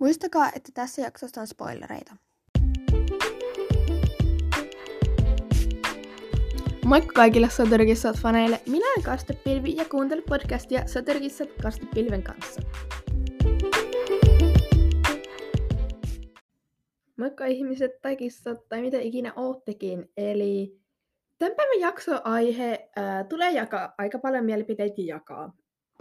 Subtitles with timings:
[0.00, 2.16] Muistakaa, että tässä jaksossa on spoilereita.
[6.84, 8.60] Moikka kaikille Soturkissat faneille.
[8.66, 12.60] Minä olen Kastepilvi ja kuuntelen podcastia Soturkissat Kastepilven kanssa.
[17.16, 20.10] Moikka ihmiset tai kissat tai mitä ikinä oottekin.
[20.16, 20.80] Eli
[21.38, 25.52] tämän päivän jaksoaihe ää, tulee jakaa aika paljon mielipiteitä jakaa.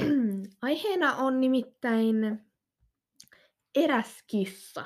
[0.62, 2.46] Aiheena on nimittäin
[3.76, 4.86] eräs kissa.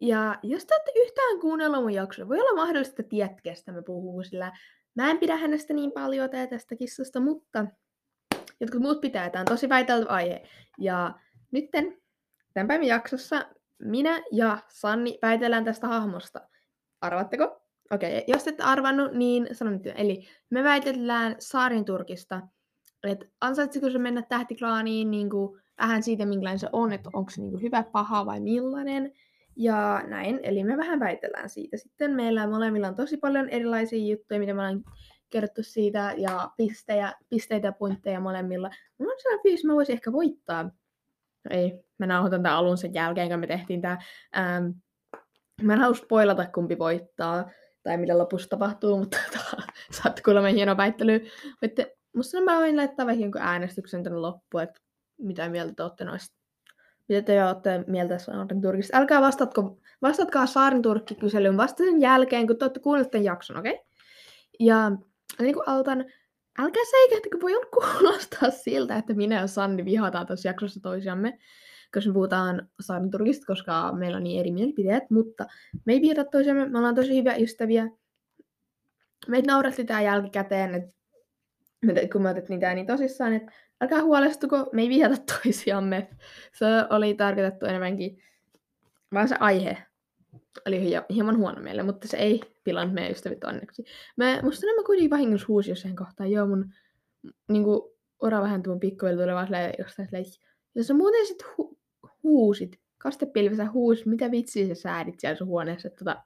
[0.00, 4.22] Ja jos te olette yhtään kuunnellut mun jaksoa, voi olla mahdollista, tiedät, kestä mä puhuu,
[4.22, 4.52] sillä
[4.94, 7.66] mä en pidä hänestä niin paljon tai tästä kissasta, mutta
[8.60, 9.30] jotkut muut pitää.
[9.30, 10.48] Tämä on tosi väitelty aihe.
[10.78, 11.14] Ja
[11.50, 12.02] nytten
[12.54, 13.46] tämän päivän jaksossa
[13.78, 16.48] minä ja Sanni väitellään tästä hahmosta.
[17.00, 17.60] Arvatteko?
[17.90, 19.94] Okei, okay, jos et arvannut, niin sanon nyt.
[19.96, 22.40] Eli me väitellään Saarin Turkista,
[23.02, 27.40] että ansaitsiko se mennä tähtiklaaniin niin kuin, vähän siitä, minkälainen se on, että onko se
[27.40, 29.12] niin hyvä, paha vai millainen.
[29.56, 31.76] Ja näin, eli me vähän väitellään siitä.
[31.76, 34.84] Sitten meillä molemmilla on tosi paljon erilaisia juttuja, mitä me ollaan
[35.30, 38.70] kerrottu siitä, ja pistejä, pisteitä ja pointteja molemmilla.
[38.98, 40.70] Mulla on sellainen fiilis, mä voisin ehkä voittaa.
[41.50, 43.98] Ei, mä nauhoitan tämän alun sen jälkeen, kun me tehtiin tämä.
[44.36, 44.64] Ähm,
[45.62, 47.50] mä en halua spoilata, kumpi voittaa,
[47.82, 49.18] tai mitä lopussa tapahtuu, mutta
[49.90, 51.26] saatte kuulemma hieno väittely.
[51.62, 54.80] Voitte, musta mä voin laittaa vähän jonkun äänestyksen tänne loppuun, että
[55.18, 56.44] mitä mieltä te olette noista
[57.08, 58.96] mitä te olette mieltä Saarin Turkista?
[58.96, 63.72] Älkää vastatko, vastatkaa Saarin Turkki-kyselyyn vasta sen jälkeen, kun te olette kuunnelleet tämän jakson, okei?
[63.72, 63.84] Okay?
[64.60, 64.92] Ja
[65.40, 66.04] niin kuin aloitan,
[66.58, 66.82] älkää
[67.32, 71.38] kun voi kuulostaa siltä, että minä ja Sanni vihataan tässä jaksossa toisiamme,
[71.94, 75.46] koska me puhutaan Saarin Turkista, koska meillä on niin eri mielipiteet, mutta
[75.84, 77.88] me ei vihata toisiamme, me ollaan tosi hyviä ystäviä.
[79.28, 84.82] Meitä nauratti tää jälkikäteen, että kun me otettiin tää niin tosissaan, että älkää huolestuko, me
[84.82, 86.08] ei vihata toisiamme.
[86.52, 88.18] Se oli tarkoitettu enemmänkin,
[89.12, 89.86] vaan se aihe
[90.66, 90.80] oli
[91.14, 93.84] hieman huono meille, mutta se ei pilannut meidän ystävät onneksi.
[94.16, 96.72] Mä, musta nämä kuitenkin vahingossa huusi jossain kohtaa, joo mun
[97.48, 100.24] niinku, ura vähän tuon pikkuveli tuli vaan silleen, jostain silleen,
[100.74, 101.76] jos sä muuten sit hu-
[102.22, 106.22] huusit, kastepilvessä huusit, mitä vitsiä sä säädit siellä sun huoneessa, että tota,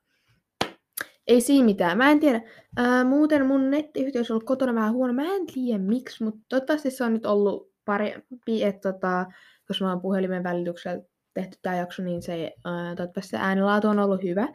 [1.28, 1.98] ei siinä mitään.
[1.98, 2.40] Mä en tiedä.
[2.76, 5.12] Ää, muuten mun nettiyhteys on ollut kotona vähän huono.
[5.12, 9.26] Mä en tiedä miksi, mutta toivottavasti se on nyt ollut parempi, että tota,
[9.68, 11.02] koska mä oon puhelimen välityksellä
[11.34, 14.48] tehty tämä jakso, niin se, ää, toivottavasti se äänenlaatu on ollut hyvä.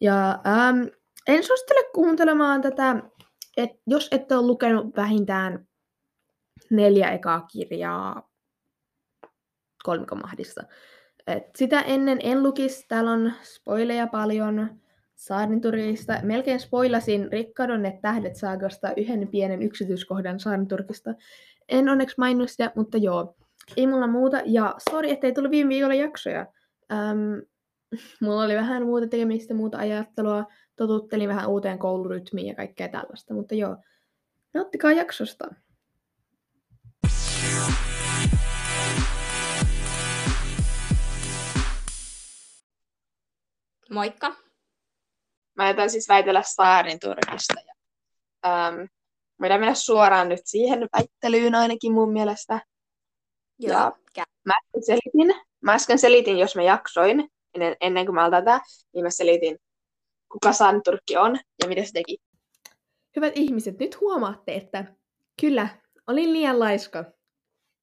[0.00, 0.74] Ja ää,
[1.28, 3.02] en suosittele kuuntelemaan tätä,
[3.56, 5.66] et jos ette ole lukenut vähintään
[6.70, 8.30] neljä ekaa kirjaa
[9.84, 10.62] kolmikomahdissa.
[11.26, 14.80] Et sitä ennen en lukisi, täällä on spoileja paljon,
[15.18, 16.20] Saarinturkista.
[16.22, 21.14] Melkein spoilasin Rikkadon tähdet saagasta yhden pienen yksityiskohdan Saarinturkista.
[21.68, 23.36] En onneksi maininnut sitä, mutta joo.
[23.76, 24.40] Ei mulla muuta.
[24.46, 26.46] Ja sori, ettei tullut viime viikolla jaksoja.
[26.92, 27.42] Öm,
[28.22, 30.44] mulla oli vähän muuta tekemistä, muuta ajattelua.
[30.76, 33.34] Totuttelin vähän uuteen koulurytmiin ja kaikkea tällaista.
[33.34, 33.76] Mutta joo,
[34.54, 35.54] nauttikaa jaksosta.
[43.90, 44.47] Moikka!
[45.58, 47.54] Mä jätän siis väitellä Saarin Turkista.
[47.66, 47.74] Ja,
[48.46, 48.80] ähm,
[49.40, 52.60] voidaan mennä suoraan nyt siihen väittelyyn ainakin mun mielestä.
[53.58, 53.92] Joo.
[54.16, 58.44] Ja mä äsken selitin, mä äsken selitin, jos mä jaksoin, ennen, ennen kuin mä aloitan
[58.44, 58.60] tätä,
[58.94, 59.58] niin mä selitin,
[60.32, 62.18] kuka Saarin Turkki on ja mitä se teki.
[63.16, 64.84] Hyvät ihmiset, nyt huomaatte, että
[65.40, 65.68] kyllä,
[66.06, 67.04] olin liian laiska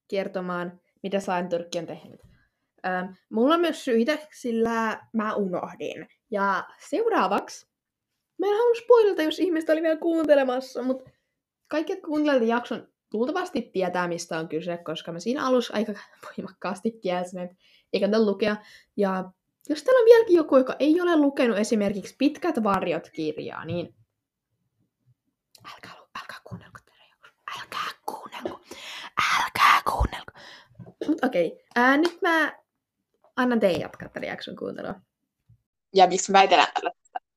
[0.07, 2.21] kertomaan, mitä Saarin Turkki on tehnyt.
[2.85, 6.07] Ähm, mulla on myös syitä, sillä mä unohdin.
[6.31, 7.67] Ja seuraavaksi,
[8.37, 11.11] mä en halua spoilata, jos ihmiset oli vielä kuuntelemassa, mutta
[11.67, 15.93] kaikki, jotka kuuntelevat jakson, luultavasti tietää, mistä on kyse, koska mä siinä alussa aika
[16.25, 17.55] voimakkaasti kielsin, että
[17.93, 18.55] ei kannata lukea.
[18.97, 19.31] Ja
[19.69, 23.95] jos täällä on vieläkin joku, joka ei ole lukenut esimerkiksi Pitkät varjot kirjaa, niin
[25.73, 26.79] älkää, älkää kuunnelko
[27.61, 28.61] Älkää kuunnelko.
[29.35, 30.31] Älkää kuunnelko.
[31.07, 31.97] Mutta okei, okay.
[31.97, 32.53] nyt mä
[33.35, 34.93] annan teidän jatkaa tämän jakson kuuntelua
[35.95, 36.91] ja miksi me väitellään tällä.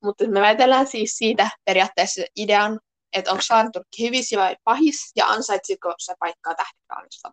[0.05, 2.81] Mutta me väitellään siis siitä periaatteessa idean,
[3.13, 7.33] että onko Saarturkki hyvis vai pahis ja ansaitsiko se paikkaa tähtikraanista.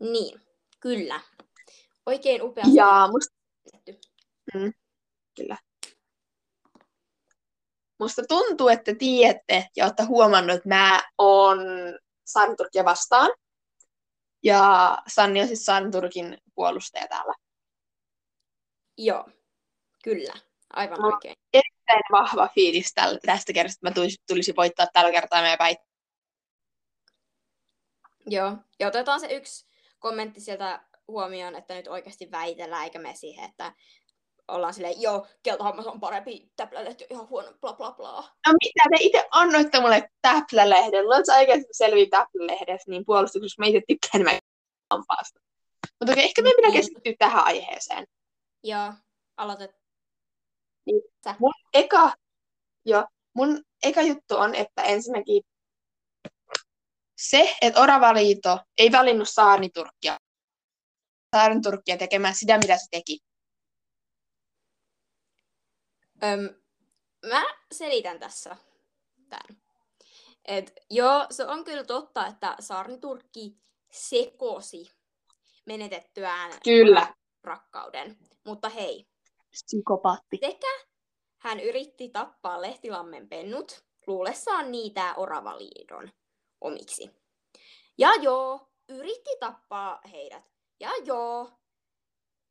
[0.00, 0.40] Niin,
[0.80, 1.20] kyllä.
[2.06, 2.64] Oikein upea.
[2.74, 3.36] Ja musta...
[4.54, 4.72] Mm,
[5.36, 5.56] kyllä.
[7.98, 11.58] Musta tuntuu, että tiedätte ja olette huomannut, että mä oon
[12.26, 13.30] Saarturkia vastaan.
[14.42, 17.34] Ja Sanni on siis Saarturkin puolustaja täällä.
[18.98, 19.28] Joo,
[20.06, 20.34] Kyllä,
[20.72, 21.36] aivan no, oikein.
[21.52, 22.94] Erittäin vahva fiilis
[23.26, 25.76] tästä kerrasta, että mä tulisin voittaa tällä kertaa meidän päin.
[28.26, 29.66] Joo, ja otetaan se yksi
[29.98, 33.72] kommentti sieltä huomioon, että nyt oikeasti väitellään, eikä me siihen, että
[34.48, 38.22] ollaan silleen, joo, keltahammas on parempi, täplälehti on ihan huono, bla bla bla.
[38.46, 41.04] No mitä te itse annoitte mulle täplälehden?
[41.04, 44.38] Luuletko oikeasti selviä täplälehdessä niin puolustuksessa, mä itse tykkään enemmän
[44.90, 45.40] hampaasta.
[46.00, 46.80] Mutta okei, ehkä meidän pitää Niin.
[46.80, 48.06] keskittyä tähän aiheeseen.
[48.62, 48.92] Joo,
[49.36, 49.85] aloitet.
[50.86, 51.02] Niin.
[51.38, 52.14] Mun eka,
[52.84, 53.04] jo,
[53.34, 55.42] mun eka juttu on, että ensinnäkin
[57.16, 60.16] se, että Oravaliito ei valinnut Saarniturkkia,
[61.36, 63.18] Saarniturkkia tekemään sitä, mitä se teki.
[66.22, 66.48] Öm,
[67.26, 68.56] mä selitän tässä
[69.28, 69.62] tämän.
[70.44, 73.56] Et, joo, se on kyllä totta, että Saarniturkki
[73.90, 74.90] sekosi
[75.64, 77.14] menetettyään Kyllä.
[77.42, 78.16] rakkauden.
[78.44, 79.06] Mutta hei,
[79.64, 80.38] Psykopaatti.
[80.40, 80.86] sekä
[81.38, 86.10] hän yritti tappaa Lehtilammen pennut luulessaan niitä Oravaliidon
[86.60, 87.10] omiksi.
[87.98, 90.44] Ja joo, yritti tappaa heidät.
[90.80, 91.50] Ja joo,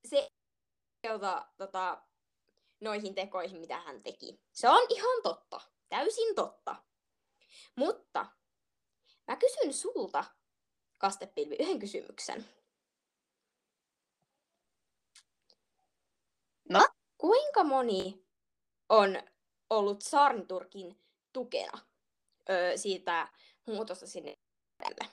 [0.08, 0.30] se
[1.06, 2.04] oikeuta tota,
[2.82, 4.42] noihin tekoihin, mitä hän teki.
[4.54, 5.62] Se on ihan totta.
[5.90, 6.76] Täysin totta.
[7.76, 8.26] Mutta
[9.28, 10.24] mä kysyn sulta,
[10.98, 12.46] Kastepilvi, yhden kysymyksen.
[16.70, 16.88] No?
[17.18, 18.26] Kuinka moni
[18.90, 19.18] on
[19.70, 21.00] ollut Saarniturkin
[21.34, 21.80] tukena
[22.50, 23.28] öö, siitä
[23.68, 24.36] muutosta sinne
[24.78, 25.12] tälle?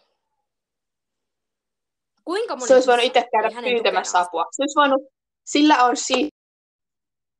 [2.25, 4.45] Kuinka moni Se olisi voinut kissa itse käydä pyytämässä apua.
[4.53, 5.03] Se olisi voinut,
[5.47, 6.29] sillä on si-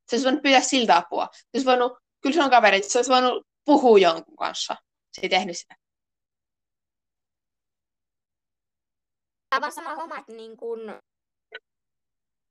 [0.09, 1.27] se olisi voinut pyytää siltä apua.
[1.33, 4.75] Se olisi voinut, kyllä se on kaverit, se olisi voinut puhua jonkun kanssa.
[5.13, 5.75] Se ei tehnyt sitä.
[9.51, 10.79] Aivan sama homma, että niin kun...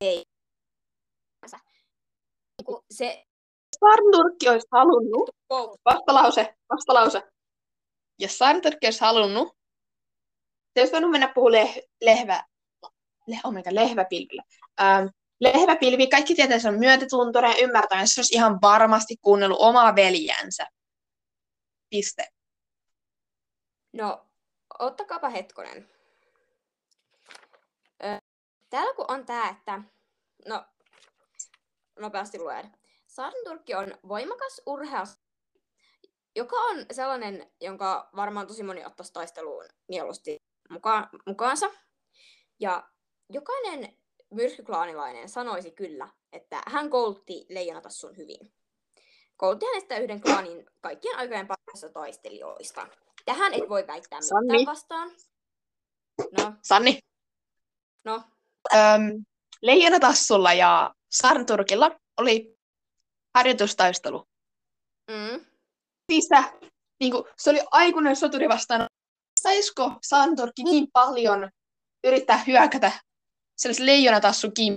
[0.00, 0.22] Ei.
[2.90, 3.24] Se
[3.80, 5.30] Sarnturkki olisi halunnut,
[5.84, 7.22] vastalause, vastalause.
[8.18, 9.48] Jos Sarnturkki olisi halunnut,
[10.74, 12.44] se olisi voinut mennä puhua leh- lehvä,
[13.26, 14.42] le- oh God, lehväpilville.
[14.80, 15.06] Ähm,
[15.40, 19.94] lehväpilvi, kaikki tietää, että se on myötätuntoinen ja ymmärtäen, se olisi ihan varmasti kuunnellut omaa
[19.94, 20.66] veljänsä.
[21.90, 22.28] Piste.
[23.92, 24.26] No,
[24.78, 25.88] ottakaapa hetkonen.
[28.70, 29.80] Täällä kun on tää, että...
[30.48, 30.64] No,
[31.98, 32.72] nopeasti luen.
[33.06, 35.04] Saarniturkki on voimakas urhea,
[36.36, 41.70] joka on sellainen, jonka varmaan tosi moni ottaisi taisteluun mieluusti muka- mukaansa.
[42.60, 42.88] Ja
[43.30, 43.96] jokainen
[44.30, 48.52] myrskyklaanilainen sanoisi kyllä, että hän koulutti Leijonatassun hyvin.
[49.36, 52.86] Koulutti hänestä yhden klaanin kaikkien aikojen parhaista taistelijoista.
[53.24, 54.66] Tähän et voi väittää mitään Sanni.
[54.66, 55.10] vastaan.
[56.38, 56.98] No, Sanni,
[58.04, 58.22] no,
[58.74, 59.24] Öm,
[59.62, 62.56] Leijonatassulla ja Sarnturkilla oli
[63.34, 64.28] harjoitustaistelu.
[65.10, 65.46] mm,
[66.08, 66.52] Niistä,
[67.00, 68.86] niin kuin, se oli aikuinen soturi vastaan.
[69.40, 71.50] Saisiko Sarnturkki niin paljon
[72.04, 72.92] yrittää hyökätä
[73.56, 74.76] sellaisen leijonatassun kiinni?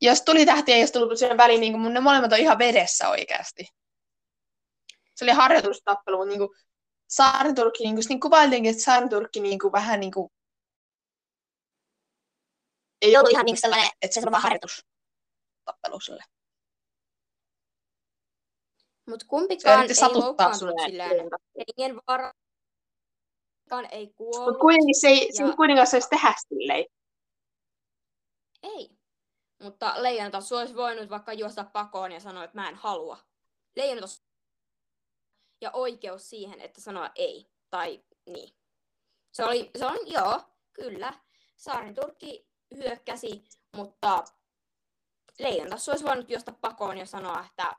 [0.00, 3.08] Jos tuli tähtiä ja jos tuli sen väliin, niin kuin, ne molemmat on ihan vedessä
[3.08, 3.68] oikeasti.
[5.14, 6.58] Se oli harjoitustappelu, mutta niin kuin,
[7.08, 10.30] Sarnturkki, niin kuin, niin kuvailtiinkin, että Sarnturkki niin kuin, vähän niin kuin,
[13.02, 16.22] ei ollut ihan niin sellainen, että se on vaan harjoitustappelu sille.
[19.06, 20.88] mutta Se kumpikaan ei loukkaantunut sulle.
[20.88, 21.30] silleen
[21.78, 22.32] hengen vaara.
[23.68, 24.46] Kumpikaan ei kuollut.
[24.46, 26.84] Mutta kuitenkin se ei, se Ja- kuitenkaan saisi tehdä silleen.
[28.62, 28.90] Ei.
[29.62, 33.18] Mutta leijonatassu olisi voinut vaikka juosta pakoon ja sanoa, että mä en halua.
[33.76, 34.22] Leijonatassu
[35.60, 37.50] ja oikeus siihen, että sanoa ei.
[37.70, 38.54] Tai niin.
[39.32, 40.40] Se oli, se on, joo,
[40.72, 41.14] kyllä.
[41.56, 43.44] Saarin Turkki hyökkäsi,
[43.76, 44.24] mutta
[45.38, 47.72] leijonatassu olisi voinut juosta pakoon ja sanoa, että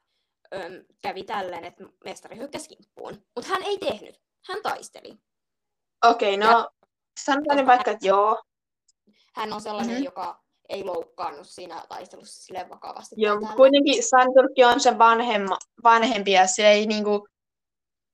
[0.56, 3.26] öm, kävi tälleen, että mestari hyökkäsi kimppuun.
[3.36, 4.22] Mutta hän ei tehnyt.
[4.48, 5.18] Hän taisteli.
[6.06, 6.70] Okei, no
[7.26, 8.44] sanotaan vaikka, että joo.
[9.36, 9.94] Hän on sellainen, Mhm.
[9.94, 10.06] mm-hmm.
[10.06, 13.16] joka ei loukkaannut siinä taistelussa sille vakavasti.
[13.18, 17.28] Joo, mutta kuitenkin Santurkki on se vanhemma, vanhempi ja se ei niinku,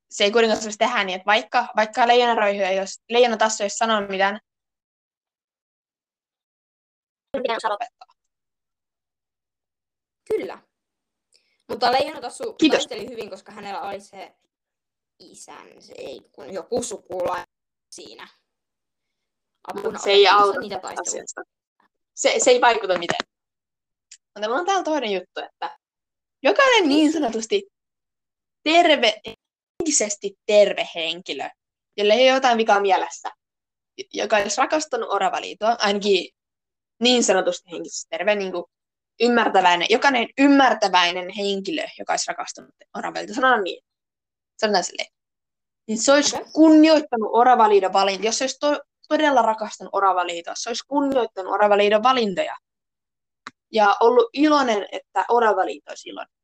[0.09, 3.65] se ei kuitenkaan saisi tehdä niin, että vaikka, vaikka leijonaroihu ei jos leijona tassu ei
[3.65, 4.39] olisi sanonut mitään,
[7.57, 8.07] osaa lopettaa.
[10.27, 10.61] Kyllä.
[11.67, 12.77] Mutta Leijonatassu Kiitos.
[12.77, 14.35] taisteli hyvin, koska hänellä oli se
[15.19, 17.45] isän, se ei, kun joku sukula
[17.89, 18.27] siinä.
[19.67, 21.41] Apuna Mutta se ei auta niitä asiasta.
[22.15, 23.17] Se, se ei vaikuta miten.
[24.35, 25.77] Mutta mulla on täällä toinen juttu, että
[26.43, 27.67] jokainen niin sanotusti
[28.63, 31.49] terve, henkisesti terve henkilö,
[31.97, 33.31] jolle ei ole jotain vikaa mielessä,
[34.13, 36.29] joka olisi rakastanut oravaliitoa, ainakin
[36.99, 38.63] niin sanotusti henkisesti terve, niin kuin
[39.21, 43.83] ymmärtäväinen, jokainen ymmärtäväinen henkilö, joka olisi rakastunut oravaliitoa, sanotaan niin,
[44.57, 45.09] sanotaan silleen,
[45.87, 50.53] niin se olisi kunnioittanut oravaliidon valinta, jos se olisi to- todella rakastanut Oravaliitoa.
[50.57, 52.55] Se olisi kunnioittanut Oravaliiton valintoja.
[53.71, 56.35] Ja ollut iloinen, että Oravaliito olisi iloinen.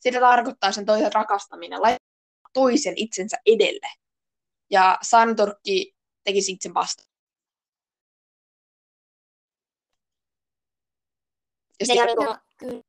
[0.00, 3.88] Sitä tarkoittaa sen toisen rakastaminen, laittaa toisen itsensä edelle.
[4.70, 5.92] Ja Santurkki
[6.24, 7.02] tekisi itse vasta.
[11.80, 12.82] Ja Se oli no, kyllä.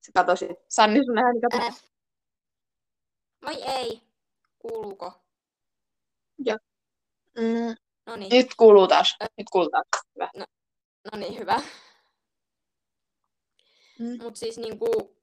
[0.00, 0.48] se katosi.
[0.68, 1.66] Sanni, sun ääni katosi.
[1.66, 1.82] Äh.
[3.44, 4.02] Vai ei?
[4.58, 5.24] Kuuluuko?
[7.36, 7.74] Mm,
[8.06, 9.16] No niin, nyt kuuluu taas.
[9.38, 9.86] Nyt kuuluu taas.
[10.14, 10.30] Hyvä.
[11.12, 11.62] no niin, hyvä.
[13.98, 14.22] Mm.
[14.22, 15.16] Mutta siis niinku,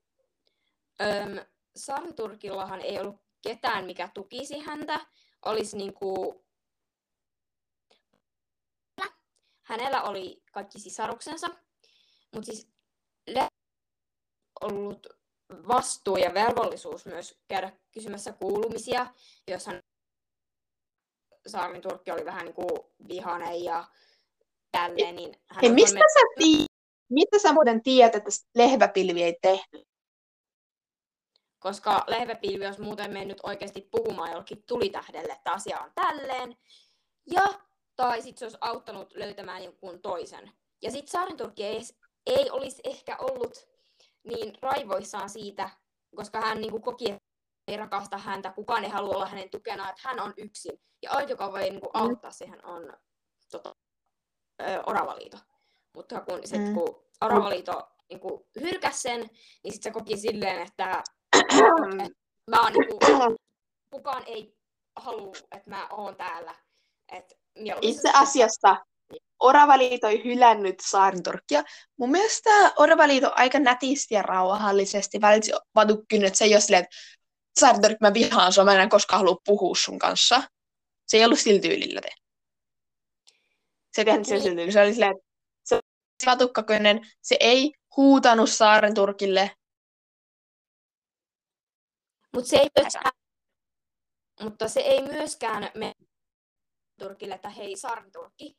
[1.02, 5.06] öm, Sarnturkillahan ei ollut ketään, mikä tukisi häntä.
[5.46, 6.42] Olisi niinku,
[9.62, 11.48] hänellä oli kaikki sisaruksensa,
[12.34, 12.68] mutta siis
[13.28, 13.48] Le-
[14.62, 15.08] ollut
[15.68, 19.08] vastuu ja velvollisuus myös käydä kysymässä kuulumisia,
[19.48, 19.80] jos hän
[21.48, 22.70] Saarin Turkki oli vähän niin kuin
[23.08, 23.88] vihainen ja
[24.72, 26.66] tälleen, niin hän Hei, mistä voinut sä, tii-
[27.10, 29.91] mistä sä muuten tiedät, että lehväpilvi ei tehnyt?
[31.62, 36.58] Koska lehväpilvi olisi muuten mennyt oikeasti puhumaan jollekin tulitähdelle, että asia on tälleen.
[37.32, 37.48] Ja,
[37.96, 40.52] tai sitten se olisi auttanut löytämään jonkun toisen.
[40.82, 41.82] Ja sitten Saarenturkki ei,
[42.26, 43.68] ei olisi ehkä ollut
[44.24, 45.70] niin raivoissaan siitä,
[46.16, 47.24] koska hän niin kuin koki, että
[47.68, 50.82] ei rakasta häntä, kukaan ei halua olla hänen tukena, että hän on yksin.
[51.02, 52.94] Ja ainut, joka voi niin kuin auttaa siihen, on
[53.52, 53.76] tota,
[54.62, 55.38] ö, Oravaliito.
[55.96, 56.74] Mutta kun, sit, Mm.
[56.74, 58.44] kun Oravaliito niin kuin
[58.92, 59.20] sen,
[59.64, 61.04] niin sitten se koki silleen, että
[62.52, 63.00] mä oon niinku,
[63.94, 64.56] kukaan ei
[64.96, 66.56] halua, että mä oon täällä.
[67.12, 67.34] Et
[67.82, 68.78] Itse se- asiassa
[69.40, 71.64] Oravaliito ei hylännyt Saarenturkkia.
[71.98, 76.96] Mun mielestä Oravaliito aika nätisti ja rauhallisesti välitsi vatukkin, että se ei ole silleen, että
[77.60, 80.44] Saarenturkki mä vihaan sua, mä en koskaan halua puhua sun kanssa.
[81.08, 82.10] Se ei ollut sillä tyylillä te.
[83.94, 84.50] Se ei tehnyt sillä Niin.
[84.50, 84.72] tyylillä.
[84.72, 85.26] Se oli silleen, että
[85.64, 85.80] se.
[87.22, 89.52] Se ei huutanut Saarenturkille.
[92.34, 93.12] Mut se ei myöskään,
[94.42, 95.96] mutta se ei myöskään me
[97.00, 98.58] Turkille, että hei Sarviturkki,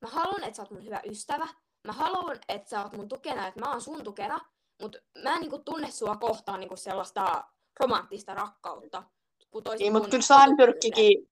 [0.00, 1.48] mä haluan, että sä oot mun hyvä ystävä.
[1.86, 4.40] Mä haluan, että sä oot mun tukena, että mä oon sun tukena.
[4.82, 7.44] Mutta mä en niinku tunne sua kohtaan niinku sellaista
[7.80, 9.02] romanttista rakkautta.
[9.78, 11.30] Niin, mutta kyllä Saarenturkkikin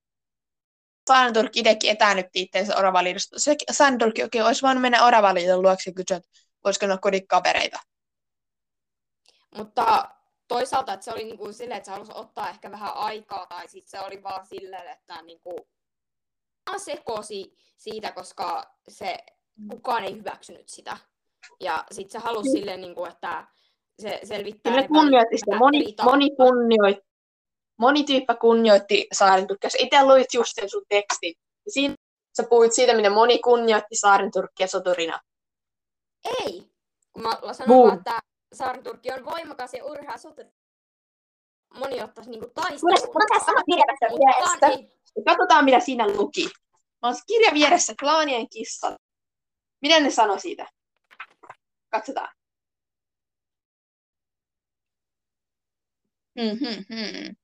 [1.09, 3.41] Saarenturkki itsekin etäännytti itseensä Oravaliitosta.
[3.41, 6.31] Se Saarenturkki oikein olisi voinut mennä Oravaliiton luokse ja kysyä, että
[6.65, 7.81] voisiko ne olla kodikavereita.
[9.57, 10.09] Mutta
[10.49, 13.91] toisaalta, että se oli niinku silleen, että se halusi ottaa ehkä vähän aikaa, tai sitten
[13.91, 15.69] se oli vaan silleen, että niinku,
[16.67, 19.19] vaan sekosi siitä, koska se
[19.71, 20.97] kukaan ei hyväksynyt sitä.
[21.61, 22.61] Ja sitten se halusi Kyllä.
[22.61, 23.47] silleen, niinku, että
[24.03, 25.59] se selvittää Kyllä kunnioitti sitä.
[25.59, 27.07] Moni, moni, kunnioitti,
[27.79, 29.71] moni tyyppä kunnioitti Saarenturkkia.
[29.71, 31.35] Sä itse luit just sen sun tekstin.
[31.67, 31.95] Ja siinä
[32.37, 35.21] sä puhuit siitä, miten moni kunnioitti Saarenturkkia soturina.
[36.25, 36.71] Ei!
[37.13, 37.99] Kun mä sanoin Boom.
[37.99, 38.21] että
[38.55, 40.49] Saariturkki on voimakas ja urhea soturi.
[41.79, 43.01] Moni ottaisi niinku taisteluun.
[43.07, 44.99] Mulla on tässä sama kirja tässä Mutta kukaan vieressä.
[45.17, 46.45] ei katsotaan, mitä siinä luki.
[47.03, 48.97] Mä oon kirja vieressä, klaanien kissa.
[49.83, 50.67] Miten ne sanoi siitä?
[51.91, 52.29] Katsotaan.
[56.39, 57.37] Mm-hmm.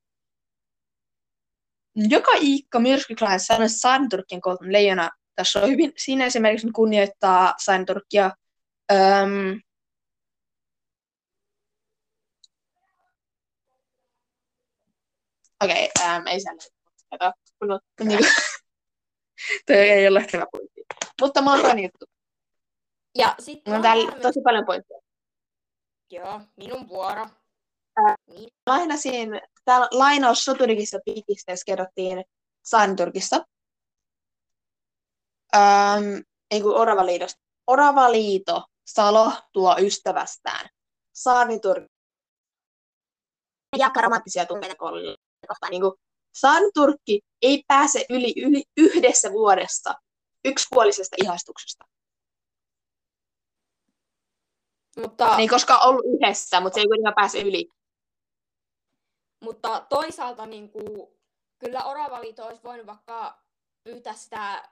[1.94, 5.10] Joka Iikka myrskyklään sanoi Saarnturkkien koulun leijona.
[5.34, 8.30] Tässä on hyvin, siinä esimerkiksi kunnioittaa Saarnturkkia.
[8.92, 9.60] Öm,
[15.62, 16.58] Okei, okay, ähm, ei sen
[17.10, 18.24] Kato, kun niinku,
[19.66, 20.80] toi ei ole hyvä pointti.
[21.20, 22.06] Mutta mä oon toinen juttu.
[23.18, 25.00] Ja sitten on täällä tosi paljon pointteja.
[26.10, 27.26] Joo, minun vuoro.
[28.26, 28.48] Niin.
[28.66, 32.24] Lainasin, täällä lainaus Soturikissa pikisteessä kerrottiin
[32.64, 33.36] Saarnturkista.
[35.56, 37.40] Öm, ei kun Oravaliitosta.
[37.66, 40.68] Oravaliito Salo tuo ystävästään.
[41.12, 41.94] Saarniturkki
[43.78, 45.70] jakaa romanttisia tunteita kollille kohtaan.
[45.70, 45.94] Niin kuin,
[46.34, 49.94] Saarniturkki ei pääse yli, yli yhdessä vuodessa
[50.44, 51.84] yksipuolisesta ihastuksesta.
[54.96, 57.68] Mutta, Ne ei koskaan ollut yhdessä, mutta se ei kuitenkaan pääse yli.
[59.40, 61.08] mutta toisaalta niin kuin,
[61.58, 63.42] kyllä Oravaliito olisi voinut vaikka
[63.84, 64.68] pyytää sitä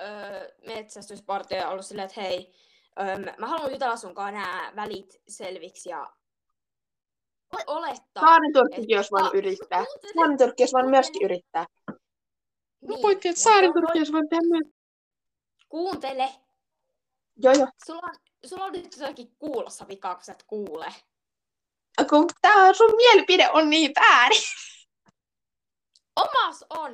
[0.00, 2.54] öö, metsästyspartioja ja ollut silleen, että hei,
[3.00, 6.12] öö, mä haluan jutella sunkaan nämä välit selviksi ja
[7.66, 8.20] olettaa.
[8.20, 9.84] Saarniturkkikin olisi voinut yrittää.
[9.84, 11.66] kuuntele, Saarniturkki olisi voinut myöskin yrittää.
[12.80, 14.74] Niin, se on Saarniturkki olisi voinut tehdä myös.
[15.68, 16.28] Kuuntele,
[17.36, 17.68] Joo, joo.
[17.86, 18.14] sulla on
[18.46, 20.94] sulla on nyt jotakin kuulossa vikaa, kun sä et kuule.
[22.10, 24.42] Kun tää sun mielipide on niin väärin.
[26.16, 26.92] Omas on!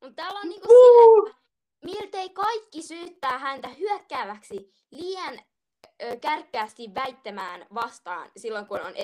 [0.00, 1.40] Mutta täällä on niinku sillä, että
[1.84, 5.38] miltei kaikki syyttää häntä hyökkääväksi liian
[6.02, 8.94] ö, kärkkäästi väittämään vastaan silloin, kun on...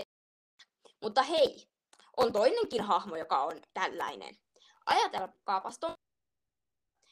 [1.02, 1.68] Mutta hei,
[2.16, 4.37] on toinenkin hahmo, joka on tällainen.
[4.87, 5.94] Ajatelkaapas to...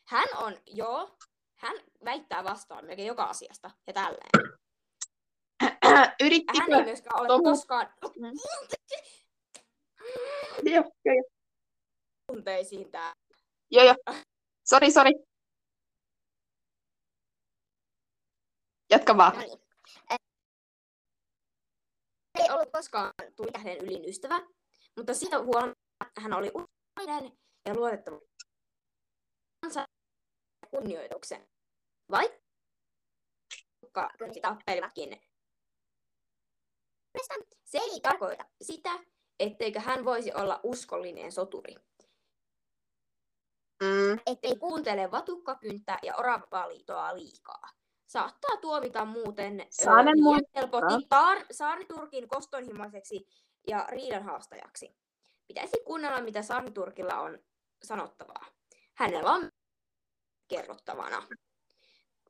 [0.09, 1.17] Hän on, joo,
[1.57, 4.31] hän väittää vastaan melkein joka asiasta ja tälleen.
[5.85, 6.85] Hän ei Yrittikö?
[6.85, 8.31] myöskään ole Tomu- koskaan Mm.
[10.73, 11.25] Joo, joo, joo.
[12.27, 13.13] tunteisiin tää.
[13.71, 13.95] joo, joo.
[14.69, 15.11] Sori, sori.
[18.91, 19.33] Jatka vaan.
[19.33, 19.59] No niin.
[22.39, 24.41] Ei ollut koskaan tulitähden ylin ystävä,
[24.97, 28.21] mutta siitä huolimatta hän oli uskollinen ja luotettava
[29.63, 29.85] kansa
[30.71, 31.49] kunnioituksen.
[32.11, 32.41] Vaikka
[34.43, 35.21] tappelivatkin,
[37.65, 38.91] se ei tarkoita sitä,
[39.39, 41.75] etteikö hän voisi olla uskollinen soturi.
[43.83, 44.19] Mm.
[44.27, 47.80] ettei kuuntele vatukkakynttä ja oravaliitoa liikaa.
[48.15, 50.61] Saattaa tuomita muuten Saanen muistuttaa.
[50.63, 53.27] helposti tar- saarniturkin kostonhimoiseksi
[53.69, 54.97] ja riidan haastajaksi.
[55.47, 57.39] Pitäisi kuunnella, mitä saarniturkilla on
[57.83, 58.47] sanottavaa.
[58.95, 59.51] Hänellä on
[60.49, 61.23] kerrottavana.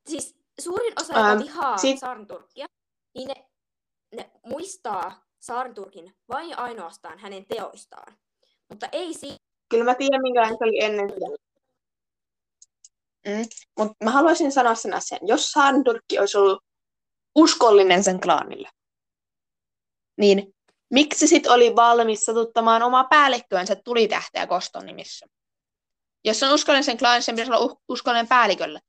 [0.07, 2.67] Siis suurin osa, joka Ähm, vihaa sit- saarniturkkia,
[3.15, 3.47] niin ne,
[4.15, 8.19] ne muistaa saarniturkin vain ainoastaan hänen teoistaan.
[8.69, 11.27] Mutta ei siitä, Kyllä mä tiedän, minkälainen se oli ennen sitä.
[13.27, 13.45] Mm.
[13.79, 15.21] Mutta mä haluaisin sanoa sen asian.
[15.27, 16.65] Jos Saarnturkki olisi ollut
[17.35, 18.69] uskollinen sen klaanille,
[20.19, 20.55] niin
[20.91, 25.27] miksi sit oli valmis satuttamaan omaa päällikköänsä tulitähteä Koston nimissä?
[26.25, 28.81] Jos on uskollinen sen klaanille, sen pitäisi olla uh- uskollinen päällikölle.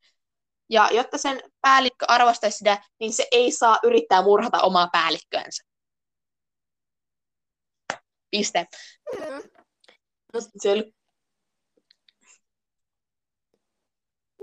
[0.69, 5.63] Ja jotta sen päällikkö arvostaisi sitä, niin se ei saa yrittää murhata omaa päällikköänsä.
[8.31, 8.65] Piste.
[10.57, 10.93] Se oli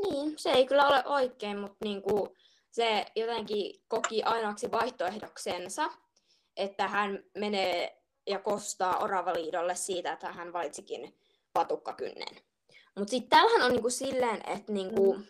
[0.02, 2.36] Niin, se ei kyllä ole oikein, mutta niinku,
[2.70, 5.90] se jotenkin koki ainoaksi vaihtoehdoksensa,
[6.56, 11.18] että hän menee ja kostaa Oravaliidolle siitä, että hän valitsikin
[11.52, 12.42] patukkakynnen.
[12.96, 15.20] Mutta sitten täällähän on niinku silleen, että niinku...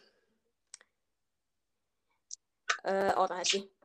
[2.89, 3.77] Öö, oota hetki.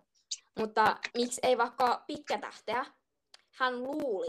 [0.59, 2.85] Mutta miksi ei vaikka pitkä tähteä?
[3.51, 4.27] Hän luuli,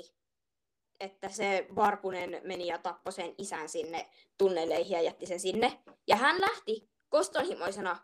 [1.05, 5.83] että se Varpunen meni ja tappoi sen isän sinne tunneleihin ja jätti sen sinne.
[6.07, 7.97] Ja hän lähti kostonhimoisena,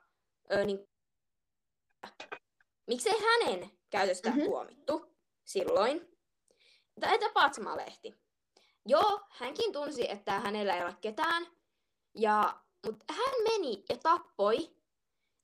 [0.53, 0.89] ö, niin,
[2.87, 4.39] miksei hänen käytöstä Mhm.
[4.39, 4.51] mm-hmm.
[4.51, 6.09] tuomittu silloin.
[7.01, 8.15] Tai että Patsma-lehti.
[8.87, 11.47] Joo, hänkin tunsi, että hänellä ei ole ketään.
[12.15, 14.71] Ja, mutta hän meni ja tappoi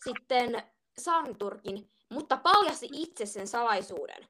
[0.05, 0.63] sitten
[0.99, 4.29] Sarnturkin, mutta paljasti itse sen salaisuuden.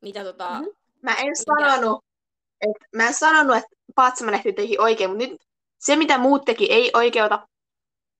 [0.00, 0.50] Mitä tota...
[0.50, 0.68] Mhm.
[1.02, 2.04] Mä en sanonut,
[2.60, 5.40] että, mä en sanonut, että Patsamanehti teki oikein, mutta nyt
[5.78, 7.48] se, mitä muut teki, ei oikeuta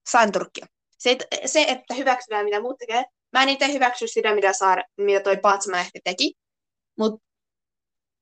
[0.09, 0.65] Santurkkia.
[0.97, 4.83] Se, et- se, että hyväksytään, mitä muut tekee, mä en itse hyväksy sitä, mitä, Saar,
[4.97, 6.33] mitä toi Patsamanehti teki.
[6.97, 7.25] Mutta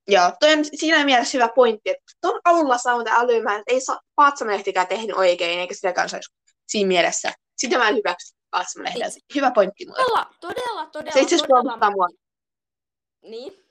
[0.08, 3.82] joo, toi on siinä mielessä hyvä pointti, että ton avulla saa muuten älymään, että ei
[3.82, 6.34] saa Patsamanehtikään tehnyt oikein, eikä sitä kanssa olisi
[6.68, 7.32] siinä mielessä.
[7.58, 8.36] Sitä mä en hyväksy.
[9.36, 10.04] Hyvä pointti mulle.
[10.04, 12.08] Todella, todella, todella, Se itse asiassa mua.
[13.22, 13.69] Niin.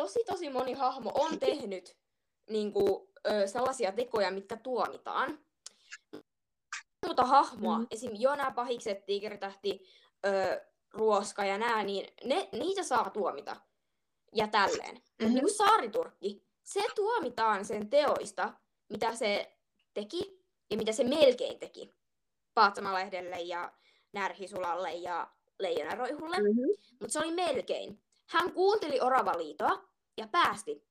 [0.00, 1.96] Tosi tosi moni hahmo on tehnyt
[2.50, 5.38] niin kuin, ö, sellaisia tekoja, mitkä tuomitaan.
[7.06, 7.86] Muuta hahmoa, Mm.
[7.90, 8.10] esim.
[8.18, 9.84] Jona, Pahikset, Tiikeritähti,
[10.26, 10.60] ö,
[10.92, 13.56] Ruoska ja nää, niin ne, niitä saa tuomita.
[14.34, 14.94] Ja tälleen.
[14.94, 15.34] Mut Mhm.
[15.34, 18.52] niin Saariturkki, se tuomitaan sen teoista,
[18.88, 19.56] mitä se
[19.94, 21.94] teki ja mitä se melkein teki.
[22.54, 23.72] Paatsamalehdelle ja
[24.12, 26.36] Närhisulalle ja Leijonaroihulle.
[26.36, 26.60] Mhm.
[26.90, 28.02] Mutta se oli melkein.
[28.28, 29.89] Hän kuunteli Oravaliitoa
[30.20, 30.84] ja päästi.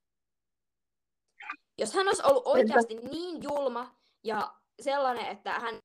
[1.77, 5.79] Jos hän olisi ollut oikeasti niin julma ja sellainen, että hän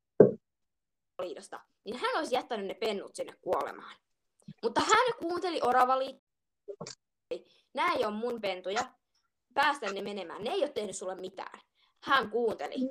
[1.22, 3.96] liitosta, niin hän olisi jättänyt ne pennut sinne kuolemaan.
[4.62, 6.24] Mutta hän kuunteli Oravaliitoa.
[7.74, 8.84] Nämä ei ole mun pentuja.
[9.54, 10.44] Päästä ne menemään.
[10.44, 11.60] Ne ei ole tehnyt sulle mitään.
[12.00, 12.90] Hän kuunteli.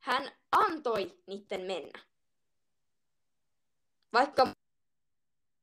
[0.00, 1.98] Hän antoi niiden mennä.
[4.12, 4.54] Vaikka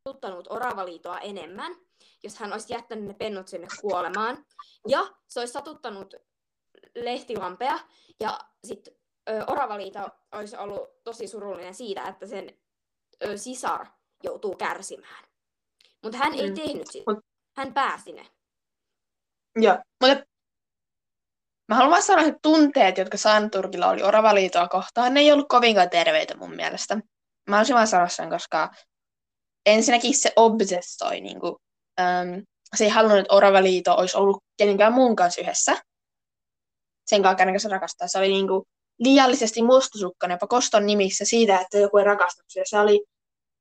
[0.08, 1.87] satuttanut Oravaliitoa enemmän,
[2.24, 4.46] jos hän olisi jättänyt ne pennut sinne kuolemaan.
[4.88, 6.14] Ja se olisi satuttanut
[6.96, 7.80] lehtilampea.
[8.20, 8.94] Ja sitten
[9.48, 10.00] Oravaliito
[10.32, 12.58] olisi ollut tosi surullinen siitä, että sen
[13.26, 13.88] ö, sisar
[14.24, 15.24] joutuu kärsimään.
[16.04, 16.56] Mutta hän ei Mm.
[16.56, 17.12] tehnyt sitä.
[17.58, 18.28] Hän päästi ne.
[19.56, 20.26] Joo, mutta
[21.70, 25.90] mä haluan vaan sanoa, että tunteet, jotka Santurkilla oli Oravaliitoa kohtaan, ne ei ollut kovinkaan
[25.90, 26.98] terveitä mun mielestä.
[27.50, 28.72] mä olisin vaan sanoa sen, koska
[29.66, 31.56] ensinnäkin se obsessoi, niin kuin,
[32.00, 32.44] äm,
[32.76, 35.78] se ei halunnut, että Oravaliito olisi ollut kenenkään muun kanssa yhdessä.
[37.08, 38.08] Sen kanssa, kenen se rakastaa.
[38.08, 38.64] Se oli niin kuin,
[39.00, 42.66] liiallisesti mustasukkainen jopa koston nimissä siitä, että joku ei rakastanut sitä.
[42.70, 43.06] Se oli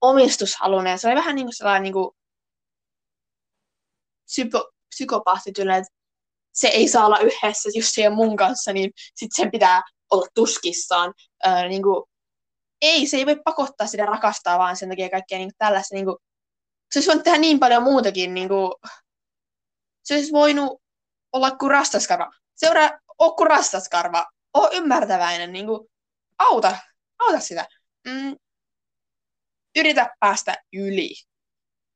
[0.00, 0.98] omistushalunen.
[0.98, 2.10] Se oli vähän niin kuin sellainen niin kuin,
[4.88, 5.22] psyko,
[5.78, 5.92] että
[6.54, 11.14] se ei saa olla yhdessä just siihen mun kanssa, niin sitten sen pitää olla tuskissaan.
[11.46, 12.04] Öö, niin kuin,
[12.82, 15.94] ei, se ei voi pakottaa sitä rakastaa vaan sen takia kaikkea niin tällaista.
[15.94, 16.16] Niin kuin,
[16.90, 18.34] se olisi voinut tehdä niin paljon muutakin.
[18.34, 18.72] Niin kuin,
[20.02, 20.82] se olisi voinut
[21.32, 22.30] olla kuin rastaskarva.
[22.54, 24.26] Seuraa, oo kuin rastaskarva.
[24.54, 25.52] Oo ymmärtäväinen.
[25.52, 25.88] Niin kuin,
[26.38, 26.76] auta,
[27.18, 27.66] auta sitä.
[28.08, 28.36] Mm,
[29.76, 31.10] yritä päästä yli.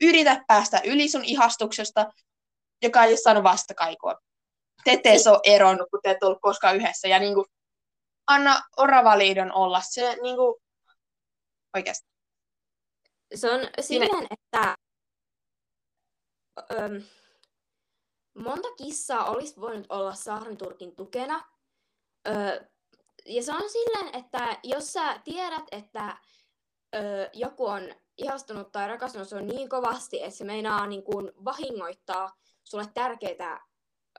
[0.00, 2.12] Yritä päästä yli sun ihastuksesta,
[2.82, 4.14] joka ei ole saanut vastakaikua.
[4.84, 7.08] Te ette ole eronnut, kun te ette ollut koskaan yhdessä.
[7.08, 7.46] Ja niin kuin,
[8.26, 9.82] anna Oravaliidon olla.
[9.90, 10.62] Se niin kuin,
[11.76, 12.08] oikeasti.
[13.34, 14.76] Se on silleen, että
[16.72, 17.02] öm,
[18.34, 21.44] monta kissaa olisi voinut olla Saarniturkin tukena.
[22.28, 22.64] Ö,
[23.26, 26.16] ja se on silleen, että jos sä tiedät, että
[26.94, 27.82] ö, joku on
[28.18, 33.60] ihastunut tai rakastunut se on niin kovasti, että se meinaa niin kuin vahingoittaa sulle tärkeitä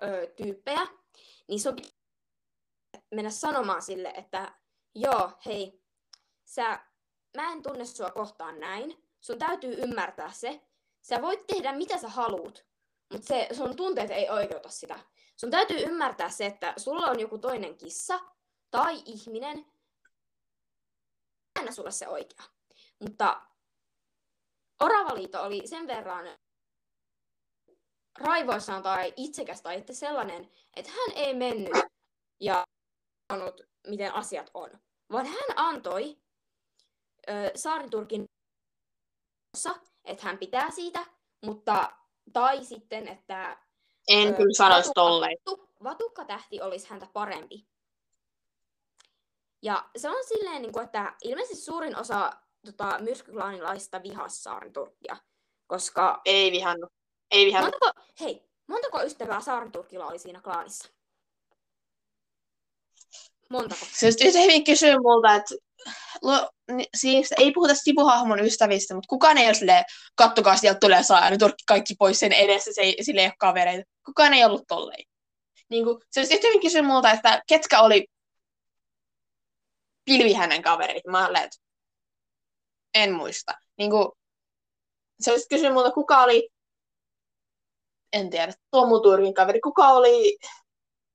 [0.04, 0.88] ö, tyyppejä,
[1.48, 1.78] niin se on
[3.16, 4.54] mennä sanomaan sille, että
[4.96, 5.82] joo, hei,
[6.46, 6.80] sä,
[7.38, 10.62] mä en tunne sua kohtaan näin, sun täytyy ymmärtää se,
[11.02, 12.66] sä voit tehdä mitä sä haluut,
[13.12, 15.00] mutta se, sun tunteet ei oikeuta sitä.
[15.38, 18.20] Sun täytyy ymmärtää se, että sulla on joku toinen kissa
[18.72, 19.66] tai ihminen,
[21.60, 22.44] aina sulle se oikea.
[23.00, 23.42] Mutta
[24.80, 26.26] Oravaliito oli sen verran
[28.20, 31.74] raivoissaan tai itsekäs tai että sellainen, että hän ei mennyt
[32.40, 32.64] ja
[33.34, 34.70] sanonut, miten asiat on,
[35.12, 36.18] vaan hän antoi
[37.30, 38.26] ö, Saariturkin
[40.06, 41.06] että hän pitää siitä,
[41.46, 41.92] mutta
[42.34, 43.58] tai sitten, että
[44.08, 45.38] en ö, kyllä sanoisi tolleen.
[45.84, 47.68] Vatukkatähti olisi häntä parempi.
[49.62, 52.32] Ja se on silleen, niin kuin, että ilmeisesti suurin osa
[52.66, 55.18] tota, myrskyklaanilaista vihas Saariturkkia,
[55.68, 56.22] koska...
[56.26, 56.94] Ei vihannut.
[57.32, 57.74] Ei vihannut.
[57.82, 60.90] Montako, hei, montako ystävää Saariturkilla oli siinä klaanissa?
[63.50, 63.86] Montako?
[63.92, 65.56] Se yhtä hyvin kysyy multa, että
[66.22, 66.50] lo,
[66.98, 71.42] siis ei puhuta sivuhahmon ystävistä, mutta kukaan ei ole silleen, kattokaa sieltä tulee saa, nyt
[71.68, 73.90] kaikki pois sen edessä, se ei, sille ei ole kavereita.
[74.06, 75.04] Kukaan ei ollut tolleen.
[75.70, 78.08] Niin kuin, se olisi hyvin kysyä multa, että ketkä oli
[80.06, 81.06] pilvi hänen kaverit.
[81.08, 81.58] Mä olen, että
[82.94, 83.54] en muista.
[83.78, 84.08] Niin kuin,
[85.20, 86.50] se olisi kysynyt multa, kuka oli,
[88.14, 90.38] en tiedä, Tomu Turkin kaveri, kuka oli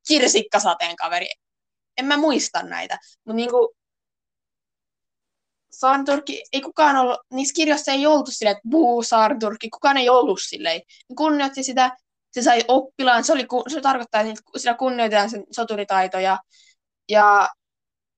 [0.08, 1.26] Kirsikkasateen kaveri.
[1.98, 2.98] En mä muista näitä.
[3.24, 3.68] Mutta niin kuin,
[5.70, 10.40] Saarturkki, ei kukaan ollut, niissä kirjoissa ei oltu silleen, että buu Saarturkki, kukaan ei ollut
[10.42, 10.80] silleen.
[11.16, 11.96] Kunnioitti sitä,
[12.30, 16.38] se sai oppilaan, se, oli, se tarkoittaa, että sillä kunnioitetaan sen soturitaitoja.
[17.08, 17.48] Ja,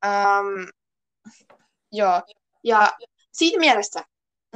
[0.06, 0.66] äm,
[1.92, 2.22] joo,
[2.64, 2.92] ja
[3.32, 4.02] siitä mielessä,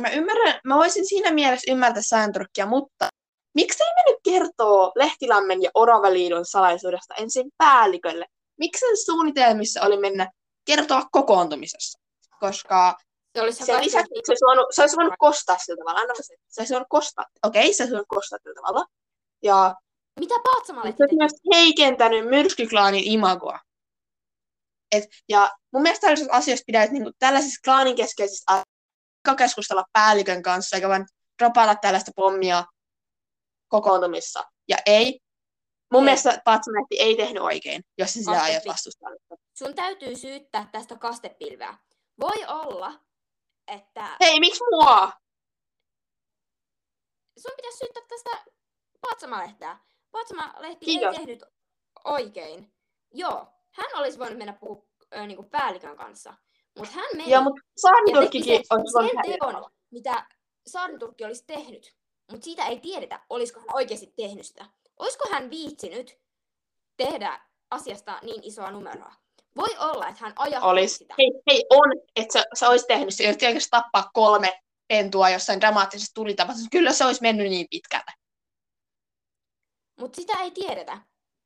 [0.00, 3.08] mä ymmärrän, mä voisin siinä mielessä ymmärtää Saarturkkia, mutta
[3.54, 8.26] miksei me nyt kertoo Lehtilammen ja Oravaliidon salaisuudesta ensin päällikölle?
[8.58, 10.30] Miksi sen suunnitelmissa oli mennä
[10.64, 12.01] kertoa kokoontumisessa?
[12.42, 12.96] Koska
[13.34, 16.00] se, olisi se lisäksi se olisi, voinut, se olisi voinut kostaa sillä tavalla.
[16.00, 17.24] Anna se, se olisi voinut kostaa.
[17.42, 18.86] Okei, okay, se olisi voinut kostaa sillä tavalla.
[19.42, 19.74] Ja
[20.20, 23.58] Mitä Paatsamalle Se olisi myös heikentänyt myrskyklaanin imagoa.
[24.92, 30.42] Et, ja mun mielestä tällaisissa asioissa pitäisi niin kuin, tällaisissa klaanin keskeisissä asioissa keskustella päällikön
[30.42, 31.06] kanssa, eikä vain
[31.38, 32.64] dropata tällaista pommia
[33.68, 34.44] kokoontumissa.
[34.68, 35.20] Ja ei,
[35.92, 36.04] mun ei.
[36.04, 39.10] mielestä Patsametti ei tehnyt oikein, jos se sitä aiot vastustaa.
[39.58, 41.78] Sun täytyy syyttää tästä kastepilveä.
[42.22, 43.00] Voi olla,
[43.68, 44.16] että...
[44.20, 45.12] Hei, miksi mua?
[47.38, 48.44] Sun pitäisi syyttää tästä
[49.00, 49.78] Patsamalehteä.
[50.10, 51.44] Patsamalehti ei tehnyt
[52.04, 52.72] oikein.
[53.14, 54.86] Joo, hän olisi voinut mennä puhua
[55.26, 56.34] niin päällikön kanssa.
[56.78, 60.26] Mutta hän meni Joo, mutta Saarniturkkikin olisi sen teon, mitä
[60.66, 61.96] Saarniturkki olisi tehnyt.
[62.30, 64.66] Mutta siitä ei tiedetä, olisiko hän oikeasti tehnyt sitä.
[64.98, 66.20] Olisiko hän viitsinyt
[66.96, 69.21] tehdä asiasta niin isoa numeroa?
[69.56, 70.96] Voi olla, että hän ajatteli Olis.
[70.96, 71.14] sitä.
[71.18, 76.14] Hei, hei, on, että se, se olisi tehnyt se, jos tappaa kolme pentua jossain dramaattisessa
[76.14, 76.70] tulitapahtumassa.
[76.70, 78.12] Kyllä se olisi mennyt niin pitkälle.
[80.00, 80.98] Mutta sitä ei tiedetä.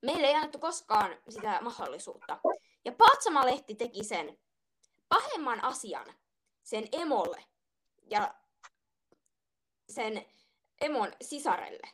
[0.02, 2.38] Meille ei annettu koskaan sitä mahdollisuutta.
[2.84, 4.38] Ja Patsamalehti teki sen
[5.08, 6.06] pahemman asian
[6.62, 7.44] sen emolle
[8.10, 8.34] ja
[9.88, 10.26] sen
[10.80, 11.88] emon sisarelle.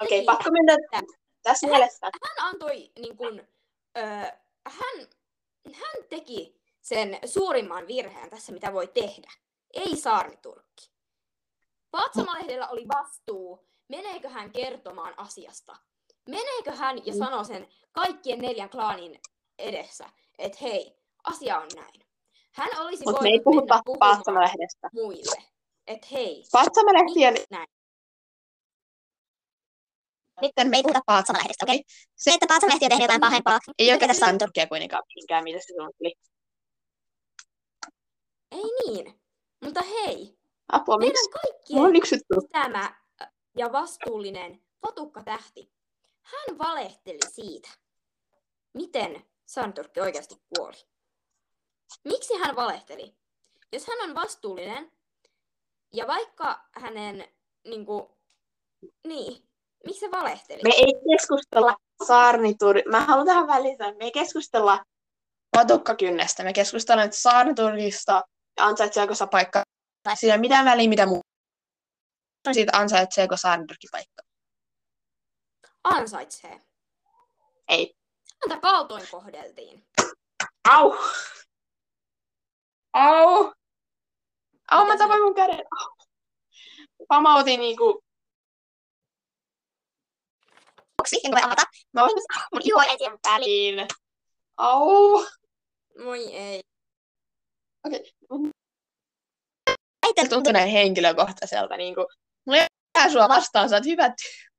[0.00, 0.76] Okei, okay, pakko mennä
[1.42, 2.06] tässä hän, mielessä.
[2.06, 3.48] Hän antoi niin kun,
[3.98, 4.30] öö,
[4.66, 5.06] hän,
[5.74, 9.32] hän teki sen suurimman virheen tässä, mitä voi tehdä.
[9.74, 10.90] Ei saarniturkki.
[11.92, 15.76] Vatsamalehdellä oli vastuu, meneekö hän kertomaan asiasta.
[16.28, 19.20] Meneekö hän ja sanoo sen kaikkien neljän klaanin
[19.58, 22.06] edessä, että hei, asia on näin.
[22.52, 24.22] Hän olisi Mutta me ei voinut puhuta mennä puhumaan
[24.92, 25.42] muille,
[25.86, 27.68] että hei, Paatsamalehtien näin.
[30.42, 31.76] Nyt me ei puhuta Paatsamalehdestä, okei?
[31.76, 31.84] Okay?
[32.16, 35.74] Se, että Paatsamalehti on tehnyt jotain pahempaa, ei oikeastaan saanut Turkkia kuitenkaan mihinkään, mitä se
[35.76, 36.14] suunnitteli.
[38.52, 39.20] Ei niin.
[39.64, 40.38] Mutta hei,
[40.72, 41.12] Apua, miksi?
[41.12, 42.46] meidän kaikkien on yksi juttu.
[42.46, 42.94] pitämä
[43.56, 45.72] ja vastuullinen Fatukka Tähti,
[46.22, 47.68] hän valehteli siitä,
[48.74, 50.76] miten Santurkki oikeasti kuoli.
[52.04, 53.16] Miksi hän valehteli?
[53.72, 54.92] Jos hän on vastuullinen,
[55.92, 57.28] ja vaikka hänen,
[57.64, 58.08] niin kuin,
[59.06, 59.49] niin,
[59.84, 60.60] miksi se valehteli?
[60.64, 62.82] Me ei keskustella saarnituri.
[62.90, 63.46] Mä haluan tähän
[63.88, 64.84] että me ei keskustella
[65.56, 66.44] patukkakynnestä.
[66.44, 68.22] Me keskustellaan nyt saarniturkista
[68.56, 69.62] ja ansaitseeko se paikka.
[70.02, 71.20] Tai siinä ei ole mitään väliä, mitä muu.
[72.52, 74.22] Siitä ansaitseeko saarniturkki paikka.
[75.84, 76.60] Ansaitsee.
[77.68, 77.94] Ei.
[78.42, 79.86] Häntä kaltoin kohdeltiin.
[80.68, 80.96] Au!
[82.92, 83.52] Au!
[84.70, 85.58] Au, mä Mitä se- tapoin mun käden.
[85.80, 85.88] Au.
[87.08, 88.02] Pamautin niinku...
[91.00, 91.62] boksi, en voi avata.
[91.92, 92.12] Mä voin
[92.52, 93.18] Mun iho ei tiedä.
[93.26, 93.88] väliin.
[94.56, 95.24] Au!
[96.04, 96.60] Moi ei.
[100.06, 101.76] Äiti Tuntuu näin henkilökohtaiselta.
[101.76, 102.06] Niinku,
[102.46, 102.66] mulla ei
[103.04, 104.50] ole sua vastaan, sä oot hyvä ty-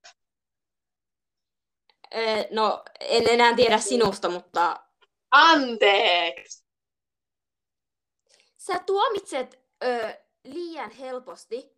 [2.15, 4.85] Öö, no, en enää tiedä sinusta, mutta
[5.31, 6.63] Anteeksi!
[8.57, 11.77] sä tuomitset öö, liian helposti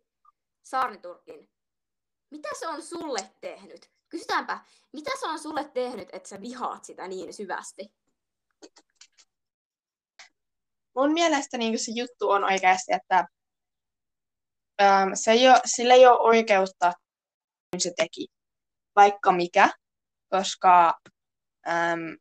[0.62, 1.50] Saarniturkin.
[2.30, 3.90] Mitä se on sulle tehnyt?
[4.14, 4.60] Kysytäänpä,
[4.92, 7.92] mitä se on sulle tehnyt, että sä vihaat sitä niin syvästi?
[10.96, 13.18] mun mielestä niin se juttu on oikeasti, että
[14.82, 16.92] äm, se ei ole, sillä ei ole oikeutta,
[17.70, 18.26] kun se teki,
[18.96, 19.70] vaikka mikä,
[20.30, 20.94] koska
[21.68, 22.16] äm,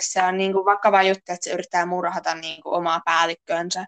[0.00, 3.86] se on niin kuin vakava juttu, että se yrittää murhata niin kuin omaa päällikkönsä.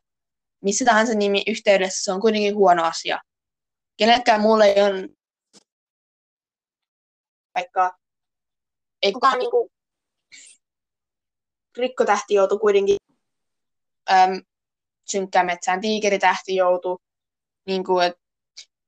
[0.64, 3.18] Missä tahansa nimi yhteydessä se on kuitenkin huono asia.
[3.96, 5.17] Kenellekään muulle ei ole
[7.54, 7.98] vaikka
[9.02, 9.70] ei kukaan niin kuin,
[11.76, 12.96] rikkotähti joutui kuitenkin
[14.10, 14.42] äm,
[15.10, 16.98] synkkään metsään tiikeritähti joutui,
[17.66, 18.14] niin kuin, et,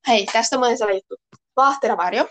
[0.09, 1.17] hei, tästä muuten se juttu,
[1.57, 2.29] Vahteravarjo,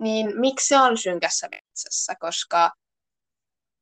[0.00, 2.70] niin miksi se on synkässä metsässä, koska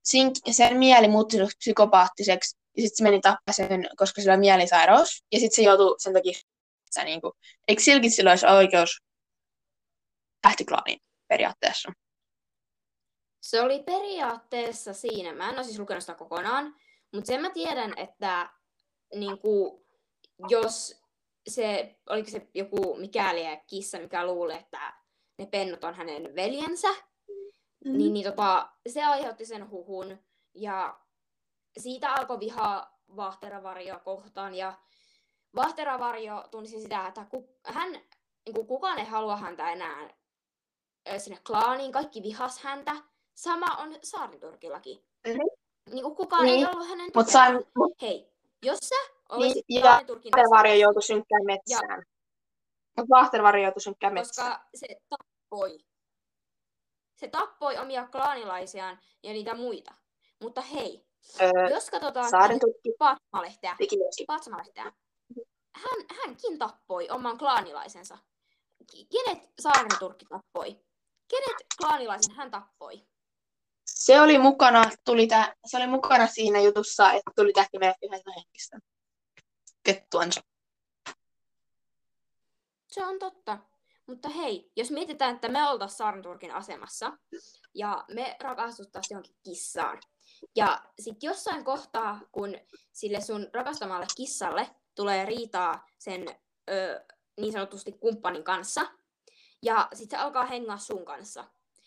[0.05, 5.25] sin, sen mieli muuttui psykopaattiseksi, ja sitten se meni tappaa sen, koska sillä on mielisairaus,
[5.33, 6.39] ja sitten se joutui sen takia
[7.05, 7.33] niin kuin,
[7.69, 9.03] eikö silläkin sillä olisi oikeus
[10.43, 11.93] tähtiklaaniin periaatteessa?
[13.41, 16.75] Se oli periaatteessa siinä, mä en ole siis lukenut sitä kokonaan,
[17.13, 18.51] mutta sen mä tiedän, että
[19.15, 19.87] niin kuin,
[20.49, 21.03] jos
[21.49, 24.93] se, oliko se joku mikäli ja kissa, mikä luulee, että
[25.39, 26.89] ne pennut on hänen veljensä,
[27.85, 27.99] mm.
[27.99, 30.19] niin, niin tota, se aiheutti sen huhun.
[30.55, 31.01] Ja
[31.79, 34.55] siitä alkoi vihaa Vahteravarjoa kohtaan.
[34.55, 34.79] Ja
[35.57, 37.93] Vahteravarjo tunsi sitä, että ku, hän,
[38.47, 40.20] niin kuin kukaan ei halua häntä enää
[41.19, 41.93] sinne klaaniin.
[41.93, 42.97] Kaikki vihas häntä.
[43.35, 45.05] Sama on Saariturkillakin.
[45.29, 45.39] Mhm.
[45.91, 47.11] Niin kuin kukaan Niin, ei ollut hänen
[47.77, 48.95] mut Hei, jos sä
[49.29, 52.03] olisit ja Saariturkin Vahteravarjo joutui synkkään metsään.
[52.97, 54.51] Mutta Vahteravarjo joutui synkkään metsään.
[54.53, 55.79] koska se tappoi.
[57.17, 59.95] Se tappoi omia klaanilaisiaan ja niitä muita.
[60.43, 61.07] Mutta hei,
[61.41, 63.77] Öö, jos katsotaan Saaren tutki Paatsmalehteä.
[64.27, 64.93] Paatsmalehteä,
[65.75, 68.19] hän, hänkin tappoi oman klaanilaisensa.
[69.13, 70.81] Kenet Saarniturkki tappoi?
[71.31, 73.07] Kenet klaanilaisen hän tappoi?
[73.87, 78.79] Se oli mukana, tuli tä, se oli mukana siinä jutussa, että tuli tähtimeet yhdessä henkistä.
[79.83, 80.41] Kettuansa.
[82.89, 83.59] Se on totta.
[84.07, 87.13] Mutta hei, jos mietitään, että me oltaisiin Saarniturkin asemassa
[87.75, 90.01] ja me rakastuttaisiin johonkin kissaan.
[90.57, 92.55] Ja sitten jossain kohtaa, kun
[92.93, 96.29] sille sun rakastamalle kissalle tulee riitaa sen
[96.71, 97.05] ö,
[97.41, 98.87] niin sanotusti kumppanin kanssa,
[99.63, 101.45] ja sitten se alkaa hengaa sun kanssa,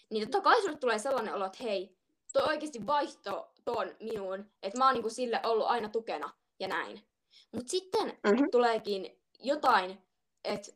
[0.10, 1.96] niin totta kai sulle tulee sellainen olo, että hei,
[2.34, 7.06] toi oikeasti vaihto ton minuun, että mä oon niinku sille ollut aina tukena ja näin.
[7.52, 8.44] Mutta sitten Mhm.
[8.52, 10.02] tuleekin jotain,
[10.44, 10.72] että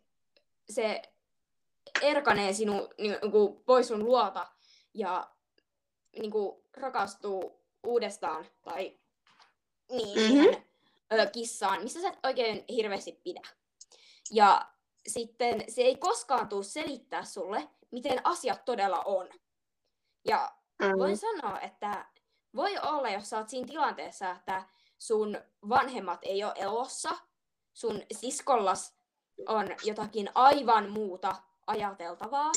[0.70, 1.02] se
[2.02, 4.48] erkanee sinu niinku, pois sun luota
[4.94, 5.30] ja
[6.20, 8.98] niinku, rakastuu uudestaan tai
[9.92, 10.64] niin, Mhm.
[11.14, 13.42] ö, kissaan, missä sä et oikein hirveästi pidä.
[14.32, 14.66] Ja
[15.08, 19.30] sitten se ei koskaan tule selittää sulle, miten asiat todella on.
[20.26, 21.00] Ja Mm.
[21.00, 22.06] voin sanoa, että
[22.56, 24.64] voi olla, jos sä oot siinä tilanteessa, että
[24.98, 27.18] sun vanhemmat ei ole elossa,
[27.74, 28.96] sun siskollas
[29.48, 31.36] on jotakin aivan muuta
[31.68, 32.52] ajateltavaa,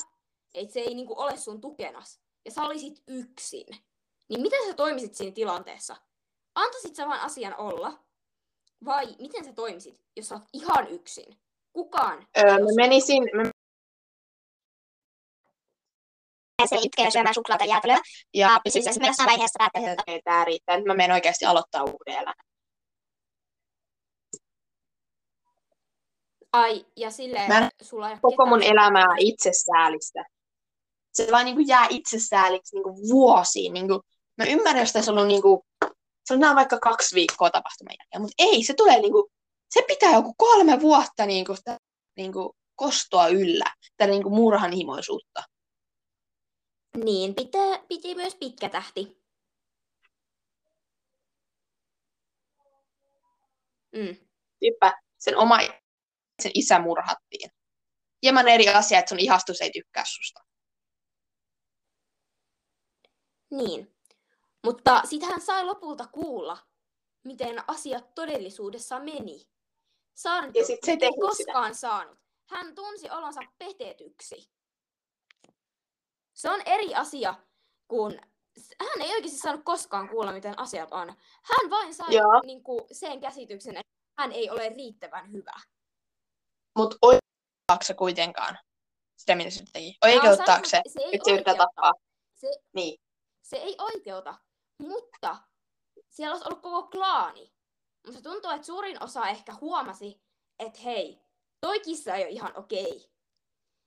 [0.55, 3.67] että se ei niinku ole sun tukenas, ja sä olisit yksin,
[4.29, 5.97] niin miten sä toimisit siinä tilanteessa?
[6.55, 8.05] Antaisit sä vaan asian olla?
[8.85, 11.41] Vai miten sä toimisit, jos sä oot ihan yksin?
[11.73, 13.43] Kukaan Öö, ei mä menisin, mä
[16.69, 17.99] Se itkee ja syömään suklaata ja jäätelöä.
[18.35, 21.83] ja Ja siis jossain vaiheessa päättäisin, että että tää riittää, nyt mä menen oikeasti aloittaa
[21.83, 22.35] uuden elämän.
[26.53, 30.25] Ai, ja silleen Mä en sulla ei ole Koko mun elämää itsesäälistä.
[31.13, 33.73] Se vaan niinku jää itsesääliksi niinku vuosiin.
[33.73, 34.03] Niinku,
[34.37, 35.65] mä ymmärrän, jos tässä on ollut niinku,
[36.29, 39.31] sanotaan vaikka kaksi viikkoa tapahtuman jälkeen, mutta ei, se tulee niinku,
[39.71, 41.79] se pitää joku kolme vuotta niinku, tä,
[42.17, 45.43] niinku kostoa yllä, tätä niinku murhanhimoisuutta.
[47.05, 49.21] Niin, pitää, piti myös pitkä tähti.
[53.93, 54.17] Mm.
[55.19, 55.59] Sen oma
[56.43, 57.51] sen isä murhattiin.
[58.23, 60.41] Hieman eri asia, että sun ihastus ei tykkää susta.
[63.51, 63.97] Niin.
[64.65, 66.59] Mutta sitten hän sai lopulta kuulla,
[67.25, 69.50] miten asiat todellisuudessa meni.
[70.23, 71.53] Saarento Ja sit se ei tehnyt sitä.
[71.53, 72.19] koskaan saanut.
[72.51, 74.51] Hän tunsi olonsa petetyksi.
[76.35, 77.35] Se on eri asia,
[77.89, 78.13] kun
[78.81, 81.09] hän ei oikeasti saanut koskaan kuulla, miten asiat on.
[81.43, 82.41] Hän vain sai Joo.
[82.45, 85.61] niin kuin, sen käsityksen, että hän ei ole riittävän hyvä.
[86.79, 88.59] Mutta oikeuttaako se kuitenkaan
[89.17, 89.99] sitä, mitä se teki?
[90.05, 91.93] Oikeuttaako se, se ei että se yrittää tappaa?
[92.35, 93.01] Se, Niin.
[93.43, 94.35] se ei oikeuta,
[94.79, 95.37] mutta
[96.09, 97.53] siellä olisi ollut koko klaani.
[98.07, 100.21] Mutta tuntuu, että suurin osa ehkä huomasi,
[100.59, 101.21] että hei,
[101.61, 103.11] toi kissa ei ole ihan okei.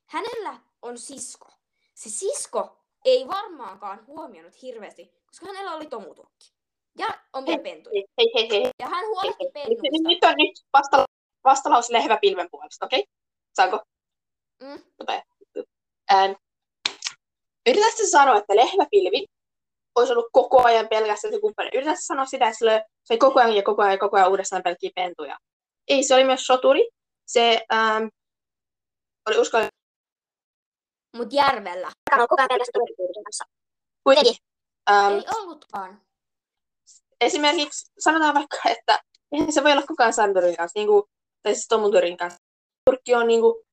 [0.06, 1.48] Hänellä on sisko.
[1.94, 6.54] Se sisko ei varmaankaan huomioinut hirveästi, koska hänellä oli tomutukki.
[6.98, 8.02] Ja omia Hei, pentuja.
[8.18, 8.70] Hei, hei, hei, hei.
[8.78, 10.08] Ja hän huolehti pennuista.
[10.08, 11.04] nyt on nyt vasta,
[11.44, 13.00] vastalaus lehväpilven puolesta, okei?
[13.00, 13.12] Okay?
[13.54, 13.80] Saanko?
[14.62, 14.82] Mm.
[16.12, 16.32] Ähm,
[17.68, 19.24] yritätkö sanoa, että lehmäpilvi
[19.94, 21.70] olisi ollut koko ajan pelkästään se kumppani?
[21.74, 24.30] Yritätkö sä sanoa sitä, että se oli koko ajan ja koko ajan ja koko ajan
[24.30, 25.38] uudestaan pelkkiä pentuja?
[25.88, 26.88] Ei, se oli myös soturi.
[27.26, 28.04] Se ähm,
[29.28, 29.70] oli uskallinen.
[31.16, 33.44] Mut järvellä koko ajan pelkästään kanssa.
[34.04, 34.34] Kuitenkin.
[34.90, 36.00] Ähm, ei ollutkaan.
[37.20, 38.98] esimerkiksi sanotaan vaikka, että
[39.32, 41.02] eihän se voi olla koko ajan Sandorin kanssa, niin kuin,
[41.42, 42.38] tai siis Tomuturin kanssa.
[42.84, 43.64] Turkki on niin kuin,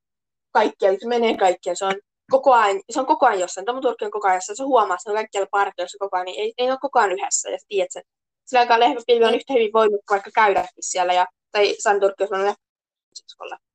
[0.52, 1.96] kaikkialla, se menee kaikkialla, se on
[2.32, 3.66] koko ajan, se on koko ajan jossain.
[3.66, 6.54] Tomuturkki on koko ajan jossain, se huomaa, se on kaikkialla partioissa koko ajan, niin ei,
[6.58, 8.04] ei ole koko ajan yhdessä, ja sä tiedät sen.
[8.46, 12.46] Sillä aikaa lehmäpilvi on yhtä hyvin voinut vaikka käydäkin siellä, ja, tai Santurkki on sellainen
[12.46, 13.72] lehmäpilvi.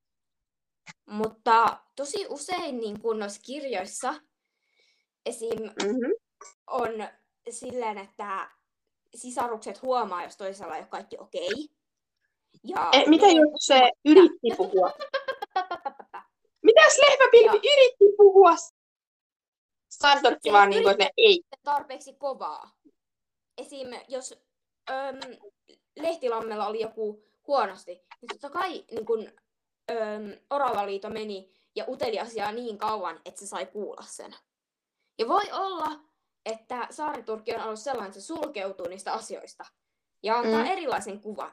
[1.06, 4.14] Mutta tosi usein niin kun noissa kirjoissa
[5.26, 5.62] esim.
[5.62, 6.12] Mm-hmm.
[6.66, 6.90] on
[7.50, 8.50] silleen, että
[9.14, 11.68] sisarukset huomaa, jos toisella ei ole kaikki okei.
[12.64, 14.92] Ja E, mitä jos se yritti puhua?
[16.66, 18.50] Mitäs lehmäpilvi Ja- yritti puhua?
[19.88, 21.42] Santurkki Se vaan niin kuin, että ei.
[21.62, 22.70] tarpeeksi kovaa.
[23.58, 23.88] Esim.
[24.08, 24.34] jos
[24.90, 25.20] öm,
[25.96, 29.32] Lehtilammella oli joku huonosti, niin totta kai niin kun,
[29.90, 34.34] öm, Oravaliito meni ja uteli asiaa niin kauan, että se sai kuulla sen.
[35.18, 35.86] Ja voi olla,
[36.46, 39.64] että Saariturkki on ollut sellainen, että se sulkeutuu niistä asioista
[40.22, 40.66] ja antaa Mm.
[40.70, 41.52] erilaisen kuvan,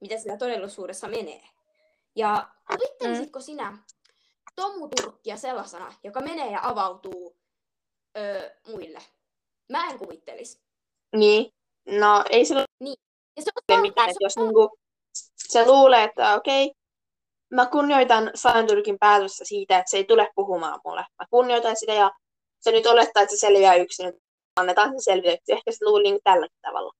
[0.00, 1.42] mitä sillä todellisuudessa menee.
[2.16, 3.78] Ja kuvittelisitko sinä
[4.56, 7.36] Tomu Turkkia sellaisena, joka menee ja avautuu
[8.16, 8.98] öö, muille?
[9.72, 10.60] Mä en kuvittelis.
[11.16, 11.50] Niin.
[11.86, 12.64] No ei sillä
[13.36, 14.78] Ja se on mitään, että jos niinku,
[15.36, 16.72] se luulee, että okei,
[17.54, 21.00] mä kunnioitan Santurkin päätöstä siitä, että se ei tule puhumaan mulle.
[21.00, 22.10] Mä kunnioitan sitä ja
[22.60, 24.12] se nyt olettaa, että se selviää yksin.
[24.60, 25.36] Annetaan se selviä.
[25.48, 26.92] Ehkä se luuli niin tälläkin tavalla.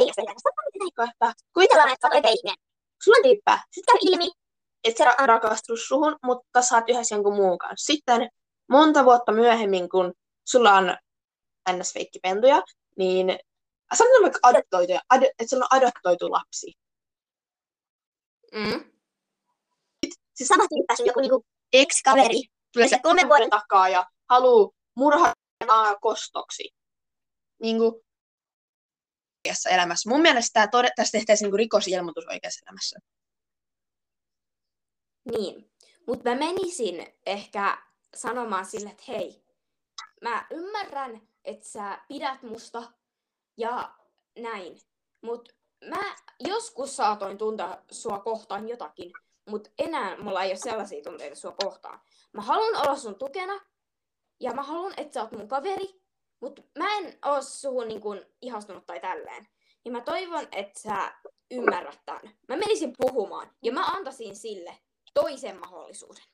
[0.00, 2.56] Eikö, että Kuvitellaan, että sä olet ihminen.
[3.04, 4.30] sulla on tyyppää, Sitten käy ilmi,
[4.84, 7.92] että se ra- rakastuu suhun, mutta oot yhdessä jonkun muun kanssa.
[7.92, 8.30] Sitten
[8.68, 10.12] monta vuotta myöhemmin, kun
[10.44, 10.96] sulla on
[11.70, 12.62] ns-feikkipentuja,
[12.98, 13.38] niin
[13.94, 16.72] sanotaan vaikka adoptoitu, ad- että sulla on adoptoitu lapsi.
[18.54, 18.92] Mm.
[20.34, 22.42] Siis sama tyyppi, sun joku niinku yksi kaveri.
[22.72, 25.34] tulee se se kolmen vuoden- takaa ja haluu murhata
[26.00, 26.70] kostoksi.
[27.62, 27.92] Niin kuin
[29.40, 30.10] oikeassa elämässä.
[30.10, 32.98] Mun mielestä tää tode, tästä tehtäisiin niin rikosilmoitus oikeassa elämässä.
[35.32, 35.70] Niin.
[36.06, 37.78] Mutta mä menisin ehkä
[38.14, 39.44] sanomaan sille, että hei,
[40.22, 42.92] mä ymmärrän, että sä pidät musta
[43.56, 43.94] ja
[44.38, 44.80] näin.
[45.22, 49.12] Mutta mä joskus saatoin tuntea sua kohtaan jotakin,
[49.48, 52.00] mutta enää mulla ei ole sellaisia tunteita sua kohtaan.
[52.32, 53.60] Mä haluan olla sun tukena,
[54.40, 55.99] ja mä haluan, että sä oot mun kaveri,
[56.40, 59.48] mutta mä en oo suhun niin kun ihastunut tai tälleen.
[59.84, 61.14] Ja mä toivon, että sä
[61.50, 62.38] ymmärrät tämän.
[62.48, 64.78] Mä menisin puhumaan, ja mä antaisin sille
[65.14, 66.24] toisen mahdollisuuden.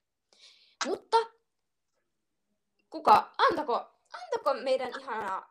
[0.86, 1.16] Mutta
[2.90, 3.86] kuka, antako,
[4.24, 5.48] antako meidän ihana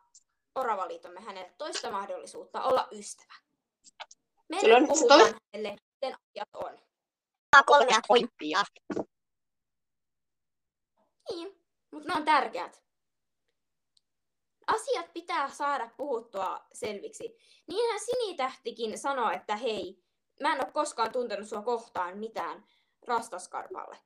[0.54, 3.34] oravaliitomme hänelle toista mahdollisuutta olla ystävä?
[4.60, 6.78] Silloin se puhutaan tois- hänelle, miten asiat on.
[7.66, 8.62] kolmea pointtia.
[11.30, 12.85] Niin, mutta ne on tärkeät.
[14.66, 17.36] Asiat pitää saada puhuttua selviksi.
[17.66, 20.02] Niinhän Sinitähtikin sanoi, että hei,
[20.40, 22.64] mä en ole koskaan tuntenut sua kohtaan mitään
[23.06, 23.98] rastaskarpalle.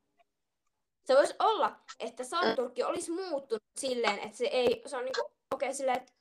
[1.05, 5.21] Se voisi olla, että Saarturkki olisi muuttunut silleen, että se ei, se on niinku,
[5.55, 6.13] okei okay, silleen, että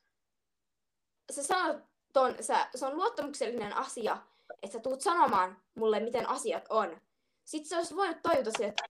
[1.31, 1.77] sä sanot
[2.13, 4.17] ton, sä, se on luottamuksellinen asia,
[4.63, 7.01] että sä tuut sanomaan mulle, miten asiat on.
[7.45, 8.83] Sitten se olisi voinut toivota silleen, että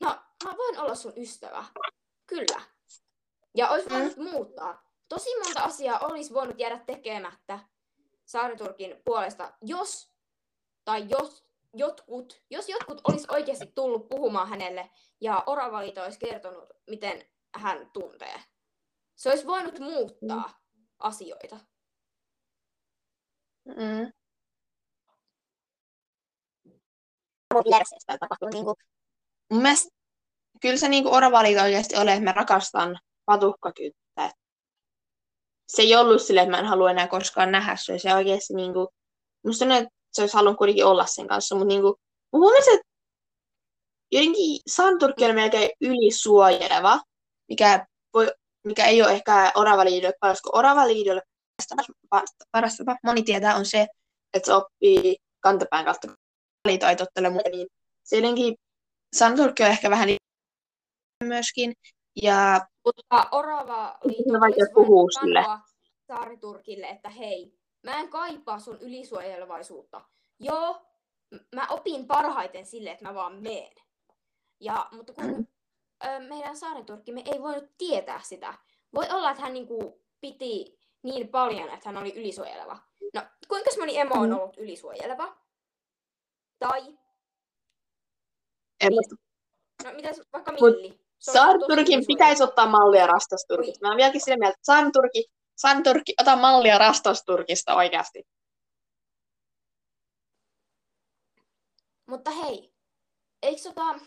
[0.00, 0.08] no,
[0.44, 1.64] mä voin olla sun ystävä.
[2.26, 2.73] Kyllä.
[3.54, 4.90] Ja olisi voinut muuttaa.
[5.08, 7.58] Tosi monta asiaa olisi voinut jäädä tekemättä
[8.24, 10.14] Saariturkin puolesta, jos,
[10.84, 14.90] tai jos jotkut, jos jotkut olisi oikeasti tullut puhumaan hänelle
[15.20, 17.24] ja Oravaliito olisi kertonut, miten
[17.54, 18.40] hän tuntee.
[19.14, 20.60] Se olisi voinut muuttaa
[20.98, 21.56] asioita.
[23.64, 24.12] Mm.
[27.98, 28.74] Sitä tapahtuu niinku
[29.50, 29.88] Mun mielestä
[30.60, 34.30] kyllä se niinku oravaliito oikeasti oli, että mä rakastan patukkakyttä.
[35.68, 37.98] Se ei ollut silleen, että mä en halua enää koskaan nähdä se.
[37.98, 38.88] Se oikeasti niinku,
[39.46, 41.96] musta on, että se olisi halunnut kuitenkin olla sen kanssa, mutta niinku,
[42.32, 42.86] huomasin, että
[44.12, 47.00] jotenkin Santurkki on melkein ylisuojeleva,
[47.48, 48.32] mikä, voi,
[48.66, 51.22] mikä ei ole ehkä oravaliidolle paras, kun oravaliidolle
[52.52, 53.86] paras tapa, moni tietää, on se,
[54.34, 56.08] että se oppii kantapään kautta,
[56.98, 57.66] tottele muuta, niin
[58.04, 58.54] se jotenkin
[59.16, 60.08] Santurkki on ehkä vähän
[61.24, 61.72] myöskin,
[62.22, 65.44] ja Mutta Orava liitto vaikea puhua sille.
[66.06, 70.00] Saariturkille, että hei, mä en kaipaa sun ylisuojelevaisuutta.
[70.40, 70.86] Joo,
[71.54, 73.72] mä opin parhaiten sille, että mä vaan meen.
[74.60, 75.46] Ja, mutta kun Mm.
[76.04, 78.54] ö, meidän Saariturkkimme ei voinut tietää sitä.
[78.94, 82.78] Voi olla, että hän niinku piti niin paljon, että hän oli ylisuojeleva.
[83.14, 84.36] No, kuinka moni emo on Mm.
[84.36, 85.36] ollut ylisuojeleva?
[86.58, 86.80] Tai,
[88.80, 89.00] en Niin.
[89.84, 91.03] no mitäs vaikka Mut Milli?
[91.32, 92.06] Saarturkin ylisuojeleva.
[92.06, 93.78] pitäisi ottaa mallia rastasturkista.
[93.82, 95.24] Mä oon vieläkin sillä mieltä, että Saarturki,
[95.56, 98.26] Saarturki, ota mallia rastasturkista oikeasti.
[102.06, 102.74] Mutta hei,
[103.42, 104.00] eikö tota...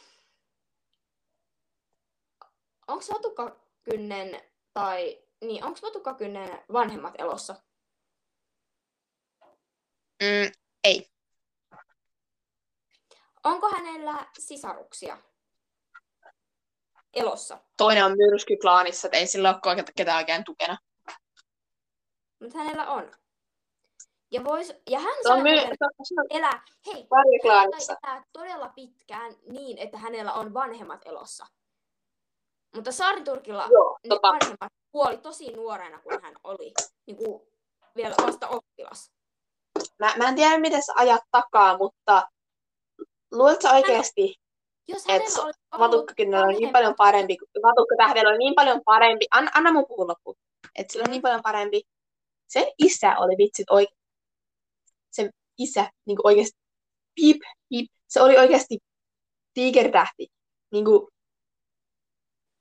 [2.88, 4.42] Onko Vatukkakynnen
[4.74, 5.24] tai...
[5.42, 7.56] Niin, onko Vatukkakynnen vanhemmat elossa?
[10.24, 10.52] Mm,
[10.84, 11.10] ei.
[13.44, 15.18] Onko hänellä sisaruksia
[17.20, 17.60] elossa?
[17.78, 20.78] Toinen on myrskyklaanissa, että ei sillä ole ketään oikein tukena.
[22.42, 23.12] Mutta hänellä on.
[24.32, 25.50] Ja, vois, ja hän sai my-
[26.30, 27.24] elää, hei, tai
[28.04, 31.46] elää todella pitkään niin, että hänellä on vanhemmat elossa.
[32.76, 36.74] Mutta Saariturkilla Joo, ne tota, vanhemmat kuoli tosi nuorena, kun hän oli
[37.06, 37.48] niin kuin
[37.96, 39.12] vielä vasta oppilas.
[40.00, 42.28] mä, mä en tiedä, miten sä ajat takaa, mutta
[43.32, 44.36] luuletko oikeasti,
[44.88, 45.04] Jos
[45.40, 50.08] ollut Vatukkakynnellä on niin paljon parempi, Vatukkatähdellä on niin paljon parempi, anna, anna mun puhua
[50.08, 50.36] loppuun,
[50.76, 51.12] että sillä on Mm.
[51.12, 51.82] niin paljon parempi.
[52.48, 53.98] Sen isä oli vitsit oikein,
[55.12, 56.58] sen isä niin oikeasti,
[57.16, 58.78] pip, pip, se oli oikeasti
[59.54, 60.28] tiikertähti.
[60.72, 61.08] Niin kuin,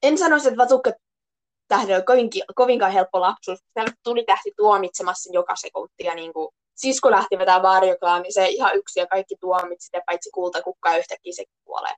[0.02, 3.58] en sanoisi, että Vatukkatähdellä oli kovinkin, kovinkaan helppo lapsuus.
[3.72, 8.48] Siellä tuli tähti tuomitsemassa joka sekunti ja niin kuin, sisko lähti vetää varjoklaa, niin se
[8.48, 11.94] ihan yksi ja kaikki tuomitsi ja paitsi kultakukkaa ja yhtäkkiä se kuolee.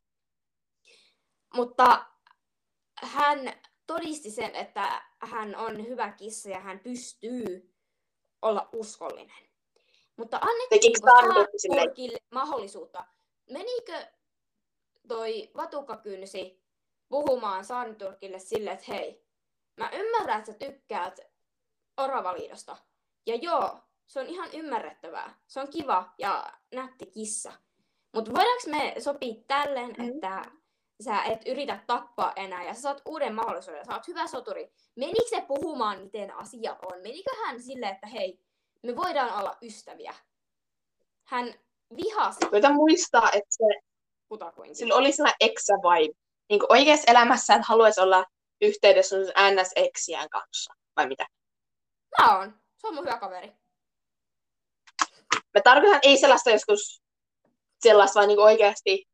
[1.55, 2.07] Mutta
[2.95, 3.53] hän
[3.87, 7.75] todisti sen, että hän on hyvä kissa ja hän pystyy
[8.43, 9.49] olla uskollinen.
[10.17, 11.81] Mutta annettiinko Sandorki silleen?
[11.81, 13.05] Saarturkille mahdollisuutta?
[13.51, 14.07] Menikö
[15.09, 16.63] toi vatukkakynsi
[17.09, 19.27] puhumaan Sandurkille sille, että hei,
[19.77, 21.21] mä ymmärrän, että sä tykkäät
[21.97, 22.77] oravaliidosta.
[23.27, 25.39] Ja joo, se on ihan ymmärrettävää.
[25.47, 27.53] Se on kiva ja nätti kissa.
[28.15, 30.09] Mutta voidaanko me sopia tälleen, Mm.
[30.09, 30.43] että
[31.05, 34.73] sä et yritä tappaa enää ja sä saat uuden mahdollisuuden, sä oot hyvä soturi.
[34.97, 36.99] Menikö se puhumaan, miten asiat on?
[37.03, 38.41] Menikö hän silleen, että hei,
[38.83, 40.15] me voidaan olla ystäviä?
[41.25, 41.55] Hän
[41.97, 43.65] vihasi Koita muistaa, että se,
[44.29, 44.77] kutakuinkin.
[44.77, 46.15] sillä oli sellainen eksä vibe.
[46.49, 48.25] Niin oikeassa elämässä et haluaisi olla
[48.61, 51.27] yhteydessä sun NS-eksien kanssa, vai mitä?
[52.19, 52.61] Mä oon.
[52.81, 53.53] Se on mun hyvä kaveri.
[55.55, 57.03] Mä tarkoitan ei sellaista joskus
[57.81, 59.08] sellaista vaan niinku oikeasti,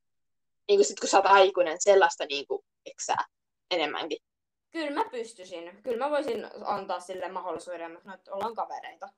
[0.68, 3.24] niinku sit kun sä oot aikuinen, sellaista niinku, eksää
[3.70, 4.18] enemmänkin.
[4.70, 5.82] Kyllä mä pystyisin.
[5.82, 9.08] Kyllä mä voisin antaa sille mahdollisuuden, mutta että ollaan kavereita.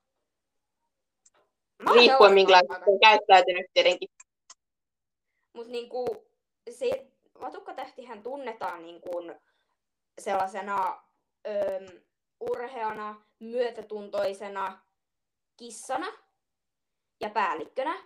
[1.83, 4.09] Mä Riippuen minkälaista on käyttäytynyt tietenkin.
[5.53, 6.27] Mutta niinku,
[6.69, 7.07] se
[7.41, 9.09] vatukkatähtihän tunnetaan niinku
[10.21, 11.03] sellaisena
[11.47, 12.01] öm,
[12.39, 14.79] urheana, myötätuntoisena
[15.57, 16.07] kissana
[17.21, 18.03] ja päällikkönä,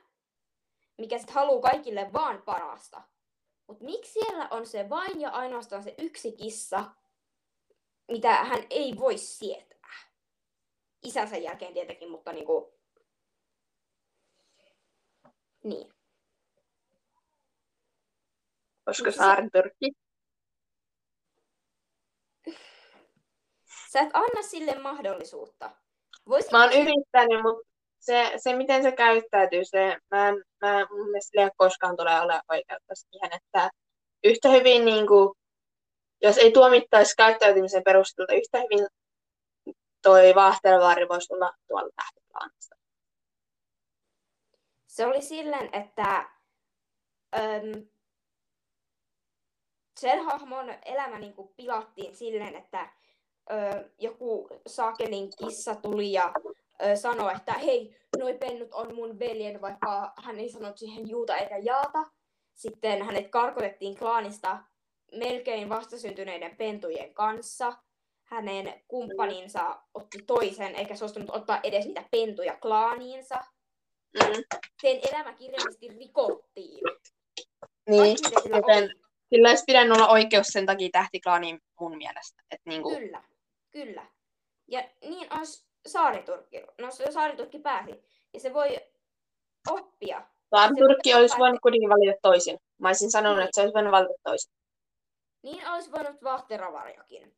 [0.98, 3.02] mikä sitten haluaa kaikille vaan parasta.
[3.72, 6.92] Mutta miksi siellä on se vain ja ainoastaan se yksi kissa,
[8.08, 9.96] mitä hän ei voi sietää?
[11.04, 12.80] Isänsä jälkeen tietenkin, mutta niinku...
[15.64, 15.94] Niin.
[18.86, 19.92] Koska saarentyrkki.
[23.92, 25.72] Sä et anna sille mahdollisuutta.
[26.30, 27.71] Voisit Mä oon yrittänyt, mutta
[28.02, 32.42] se, se, miten se käyttäytyy, se, mä, en- mä, mun mielestä ei koskaan tulee ole
[32.50, 33.70] oikeutta siihen, että
[34.24, 35.34] yhtä hyvin, niin kuin,
[36.22, 38.88] jos ei tuomittaisi käyttäytymisen perusteella, yhtä hyvin
[40.02, 42.76] toi Vahtervaari voisi olla tuolla tähtiplaanissa.
[44.88, 46.30] Se oli silleen, että
[47.36, 47.88] öm,
[50.00, 52.90] sen hahmon elämä niin kuin pilattiin silleen, että
[53.52, 56.34] ö, joku saakelin kissa tuli ja
[56.84, 61.38] ö, sanoi, että hei, noi pennut on mun veljen, vaikka hän ei sanonut siihen juuta
[61.38, 62.06] eikä jaata.
[62.54, 64.64] Sitten hänet karkotettiin klaanista
[65.12, 67.74] melkein vastasyntyneiden pentujen kanssa.
[68.24, 73.36] Hänen kumppaninsa otti toisen, eikä suostunut ottaa edes niitä pentuja klaaniinsa
[74.14, 74.44] Mm.
[74.82, 76.80] sen elämä kirjallisesti rikottiin.
[77.90, 78.94] Niin, joten oli.
[79.30, 82.44] sillä olisi pitänyt olla oikeus sen takia tähtiklaaniin mun mielestä.
[82.52, 83.24] Et niin kuin, Kyllä,
[83.72, 84.06] kyllä.
[84.68, 86.64] Ja niin olisi Saariturkki.
[86.82, 88.04] No se Saariturkki pääsi.
[88.34, 88.78] Ja se voi
[89.70, 90.28] oppia.
[90.56, 92.60] Saarentyrkki se- olisi voinut kuitenkin valita toisin.
[92.78, 93.44] Mä olisin sanonut, Niin.
[93.46, 94.54] että se olisi voinut valita toisin.
[95.44, 97.36] Niin olisi voinut Vahteravarjokin.